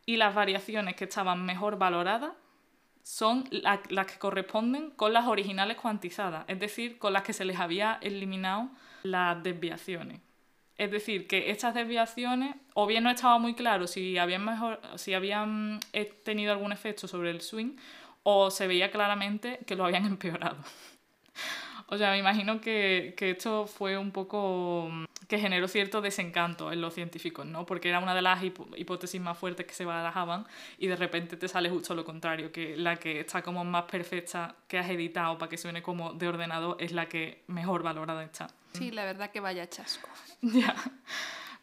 y 0.06 0.18
las 0.18 0.36
variaciones 0.36 0.98
que 0.98 1.06
estaban 1.06 1.46
mejor 1.46 1.78
valoradas 1.78 2.34
son 3.04 3.46
las 3.50 4.06
que 4.06 4.20
corresponden 4.20 4.92
con 4.92 5.14
las 5.14 5.26
originales 5.26 5.78
cuantizadas, 5.78 6.44
es 6.50 6.60
decir, 6.60 7.00
con 7.00 7.14
las 7.14 7.24
que 7.24 7.32
se 7.32 7.46
les 7.46 7.58
había 7.58 8.00
eliminado 8.02 8.70
las 9.04 9.42
desviaciones. 9.42 10.20
Es 10.78 10.92
decir, 10.92 11.26
que 11.26 11.52
estas 11.52 11.74
desviaciones 11.74 12.58
o 12.74 12.86
bien 12.86 13.06
no 13.06 13.10
estaba 13.10 13.40
muy 13.40 13.54
claro 13.54 13.88
si 13.88 14.18
habían, 14.18 14.46
si 14.98 15.14
habían 15.14 15.80
eh, 15.94 16.04
tenido 16.26 16.52
algún 16.52 16.74
efecto 16.74 17.08
sobre 17.08 17.32
el 17.32 17.40
swing 17.40 17.78
o 18.24 18.52
se 18.52 18.68
veía 18.68 18.92
claramente 18.92 19.60
que 19.66 19.78
lo 19.78 19.86
habían 19.86 20.06
empeorado. 20.16 20.58
O 21.88 21.98
sea, 21.98 22.12
me 22.12 22.18
imagino 22.18 22.62
que, 22.62 23.14
que, 23.18 23.32
esto 23.32 23.68
fue 23.68 23.98
un 23.98 24.12
poco 24.12 24.90
mm, 24.92 25.06
que 25.28 25.40
generó 25.40 25.68
cierto 25.68 26.02
desencanto 26.02 26.72
en 26.72 26.82
los 26.82 26.94
científicos, 26.94 27.46
¿no? 27.46 27.66
Porque 27.66 27.90
era 27.90 28.00
una 28.00 28.16
de 28.16 28.22
las 28.22 28.44
hipótesis 28.44 29.20
más 29.22 29.38
fuertes 29.38 29.66
que 29.66 29.74
se 29.74 29.86
barajaban 29.86 30.46
y 30.78 30.88
de 30.88 30.96
repente 30.96 31.38
te 31.38 31.48
sale 31.48 31.70
justo 31.70 31.96
lo 31.96 32.06
contrario, 32.06 32.52
que 32.52 32.78
la 32.78 32.96
que 32.98 33.20
está 33.20 33.42
como 33.42 33.64
más 33.64 33.84
perfecta 33.84 34.56
que 34.68 34.78
has 34.78 34.90
editado 34.90 35.38
para 35.38 35.50
que 35.50 35.58
suene 35.58 35.82
como 35.82 36.14
de 36.14 36.28
ordenador 36.28 36.78
es 36.80 36.92
la 36.92 37.08
que 37.08 37.44
mejor 37.48 37.84
valorada 37.84 38.24
está. 38.24 38.48
Sí, 38.74 38.92
la 38.92 39.06
verdad 39.06 39.32
que 39.32 39.40
vaya 39.40 39.70
chasco. 39.70 40.10
ya. 40.42 40.76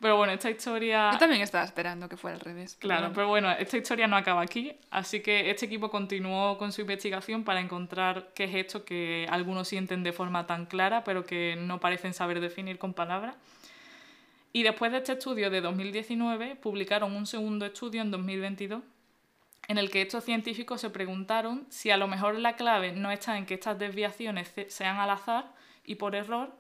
Pero 0.01 0.16
bueno, 0.16 0.32
esta 0.32 0.48
historia... 0.48 1.11
Yo 1.12 1.18
también 1.18 1.42
estaba 1.42 1.64
esperando 1.64 2.09
que 2.09 2.16
fuera 2.16 2.36
al 2.36 2.40
revés. 2.40 2.76
Claro, 2.80 3.12
pero 3.14 3.28
bueno, 3.28 3.51
esta 3.51 3.76
historia 3.76 4.07
no 4.07 4.16
acaba 4.16 4.40
aquí, 4.40 4.72
así 4.90 5.20
que 5.20 5.51
este 5.51 5.66
equipo 5.66 5.90
continuó 5.90 6.57
con 6.57 6.72
su 6.72 6.80
investigación 6.80 7.44
para 7.44 7.61
encontrar 7.61 8.30
qué 8.34 8.44
es 8.44 8.55
esto 8.55 8.84
que 8.84 9.26
algunos 9.30 9.68
sienten 9.68 10.03
de 10.03 10.12
forma 10.12 10.46
tan 10.46 10.64
clara, 10.64 11.05
pero 11.05 11.26
que 11.26 11.57
no 11.59 11.80
parecen 11.80 12.14
saber 12.14 12.40
definir 12.40 12.78
con 12.78 12.94
palabras. 12.94 13.36
Y 14.53 14.62
después 14.62 14.90
de 14.90 14.98
este 14.98 15.12
estudio 15.12 15.51
de 15.51 15.61
2019, 15.61 16.57
publicaron 16.57 17.14
un 17.14 17.26
segundo 17.26 17.66
estudio 17.66 18.01
en 18.01 18.11
2022 18.11 18.82
en 19.68 19.78
el 19.78 19.90
que 19.90 20.03
estos 20.03 20.24
científicos 20.24 20.80
se 20.80 20.90
preguntaron 20.90 21.64
si 21.68 21.90
a 21.92 21.96
lo 21.96 22.09
mejor 22.09 22.36
la 22.36 22.57
clave 22.57 22.90
no 22.90 23.12
está 23.12 23.38
en 23.38 23.46
que 23.46 23.55
estas 23.55 23.78
desviaciones 23.78 24.53
sean 24.66 24.96
al 24.96 25.11
azar 25.11 25.53
y 25.84 25.94
por 25.94 26.16
error, 26.16 26.51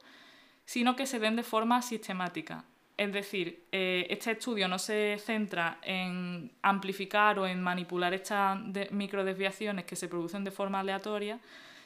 sino 0.64 0.94
que 0.94 1.06
se 1.06 1.18
den 1.18 1.34
de 1.34 1.42
forma 1.42 1.82
sistemática, 1.82 2.64
es 3.00 3.14
decir, 3.14 3.64
eh, 3.72 4.06
este 4.10 4.32
estudio 4.32 4.68
no 4.68 4.78
se 4.78 5.16
centra 5.24 5.78
en 5.80 6.52
amplificar 6.60 7.38
o 7.38 7.46
en 7.46 7.62
manipular 7.62 8.12
estas 8.12 8.58
microdesviaciones 8.90 9.86
que 9.86 9.96
se 9.96 10.06
producen 10.06 10.44
de 10.44 10.50
forma 10.50 10.80
aleatoria, 10.80 11.40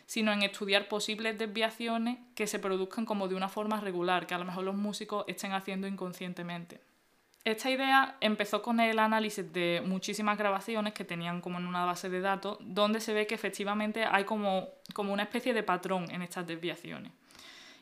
sino 0.06 0.32
en 0.32 0.42
estudiar 0.42 0.88
posibles 0.88 1.38
desviaciones 1.38 2.18
que 2.34 2.48
se 2.48 2.58
produzcan 2.58 3.06
como 3.06 3.28
de 3.28 3.36
una 3.36 3.48
forma 3.48 3.80
regular, 3.80 4.26
que 4.26 4.34
a 4.34 4.38
lo 4.38 4.44
mejor 4.44 4.64
los 4.64 4.74
músicos 4.74 5.24
estén 5.28 5.52
haciendo 5.52 5.86
inconscientemente. 5.86 6.80
Esta 7.44 7.70
idea 7.70 8.16
empezó 8.20 8.60
con 8.60 8.80
el 8.80 8.98
análisis 8.98 9.52
de 9.52 9.84
muchísimas 9.86 10.36
grabaciones 10.36 10.94
que 10.94 11.04
tenían 11.04 11.40
como 11.40 11.60
en 11.60 11.68
una 11.68 11.84
base 11.84 12.10
de 12.10 12.22
datos, 12.22 12.58
donde 12.60 12.98
se 12.98 13.14
ve 13.14 13.28
que 13.28 13.36
efectivamente 13.36 14.04
hay 14.04 14.24
como, 14.24 14.66
como 14.94 15.12
una 15.12 15.22
especie 15.22 15.54
de 15.54 15.62
patrón 15.62 16.10
en 16.10 16.22
estas 16.22 16.44
desviaciones 16.44 17.12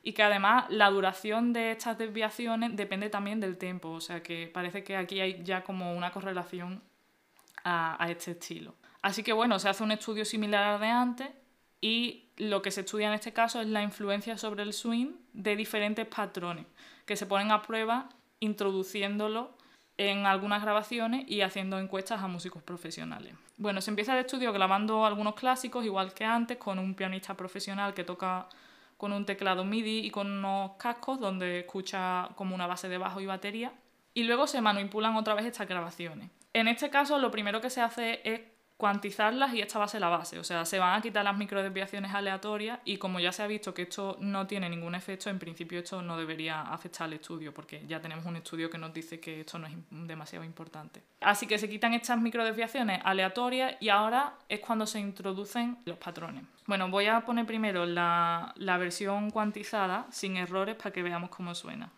y 0.03 0.13
que 0.13 0.23
además 0.23 0.67
la 0.69 0.91
duración 0.91 1.53
de 1.53 1.71
estas 1.71 1.97
desviaciones 1.97 2.77
depende 2.77 3.09
también 3.09 3.41
del 3.41 3.57
tiempo, 3.57 3.91
o 3.91 4.01
sea 4.01 4.23
que 4.23 4.51
parece 4.53 4.83
que 4.83 4.97
aquí 4.97 5.21
hay 5.21 5.43
ya 5.45 5.63
como 5.63 5.95
una 5.95 6.11
correlación 6.11 6.83
a, 7.65 8.07
este 8.11 8.33
estilo. 8.33 8.75
Así 9.03 9.23
que 9.23 9.33
bueno, 9.33 9.59
se 9.59 9.69
hace 9.69 9.85
un 9.85 9.93
estudio 9.93 10.25
similar 10.25 10.65
al 10.65 10.81
de 10.81 10.89
antes 10.89 11.29
y 11.81 12.29
lo 12.37 12.63
que 12.63 12.71
se 12.71 12.81
estudia 12.81 13.09
en 13.09 13.15
este 13.15 13.33
caso 13.33 13.61
es 13.61 13.69
la 13.69 13.83
influencia 13.83 14.37
sobre 14.37 14.63
el 14.63 14.73
swing 14.73 15.13
de 15.33 15.55
diferentes 15.55 16.07
patrones 16.07 16.67
que 17.07 17.17
se 17.17 17.27
ponen 17.27 17.53
a 17.53 17.63
prueba 17.63 18.09
introduciéndolo 18.41 19.57
en 19.97 20.27
algunas 20.27 20.63
grabaciones 20.63 21.25
y 21.29 21.43
haciendo 21.43 21.79
encuestas 21.79 22.23
a 22.23 22.27
músicos 22.27 22.63
profesionales. 22.63 23.35
Bueno, 23.57 23.81
se 23.81 23.91
empieza 23.91 24.15
el 24.15 24.25
estudio 24.25 24.53
grabando 24.53 25.07
algunos 25.07 25.35
clásicos, 25.35 25.85
igual 25.85 26.13
que 26.15 26.25
antes, 26.25 26.57
con 26.57 26.79
un 26.79 26.95
pianista 26.95 27.37
profesional 27.37 27.95
que 27.95 28.03
toca 28.03 28.49
con 29.03 29.13
un 29.13 29.27
teclado 29.27 29.65
MIDI 29.65 30.07
y 30.07 30.11
con 30.13 30.31
unos 30.31 30.77
cascos 30.79 31.19
donde 31.19 31.59
escucha 31.59 32.29
como 32.37 32.55
una 32.55 32.69
base 32.69 32.89
de 32.89 32.99
bajo 32.99 33.21
y 33.21 33.27
batería. 33.27 33.73
Y 34.15 34.23
luego 34.23 34.47
se 34.47 34.61
manipulan 34.61 35.17
otra 35.17 35.35
vez 35.35 35.45
estas 35.45 35.67
grabaciones. 35.67 36.31
En 36.53 36.69
este 36.69 36.89
caso 36.89 37.19
lo 37.19 37.33
primero 37.33 37.61
que 37.61 37.69
se 37.69 37.81
hace 37.81 38.21
es 38.23 38.43
cuantizarlas 38.83 39.55
y 39.55 39.61
esta 39.61 39.79
va 39.79 39.85
a 39.85 39.89
ser 39.89 40.01
la 40.01 40.09
base. 40.09 40.41
O 40.41 40.43
sea, 40.43 40.65
se 40.65 40.81
van 40.81 40.99
a 40.99 41.01
quitar 41.01 41.23
las 41.23 41.39
microdesviaciones 41.39 42.13
aleatorias 42.13 42.81
y 42.85 42.97
como 42.97 43.21
ya 43.21 43.31
se 43.31 43.45
ha 43.45 43.47
visto 43.47 43.73
que 43.73 43.83
esto 43.83 44.17
no 44.19 44.49
tiene 44.49 44.69
ningún 44.69 44.97
efecto, 44.97 45.31
en 45.31 45.39
principio 45.39 45.79
esto 45.79 46.03
no 46.03 46.19
debería 46.19 46.63
afectar 46.63 47.05
al 47.05 47.13
estudio 47.13 47.55
porque 47.55 47.87
ya 47.87 48.01
tenemos 48.01 48.27
un 48.27 48.35
estudio 48.35 48.69
que 48.69 48.79
nos 48.79 48.93
dice 48.93 49.21
que 49.21 49.43
esto 49.43 49.57
no 49.61 49.69
es 49.69 49.75
demasiado 49.89 50.45
importante. 50.45 51.01
Así 51.21 51.47
que 51.47 51.59
se 51.59 51.69
quitan 51.69 51.95
estas 51.95 52.21
microdesviaciones 52.21 53.01
aleatorias 53.05 53.77
y 53.79 53.89
ahora 53.89 54.35
es 54.49 54.59
cuando 54.59 54.85
se 54.85 54.99
introducen 54.99 55.79
los 55.85 55.99
patrones. 55.99 56.43
Bueno, 56.67 56.89
voy 56.91 57.07
a 57.07 57.21
poner 57.21 57.47
primero 57.47 57.87
la, 57.87 58.53
la 58.57 58.79
versión 58.79 59.31
cuantizada 59.31 60.09
sin 60.11 60.37
errores 60.37 60.75
para 60.75 60.91
que 60.91 61.05
veamos 61.05 61.31
cómo 61.31 61.55
suena. 61.55 61.93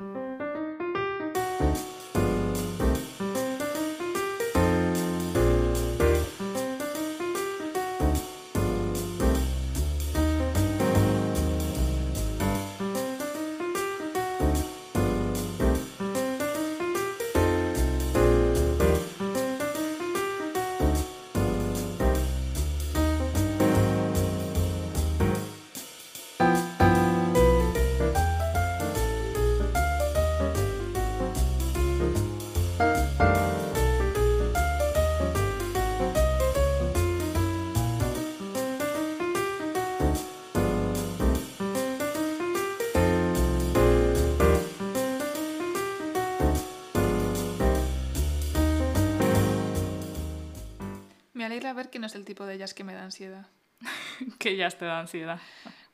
Me 51.64 51.70
alegra 51.70 51.82
ver 51.82 51.90
que 51.90 51.98
no 51.98 52.06
es 52.06 52.14
el 52.14 52.26
tipo 52.26 52.44
de 52.44 52.58
jazz 52.58 52.74
que 52.74 52.84
me 52.84 52.92
da 52.92 53.04
ansiedad. 53.04 53.46
que 54.38 54.54
jazz 54.54 54.76
te 54.76 54.84
da 54.84 55.00
ansiedad. 55.00 55.40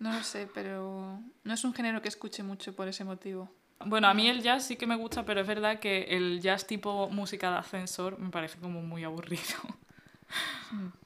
No 0.00 0.12
lo 0.12 0.24
sé, 0.24 0.48
pero 0.52 1.20
no 1.44 1.54
es 1.54 1.62
un 1.62 1.72
género 1.72 2.02
que 2.02 2.08
escuche 2.08 2.42
mucho 2.42 2.74
por 2.74 2.88
ese 2.88 3.04
motivo. 3.04 3.48
Bueno, 3.86 4.08
a 4.08 4.14
mí 4.14 4.26
el 4.28 4.42
jazz 4.42 4.66
sí 4.66 4.74
que 4.74 4.88
me 4.88 4.96
gusta, 4.96 5.24
pero 5.24 5.42
es 5.42 5.46
verdad 5.46 5.78
que 5.78 6.16
el 6.16 6.40
jazz 6.40 6.66
tipo 6.66 7.08
música 7.10 7.52
de 7.52 7.58
ascensor 7.58 8.18
me 8.18 8.30
parece 8.30 8.58
como 8.58 8.82
muy 8.82 9.04
aburrido. 9.04 9.44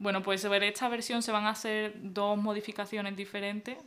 Bueno, 0.00 0.22
pues 0.22 0.42
sobre 0.42 0.68
esta 0.68 0.88
versión 0.88 1.22
se 1.22 1.32
van 1.32 1.46
a 1.46 1.50
hacer 1.50 1.94
dos 1.96 2.36
modificaciones 2.36 3.16
diferentes. 3.16 3.78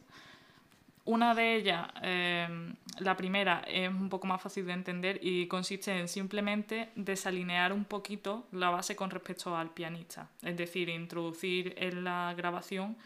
Una 1.08 1.34
de 1.34 1.56
ellas, 1.56 1.88
eh, 2.02 2.74
la 3.00 3.16
primera, 3.16 3.64
es 3.66 3.88
un 3.88 4.10
poco 4.10 4.28
más 4.28 4.42
fácil 4.42 4.66
de 4.66 4.74
entender 4.74 5.20
y 5.22 5.48
consiste 5.48 5.98
en 5.98 6.10
simplemente 6.10 6.90
desalinear 6.96 7.72
un 7.72 7.86
poquito 7.86 8.46
la 8.52 8.72
base 8.72 8.98
con 8.98 9.10
respecto 9.10 9.56
al 9.56 9.70
pianista. 9.70 10.28
Es 10.42 10.58
decir, 10.58 10.90
introducir 10.90 11.74
en 11.78 12.04
la 12.04 12.34
grabación 12.36 12.98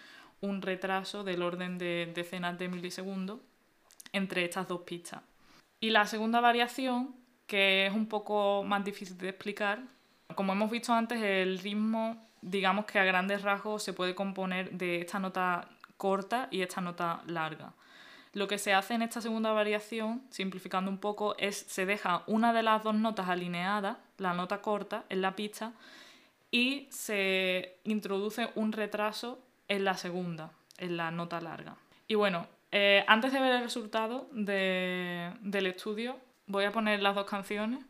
un 0.42 0.64
retraso 0.64 1.24
del 1.24 1.44
orden 1.44 1.78
de 1.78 2.12
decenas 2.16 2.58
de 2.58 2.70
milisegundos 2.70 3.40
entre 4.12 4.46
estas 4.46 4.68
dos 4.68 4.82
pistas. 4.82 5.22
Y 5.80 5.92
la 5.92 6.08
segunda 6.08 6.42
variación, 6.42 7.16
que 7.46 7.86
es 7.86 7.94
un 7.94 8.08
poco 8.08 8.64
más 8.64 8.84
difícil 8.84 9.16
de 9.20 9.30
explicar, 9.30 9.80
como 10.34 10.54
hemos 10.54 10.72
visto 10.72 10.92
antes, 10.92 11.22
el 11.22 11.60
ritmo, 11.60 12.18
digamos 12.42 12.86
que 12.86 12.98
a 12.98 13.04
grandes 13.04 13.44
rasgos 13.44 13.84
se 13.84 13.94
puede 13.94 14.16
componer 14.16 14.72
de 14.72 15.02
esta 15.02 15.20
nota 15.20 15.70
corta 15.98 16.48
y 16.50 16.62
esta 16.62 16.82
nota 16.82 17.22
larga. 17.28 17.74
Lo 18.34 18.48
que 18.48 18.58
se 18.58 18.74
hace 18.74 18.94
en 18.94 19.02
esta 19.02 19.20
segunda 19.20 19.52
variación, 19.52 20.24
simplificando 20.30 20.90
un 20.90 21.00
poco, 21.00 21.36
es 21.38 21.58
se 21.58 21.86
deja 21.86 22.24
una 22.28 22.54
de 22.54 22.64
las 22.64 22.84
dos 22.84 22.96
notas 22.96 23.28
alineadas, 23.28 23.98
la 24.18 24.34
nota 24.34 24.62
corta, 24.62 25.04
en 25.10 25.22
la 25.22 25.36
pista, 25.36 25.74
y 26.50 26.88
se 26.92 27.78
introduce 27.84 28.50
un 28.56 28.72
retraso 28.72 29.40
en 29.68 29.84
la 29.84 29.96
segunda, 29.96 30.52
en 30.78 30.98
la 30.98 31.12
nota 31.12 31.42
larga. 31.42 31.76
Y 32.08 32.16
bueno, 32.16 32.48
eh, 32.72 33.04
antes 33.08 33.34
de 33.34 33.40
ver 33.42 33.54
el 33.54 33.64
resultado 33.64 34.30
del 34.32 35.66
estudio, 35.66 36.18
voy 36.48 36.64
a 36.64 36.72
poner 36.72 37.02
las 37.02 37.16
dos 37.16 37.26
canciones 37.26 37.84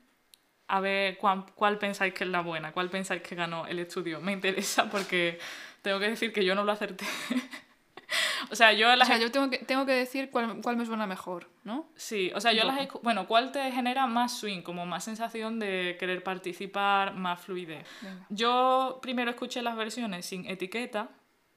a 0.67 0.79
ver 0.79 1.17
cuál, 1.17 1.45
cuál, 1.53 1.77
pensáis 1.77 2.13
que 2.13 2.23
es 2.23 2.29
la 2.29 2.41
buena, 2.41 2.71
cuál 2.71 2.89
pensáis 2.89 3.21
que 3.21 3.35
ganó 3.35 3.67
el 3.67 3.79
estudio. 3.79 4.21
Me 4.21 4.31
interesa 4.31 4.89
porque 4.89 5.37
tengo 5.81 5.99
que 5.99 6.09
decir 6.09 6.31
que 6.31 6.45
yo 6.45 6.55
no 6.55 6.63
lo 6.63 6.71
acerté. 6.71 7.05
O 8.51 8.55
sea, 8.55 8.73
yo, 8.73 8.93
las 8.95 9.07
yo 9.19 9.31
tengo, 9.31 9.49
que, 9.49 9.59
tengo 9.59 9.85
que 9.85 9.93
decir 9.93 10.29
cuál, 10.29 10.61
cuál, 10.61 10.77
me 10.77 10.85
suena 10.85 11.07
mejor, 11.07 11.49
¿no? 11.63 11.87
Sí, 11.95 12.31
o 12.35 12.41
sea, 12.41 12.53
yo 12.53 12.63
las. 12.63 12.87
Bueno, 13.01 13.27
¿cuál 13.27 13.51
te 13.51 13.71
genera 13.71 14.07
más 14.07 14.37
swing? 14.37 14.61
Como 14.61 14.85
más 14.85 15.03
sensación 15.03 15.59
de 15.59 15.95
querer 15.99 16.23
participar, 16.23 17.13
más 17.13 17.39
fluidez. 17.39 17.87
Yo 18.29 18.99
primero 19.01 19.31
escuché 19.31 19.61
las 19.61 19.75
versiones 19.75 20.25
sin 20.25 20.45
etiqueta 20.45 21.09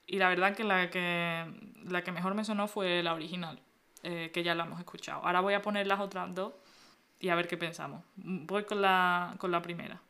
y 0.07 0.17
la 0.17 0.29
verdad 0.29 0.55
que 0.55 0.63
la 0.63 0.89
que, 0.89 1.45
la 1.83 2.03
que 2.03 2.11
mejor 2.11 2.35
me 2.35 2.43
sonó 2.43 2.67
fue 2.67 3.01
la 3.03 3.13
original, 3.13 3.59
eh, 4.03 4.31
que 4.33 4.43
ya 4.43 4.55
la 4.55 4.65
hemos 4.65 4.79
escuchado. 4.79 5.25
Ahora 5.25 5.41
voy 5.41 5.53
a 5.53 5.61
poner 5.61 5.87
las 5.87 5.99
otras 5.99 6.33
dos 6.33 6.53
y 7.19 7.29
a 7.29 7.35
ver 7.35 7.47
qué 7.47 7.57
pensamos. 7.57 8.03
Voy 8.15 8.63
con 8.65 8.81
la, 8.81 9.35
con 9.37 9.51
la 9.51 9.61
primera. 9.61 10.01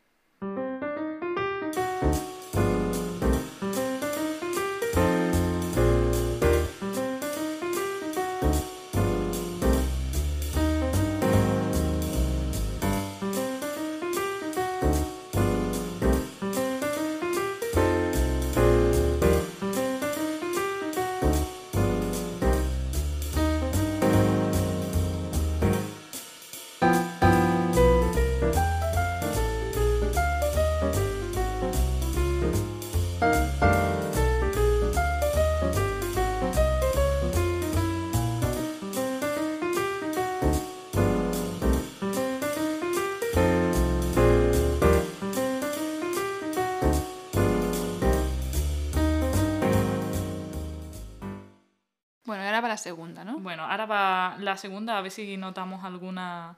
Segunda, 52.86 53.24
¿no? 53.24 53.40
Bueno, 53.40 53.64
ahora 53.64 53.88
va 53.88 54.38
la 54.40 54.58
segunda, 54.58 54.96
a 54.96 55.02
ver 55.02 55.10
si 55.10 55.38
notamos 55.38 55.84
alguna, 55.84 56.56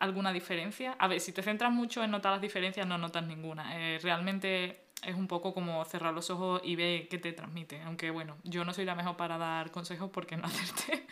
alguna 0.00 0.32
diferencia. 0.32 0.96
A 0.98 1.06
ver, 1.06 1.20
si 1.20 1.32
te 1.32 1.42
centras 1.44 1.70
mucho 1.70 2.02
en 2.02 2.10
notar 2.10 2.32
las 2.32 2.40
diferencias, 2.40 2.84
no 2.88 2.98
notas 2.98 3.24
ninguna. 3.24 3.78
Eh, 3.78 4.00
realmente 4.02 4.86
es 5.04 5.14
un 5.14 5.28
poco 5.28 5.54
como 5.54 5.84
cerrar 5.84 6.12
los 6.12 6.28
ojos 6.28 6.60
y 6.64 6.74
ver 6.74 7.06
qué 7.08 7.18
te 7.18 7.32
transmite. 7.32 7.80
Aunque 7.82 8.10
bueno, 8.10 8.36
yo 8.42 8.64
no 8.64 8.72
soy 8.72 8.84
la 8.84 8.96
mejor 8.96 9.16
para 9.16 9.38
dar 9.38 9.70
consejos 9.70 10.10
porque 10.12 10.36
no 10.36 10.46
hacerte. 10.46 11.06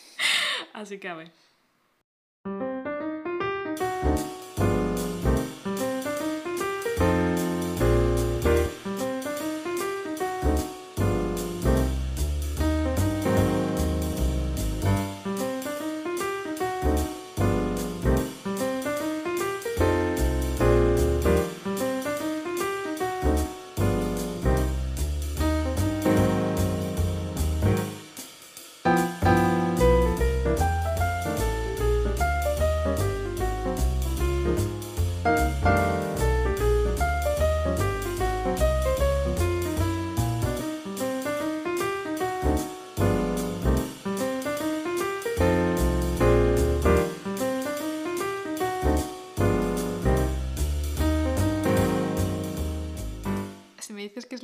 Así 0.72 0.98
que 0.98 1.08
a 1.10 1.14
ver. 1.16 1.30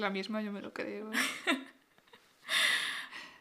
La 0.07 0.11
misma, 0.11 0.41
yo 0.41 0.53
me 0.53 0.63
lo 0.63 0.73
creo. 0.73 1.13
¿eh? 1.13 1.17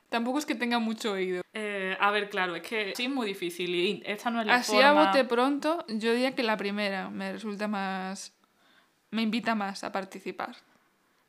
Tampoco 0.09 0.39
es 0.39 0.45
que 0.45 0.55
tenga 0.55 0.79
mucho 0.79 1.11
oído. 1.11 1.43
Eh, 1.53 1.95
a 1.99 2.09
ver, 2.09 2.29
claro, 2.29 2.55
es 2.55 2.63
que 2.63 2.93
sí 2.95 3.05
es 3.05 3.09
muy 3.09 3.27
difícil 3.27 3.75
y 3.75 4.01
esta 4.05 4.31
no 4.31 4.41
es 4.41 4.47
la 4.47 4.55
Así 4.55 4.81
a 4.81 4.93
bote 4.93 5.25
pronto, 5.25 5.85
yo 5.87 6.11
diría 6.11 6.33
que 6.33 6.43
la 6.43 6.57
primera 6.57 7.09
me 7.09 7.33
resulta 7.33 7.67
más... 7.67 8.33
me 9.11 9.21
invita 9.21 9.53
más 9.53 9.83
a 9.83 9.91
participar. 9.91 10.55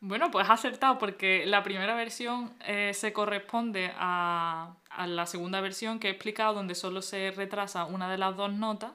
Bueno, 0.00 0.30
pues 0.30 0.48
acertado 0.48 0.98
porque 0.98 1.44
la 1.46 1.62
primera 1.62 1.94
versión 1.94 2.54
eh, 2.66 2.92
se 2.94 3.12
corresponde 3.12 3.92
a, 3.96 4.74
a, 4.88 5.06
la 5.06 5.26
segunda 5.26 5.60
versión 5.60 5.98
que 5.98 6.08
he 6.08 6.10
explicado 6.10 6.54
donde 6.54 6.74
solo 6.74 7.02
se 7.02 7.30
retrasa 7.32 7.86
una 7.86 8.10
de 8.10 8.18
las 8.18 8.36
dos 8.36 8.52
notas 8.52 8.92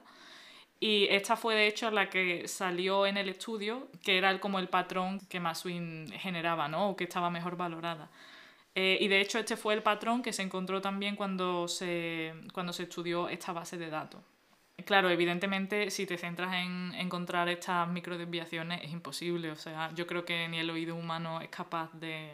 y 0.82 1.06
esta 1.10 1.36
fue 1.36 1.54
de 1.54 1.68
hecho 1.68 1.92
la 1.92 2.10
que 2.10 2.48
salió 2.48 3.06
en 3.06 3.16
el 3.16 3.28
estudio, 3.28 3.86
que 4.02 4.18
era 4.18 4.40
como 4.40 4.58
el 4.58 4.68
patrón 4.68 5.20
que 5.28 5.38
más 5.38 5.60
swing 5.60 6.08
generaba, 6.10 6.66
¿no? 6.66 6.90
O 6.90 6.96
que 6.96 7.04
estaba 7.04 7.30
mejor 7.30 7.56
valorada. 7.56 8.10
Eh, 8.74 8.98
y 9.00 9.06
de 9.06 9.20
hecho 9.20 9.38
este 9.38 9.56
fue 9.56 9.74
el 9.74 9.84
patrón 9.84 10.22
que 10.22 10.32
se 10.32 10.42
encontró 10.42 10.80
también 10.80 11.14
cuando 11.14 11.68
se, 11.68 12.34
cuando 12.52 12.72
se 12.72 12.82
estudió 12.82 13.28
esta 13.28 13.52
base 13.52 13.78
de 13.78 13.90
datos. 13.90 14.20
Claro, 14.84 15.08
evidentemente 15.08 15.88
si 15.92 16.04
te 16.04 16.18
centras 16.18 16.52
en 16.52 16.92
encontrar 16.96 17.48
estas 17.48 17.86
microdesviaciones 17.88 18.82
es 18.82 18.90
imposible, 18.90 19.52
o 19.52 19.56
sea, 19.56 19.92
yo 19.94 20.04
creo 20.08 20.24
que 20.24 20.48
ni 20.48 20.58
el 20.58 20.68
oído 20.68 20.96
humano 20.96 21.40
es 21.40 21.48
capaz 21.50 21.92
de, 21.92 22.32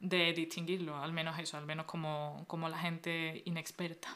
de 0.00 0.32
distinguirlo, 0.32 1.00
al 1.00 1.12
menos 1.12 1.38
eso, 1.38 1.56
al 1.56 1.66
menos 1.66 1.86
como, 1.86 2.42
como 2.48 2.68
la 2.68 2.78
gente 2.78 3.42
inexperta. 3.44 4.08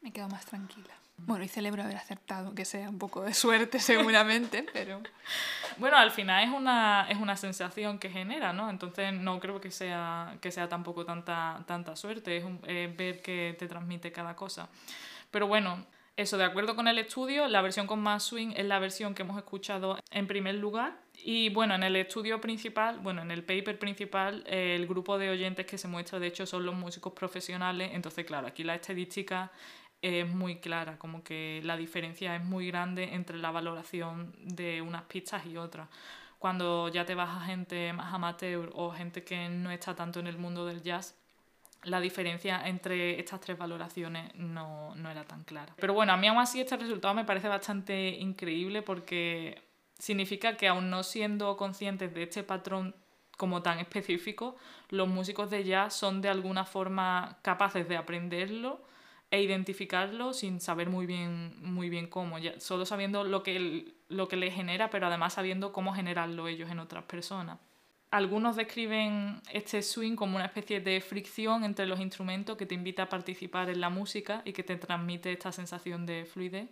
Me 0.00 0.12
quedo 0.12 0.28
más 0.28 0.44
tranquila. 0.44 1.05
Bueno, 1.18 1.44
y 1.44 1.48
celebro 1.48 1.82
haber 1.82 1.96
aceptado, 1.96 2.54
que 2.54 2.64
sea 2.64 2.90
un 2.90 2.98
poco 2.98 3.22
de 3.22 3.32
suerte 3.32 3.78
seguramente, 3.80 4.66
pero... 4.72 5.00
Bueno, 5.78 5.96
al 5.96 6.10
final 6.10 6.44
es 6.44 6.50
una, 6.50 7.06
es 7.10 7.18
una 7.18 7.36
sensación 7.36 7.98
que 7.98 8.10
genera, 8.10 8.52
¿no? 8.52 8.70
Entonces 8.70 9.12
no 9.12 9.40
creo 9.40 9.60
que 9.60 9.70
sea, 9.70 10.36
que 10.40 10.50
sea 10.50 10.68
tampoco 10.68 11.04
tanta, 11.04 11.64
tanta 11.66 11.96
suerte, 11.96 12.38
es, 12.38 12.96
ver 12.96 13.20
qué 13.22 13.56
te 13.58 13.66
transmite 13.66 14.12
cada 14.12 14.36
cosa. 14.36 14.68
Pero 15.30 15.46
bueno, 15.46 15.84
eso, 16.16 16.38
de 16.38 16.44
acuerdo 16.44 16.76
con 16.76 16.88
el 16.88 16.98
estudio, 16.98 17.46
la 17.46 17.60
versión 17.60 17.86
con 17.86 18.00
más 18.00 18.22
swing 18.22 18.52
es 18.56 18.64
la 18.64 18.78
versión 18.78 19.14
que 19.14 19.22
hemos 19.22 19.36
escuchado 19.36 19.98
en 20.10 20.26
primer 20.26 20.54
lugar 20.54 20.98
Y 21.12 21.50
bueno, 21.50 21.74
en 21.74 21.82
el 21.82 21.94
estudio 21.96 22.40
principal, 22.40 23.00
bueno, 23.00 23.20
en 23.20 23.30
el 23.30 23.42
paper 23.42 23.78
principal, 23.78 24.42
el 24.46 24.86
grupo 24.86 25.18
de 25.18 25.28
oyentes 25.28 25.66
que 25.66 25.76
se 25.76 25.88
muestra, 25.88 26.18
de 26.18 26.28
hecho, 26.28 26.46
son 26.46 26.64
los 26.64 26.74
músicos 26.74 27.12
profesionales. 27.12 27.90
Entonces, 27.92 28.24
claro, 28.24 28.46
aquí 28.46 28.64
la 28.64 28.76
estadística 28.76 29.50
es 30.14 30.28
muy 30.28 30.56
clara, 30.56 30.98
como 30.98 31.22
que 31.22 31.60
la 31.64 31.76
diferencia 31.76 32.36
es 32.36 32.44
muy 32.44 32.68
grande 32.68 33.14
entre 33.14 33.38
la 33.38 33.50
valoración 33.50 34.34
de 34.40 34.82
unas 34.82 35.02
pistas 35.02 35.44
y 35.46 35.56
otras. 35.56 35.88
Cuando 36.38 36.88
ya 36.88 37.04
te 37.04 37.14
vas 37.14 37.36
a 37.36 37.46
gente 37.46 37.92
más 37.92 38.12
amateur 38.12 38.70
o 38.74 38.90
gente 38.90 39.24
que 39.24 39.48
no 39.48 39.70
está 39.70 39.94
tanto 39.94 40.20
en 40.20 40.26
el 40.26 40.38
mundo 40.38 40.66
del 40.66 40.82
jazz, 40.82 41.14
la 41.84 42.00
diferencia 42.00 42.66
entre 42.66 43.18
estas 43.18 43.40
tres 43.40 43.56
valoraciones 43.56 44.34
no, 44.34 44.94
no 44.96 45.10
era 45.10 45.24
tan 45.24 45.44
clara. 45.44 45.74
Pero 45.78 45.94
bueno, 45.94 46.12
a 46.12 46.16
mí 46.16 46.26
aún 46.26 46.38
así 46.38 46.60
este 46.60 46.76
resultado 46.76 47.14
me 47.14 47.24
parece 47.24 47.48
bastante 47.48 48.08
increíble 48.08 48.82
porque 48.82 49.62
significa 49.98 50.56
que 50.56 50.68
aún 50.68 50.90
no 50.90 51.02
siendo 51.02 51.56
conscientes 51.56 52.12
de 52.12 52.24
este 52.24 52.42
patrón 52.42 52.94
como 53.36 53.62
tan 53.62 53.78
específico, 53.78 54.56
los 54.88 55.08
músicos 55.08 55.50
de 55.50 55.64
jazz 55.64 55.94
son 55.94 56.20
de 56.22 56.28
alguna 56.28 56.64
forma 56.64 57.38
capaces 57.42 57.88
de 57.88 57.96
aprenderlo 57.96 58.80
e 59.30 59.42
identificarlo 59.42 60.32
sin 60.32 60.60
saber 60.60 60.88
muy 60.88 61.06
bien, 61.06 61.54
muy 61.60 61.88
bien 61.88 62.06
cómo, 62.06 62.38
ya, 62.38 62.58
solo 62.60 62.86
sabiendo 62.86 63.24
lo 63.24 63.42
que, 63.42 63.94
lo 64.08 64.28
que 64.28 64.36
les 64.36 64.54
genera, 64.54 64.90
pero 64.90 65.06
además 65.06 65.34
sabiendo 65.34 65.72
cómo 65.72 65.94
generarlo 65.94 66.48
ellos 66.48 66.70
en 66.70 66.78
otras 66.78 67.04
personas. 67.04 67.58
Algunos 68.10 68.54
describen 68.54 69.42
este 69.52 69.82
swing 69.82 70.14
como 70.14 70.36
una 70.36 70.46
especie 70.46 70.80
de 70.80 71.00
fricción 71.00 71.64
entre 71.64 71.86
los 71.86 71.98
instrumentos 71.98 72.56
que 72.56 72.64
te 72.64 72.74
invita 72.74 73.02
a 73.04 73.08
participar 73.08 73.68
en 73.68 73.80
la 73.80 73.90
música 73.90 74.42
y 74.44 74.52
que 74.52 74.62
te 74.62 74.76
transmite 74.76 75.32
esta 75.32 75.50
sensación 75.50 76.06
de 76.06 76.24
fluidez. 76.24 76.68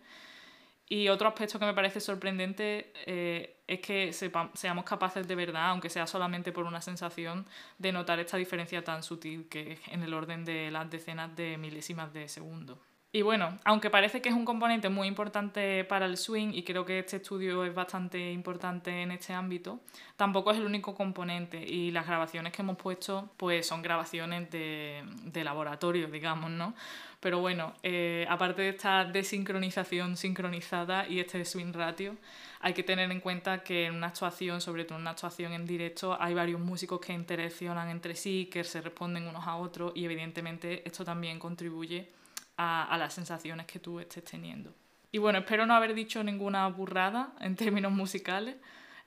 Y 0.88 1.08
otro 1.08 1.28
aspecto 1.28 1.58
que 1.58 1.64
me 1.64 1.74
parece 1.74 2.00
sorprendente 2.00 2.92
eh, 3.06 3.62
es 3.66 3.80
que 3.80 4.12
seamos 4.12 4.84
capaces 4.84 5.26
de 5.26 5.34
verdad, 5.34 5.70
aunque 5.70 5.88
sea 5.88 6.06
solamente 6.06 6.52
por 6.52 6.66
una 6.66 6.82
sensación, 6.82 7.46
de 7.78 7.92
notar 7.92 8.20
esta 8.20 8.36
diferencia 8.36 8.84
tan 8.84 9.02
sutil 9.02 9.48
que 9.48 9.72
es 9.72 9.80
en 9.88 10.02
el 10.02 10.12
orden 10.12 10.44
de 10.44 10.70
las 10.70 10.90
decenas 10.90 11.34
de 11.34 11.56
milésimas 11.56 12.12
de 12.12 12.28
segundo. 12.28 12.78
Y 13.16 13.22
bueno, 13.22 13.56
aunque 13.62 13.90
parece 13.90 14.20
que 14.20 14.28
es 14.28 14.34
un 14.34 14.44
componente 14.44 14.88
muy 14.88 15.06
importante 15.06 15.84
para 15.84 16.04
el 16.06 16.16
swing 16.16 16.48
y 16.52 16.64
creo 16.64 16.84
que 16.84 16.98
este 16.98 17.18
estudio 17.18 17.64
es 17.64 17.72
bastante 17.72 18.32
importante 18.32 19.02
en 19.02 19.12
este 19.12 19.32
ámbito, 19.32 19.78
tampoco 20.16 20.50
es 20.50 20.56
el 20.56 20.64
único 20.64 20.96
componente 20.96 21.64
y 21.64 21.92
las 21.92 22.08
grabaciones 22.08 22.52
que 22.52 22.62
hemos 22.62 22.76
puesto 22.76 23.30
pues 23.36 23.68
son 23.68 23.82
grabaciones 23.82 24.50
de, 24.50 25.04
de 25.26 25.44
laboratorio, 25.44 26.08
digamos, 26.08 26.50
¿no? 26.50 26.74
Pero 27.20 27.38
bueno, 27.38 27.74
eh, 27.84 28.26
aparte 28.28 28.62
de 28.62 28.70
esta 28.70 29.04
desincronización 29.04 30.16
sincronizada 30.16 31.06
y 31.08 31.20
este 31.20 31.44
swing 31.44 31.72
ratio, 31.72 32.16
hay 32.58 32.74
que 32.74 32.82
tener 32.82 33.12
en 33.12 33.20
cuenta 33.20 33.62
que 33.62 33.86
en 33.86 33.94
una 33.94 34.08
actuación, 34.08 34.60
sobre 34.60 34.86
todo 34.86 34.96
en 34.96 35.02
una 35.02 35.12
actuación 35.12 35.52
en 35.52 35.66
directo, 35.66 36.20
hay 36.20 36.34
varios 36.34 36.60
músicos 36.60 36.98
que 36.98 37.12
interaccionan 37.12 37.90
entre 37.90 38.16
sí, 38.16 38.48
que 38.52 38.64
se 38.64 38.80
responden 38.80 39.28
unos 39.28 39.46
a 39.46 39.54
otros 39.54 39.92
y 39.94 40.04
evidentemente 40.04 40.82
esto 40.84 41.04
también 41.04 41.38
contribuye 41.38 42.08
a, 42.56 42.96
las 42.98 43.14
sensaciones 43.14 43.66
que 43.66 43.78
tú 43.78 44.00
estés 44.00 44.24
teniendo. 44.24 44.72
Y 45.12 45.18
bueno, 45.18 45.38
espero 45.38 45.66
no 45.66 45.74
haber 45.74 45.94
dicho 45.94 46.22
ninguna 46.22 46.66
burrada 46.68 47.32
en 47.40 47.56
términos 47.56 47.92
musicales. 47.92 48.56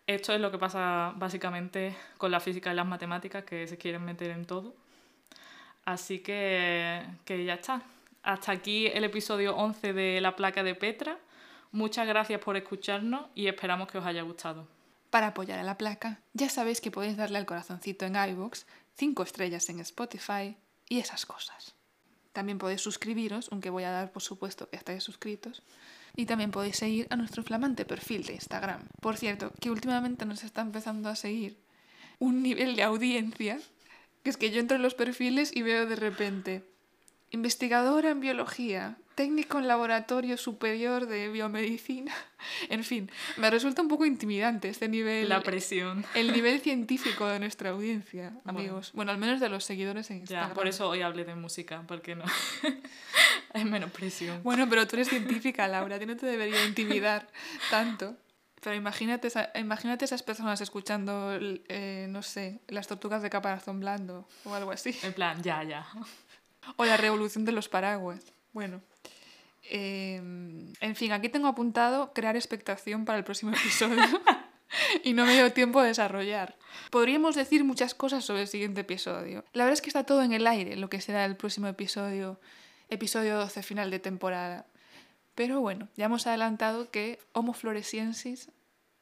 Esto 0.05 0.33
es 0.33 0.39
lo 0.39 0.51
que 0.51 0.57
pasa 0.57 1.13
básicamente 1.17 1.95
con 2.17 2.31
la 2.31 2.39
física 2.39 2.71
y 2.71 2.75
las 2.75 2.85
matemáticas, 2.85 3.43
que 3.43 3.67
se 3.67 3.77
quieren 3.77 4.03
meter 4.03 4.31
en 4.31 4.45
todo. 4.45 4.73
Así 5.85 6.19
que, 6.19 7.03
que 7.25 7.43
ya 7.43 7.55
está. 7.55 7.81
Hasta 8.23 8.51
aquí 8.51 8.87
el 8.87 9.03
episodio 9.03 9.55
11 9.55 9.93
de 9.93 10.21
La 10.21 10.35
placa 10.35 10.63
de 10.63 10.75
Petra. 10.75 11.17
Muchas 11.71 12.07
gracias 12.07 12.39
por 12.41 12.57
escucharnos 12.57 13.27
y 13.35 13.47
esperamos 13.47 13.89
que 13.89 13.97
os 13.97 14.05
haya 14.05 14.21
gustado. 14.21 14.67
Para 15.09 15.27
apoyar 15.27 15.59
a 15.59 15.63
la 15.63 15.77
placa, 15.77 16.19
ya 16.33 16.49
sabéis 16.49 16.81
que 16.81 16.91
podéis 16.91 17.15
darle 17.15 17.37
al 17.37 17.45
corazoncito 17.45 18.05
en 18.05 18.15
iVoox, 18.15 18.65
5 18.95 19.23
estrellas 19.23 19.69
en 19.69 19.79
Spotify 19.79 20.57
y 20.89 20.99
esas 20.99 21.25
cosas. 21.25 21.76
También 22.37 22.59
podéis 22.59 22.81
suscribiros, 22.81 23.49
aunque 23.51 23.71
voy 23.71 23.83
a 23.83 23.89
dar 23.89 24.11
por 24.11 24.21
supuesto 24.21 24.69
que 24.69 24.75
estáis 24.75 25.03
suscritos. 25.03 25.63
Y 26.15 26.27
también 26.27 26.51
podéis 26.51 26.77
seguir 26.77 27.07
a 27.09 27.15
nuestro 27.15 27.41
flamante 27.41 27.83
perfil 27.83 28.25
de 28.25 28.33
Instagram. 28.33 28.81
Por 29.01 29.17
cierto, 29.17 29.51
que 29.59 29.71
últimamente 29.71 30.23
nos 30.23 30.43
está 30.43 30.61
empezando 30.61 31.09
a 31.09 31.15
seguir 31.15 31.57
un 32.19 32.43
nivel 32.43 32.75
de 32.75 32.83
audiencia, 32.83 33.59
que 34.21 34.29
es 34.29 34.37
que 34.37 34.51
yo 34.51 34.59
entro 34.59 34.75
en 34.77 34.83
los 34.83 34.93
perfiles 34.93 35.51
y 35.51 35.63
veo 35.63 35.87
de 35.87 35.95
repente 35.95 36.63
investigadora 37.31 38.11
en 38.11 38.19
biología, 38.19 38.99
técnico 39.17 39.57
en 39.57 39.67
laboratorio 39.67 40.37
superior 40.37 41.07
de 41.07 41.27
biomedicina. 41.29 42.13
En 42.69 42.83
fin, 42.83 43.09
me 43.37 43.49
resulta 43.49 43.81
un 43.81 43.87
poco 43.87 44.05
intimidante 44.05 44.69
este 44.69 44.87
nivel. 44.87 45.27
La 45.27 45.41
presión. 45.41 46.05
El 46.13 46.31
nivel 46.31 46.61
científico 46.61 47.25
de 47.25 47.39
nuestra 47.39 47.71
audiencia, 47.71 48.31
amigos. 48.45 48.91
Bueno, 48.93 49.11
al 49.11 49.17
menos 49.17 49.39
de 49.39 49.49
los 49.49 49.63
seguidores 49.63 50.11
en 50.11 50.17
Instagram. 50.17 50.49
Ya, 50.49 50.53
por 50.53 50.67
eso 50.67 50.87
hoy 50.87 51.01
hablé 51.01 51.25
de 51.25 51.33
música, 51.33 51.83
porque 51.87 52.15
no. 52.15 52.23
Hay 53.53 53.65
menos 53.65 53.91
presión. 53.91 54.43
Bueno, 54.43 54.69
pero 54.69 54.87
tú 54.87 54.95
eres 54.97 55.09
científica, 55.09 55.67
Laura, 55.67 55.97
ti 55.97 56.05
no 56.05 56.15
te 56.15 56.27
debería 56.27 56.63
intimidar 56.63 57.27
tanto. 57.71 58.15
Pero 58.61 58.75
imagínate, 58.75 59.29
imagínate 59.55 60.05
esas 60.05 60.21
personas 60.21 60.61
escuchando, 60.61 61.37
eh, 61.41 62.05
no 62.07 62.21
sé, 62.21 62.61
las 62.67 62.87
tortugas 62.87 63.23
de 63.23 63.31
caparazón 63.31 63.79
blando 63.79 64.27
o 64.45 64.53
algo 64.53 64.71
así. 64.71 64.95
En 65.01 65.13
plan, 65.13 65.41
ya, 65.41 65.63
ya. 65.63 65.87
O 66.75 66.85
la 66.85 66.97
revolución 66.97 67.45
de 67.45 67.51
los 67.51 67.67
paraguas. 67.67 68.36
Bueno. 68.57 68.81
Em, 69.69 70.73
en 70.81 70.95
fin, 70.95 71.11
aquí 71.11 71.29
tengo 71.29 71.47
apuntado 71.47 72.11
crear 72.11 72.35
expectación 72.35 73.05
para 73.05 73.19
el 73.19 73.23
próximo 73.23 73.51
episodio. 73.55 74.03
y 75.03 75.13
no 75.13 75.27
me 75.27 75.35
dio 75.35 75.53
tiempo 75.53 75.79
a 75.79 75.83
desarrollar. 75.83 76.57
Podríamos 76.89 77.35
decir 77.35 77.63
muchas 77.63 77.93
cosas 77.93 78.25
sobre 78.25 78.41
el 78.41 78.47
siguiente 78.47 78.81
episodio. 78.81 79.45
La 79.53 79.65
verdad 79.65 79.73
es 79.73 79.81
que 79.83 79.91
está 79.91 80.05
todo 80.05 80.23
en 80.23 80.33
el 80.33 80.47
aire, 80.47 80.75
lo 80.75 80.89
que 80.89 81.01
será 81.01 81.23
el 81.25 81.37
próximo 81.37 81.67
episodio, 81.67 82.39
episodio 82.89 83.37
12, 83.37 83.61
final 83.61 83.91
de 83.91 83.99
temporada. 83.99 84.65
Pero 85.35 85.61
bueno, 85.61 85.87
ya 85.95 86.05
hemos 86.05 86.25
adelantado 86.25 86.89
que 86.89 87.19
Homo 87.33 87.53
floresiensis 87.53 88.49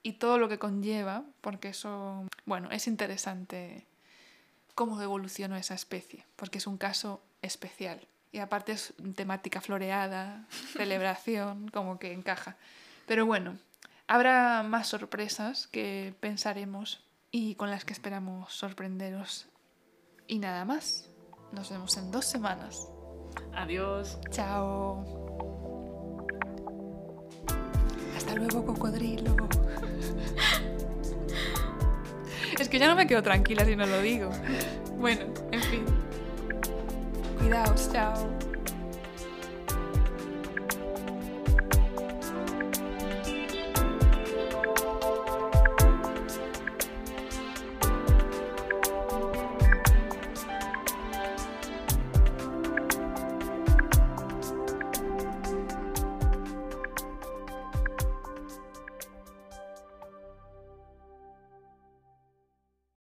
y 0.04 0.14
todo 0.20 0.38
lo 0.38 0.50
que 0.50 0.60
conlleva, 0.60 1.24
porque 1.40 1.70
eso, 1.70 2.28
bueno, 2.46 2.72
es 2.72 2.88
interesante 2.88 3.88
cómo 4.74 5.02
evolucionó 5.02 5.56
esa 5.56 5.76
especie, 5.76 6.26
porque 6.36 6.58
es 6.58 6.68
un 6.68 6.78
caso 6.78 7.24
especial. 7.42 8.06
Y 8.36 8.40
aparte 8.40 8.74
es 8.74 8.94
temática 9.16 9.62
floreada, 9.62 10.46
celebración, 10.50 11.70
como 11.74 12.00
que 12.00 12.12
encaja. 12.12 12.58
Pero 13.08 13.26
bueno, 13.26 13.58
habrá 14.08 14.62
más 14.62 14.90
sorpresas 14.90 15.68
que 15.68 16.14
pensaremos 16.20 17.08
y 17.32 17.56
con 17.56 17.72
las 17.72 17.86
que 17.86 17.94
esperamos 17.94 18.52
sorprenderos. 18.52 19.48
Y 20.28 20.40
nada 20.40 20.66
más. 20.66 21.10
Nos 21.54 21.70
vemos 21.70 21.96
en 21.96 22.12
dos 22.12 22.26
semanas. 22.26 22.90
Adiós. 23.54 24.20
Chao. 24.32 25.06
Hasta 28.18 28.36
luego, 28.36 28.66
cocodrilo. 28.66 29.34
es 32.60 32.68
que 32.68 32.80
ya 32.80 32.90
no 32.90 32.98
me 32.98 33.08
quedo 33.08 33.24
tranquila 33.24 33.64
si 33.64 33.78
no 33.78 33.86
lo 33.86 34.02
digo. 34.02 34.30
Bueno, 34.98 35.34
en 35.54 35.62
fin. 35.62 35.86
Cuidaos, 37.46 37.88
chao. 37.92 38.45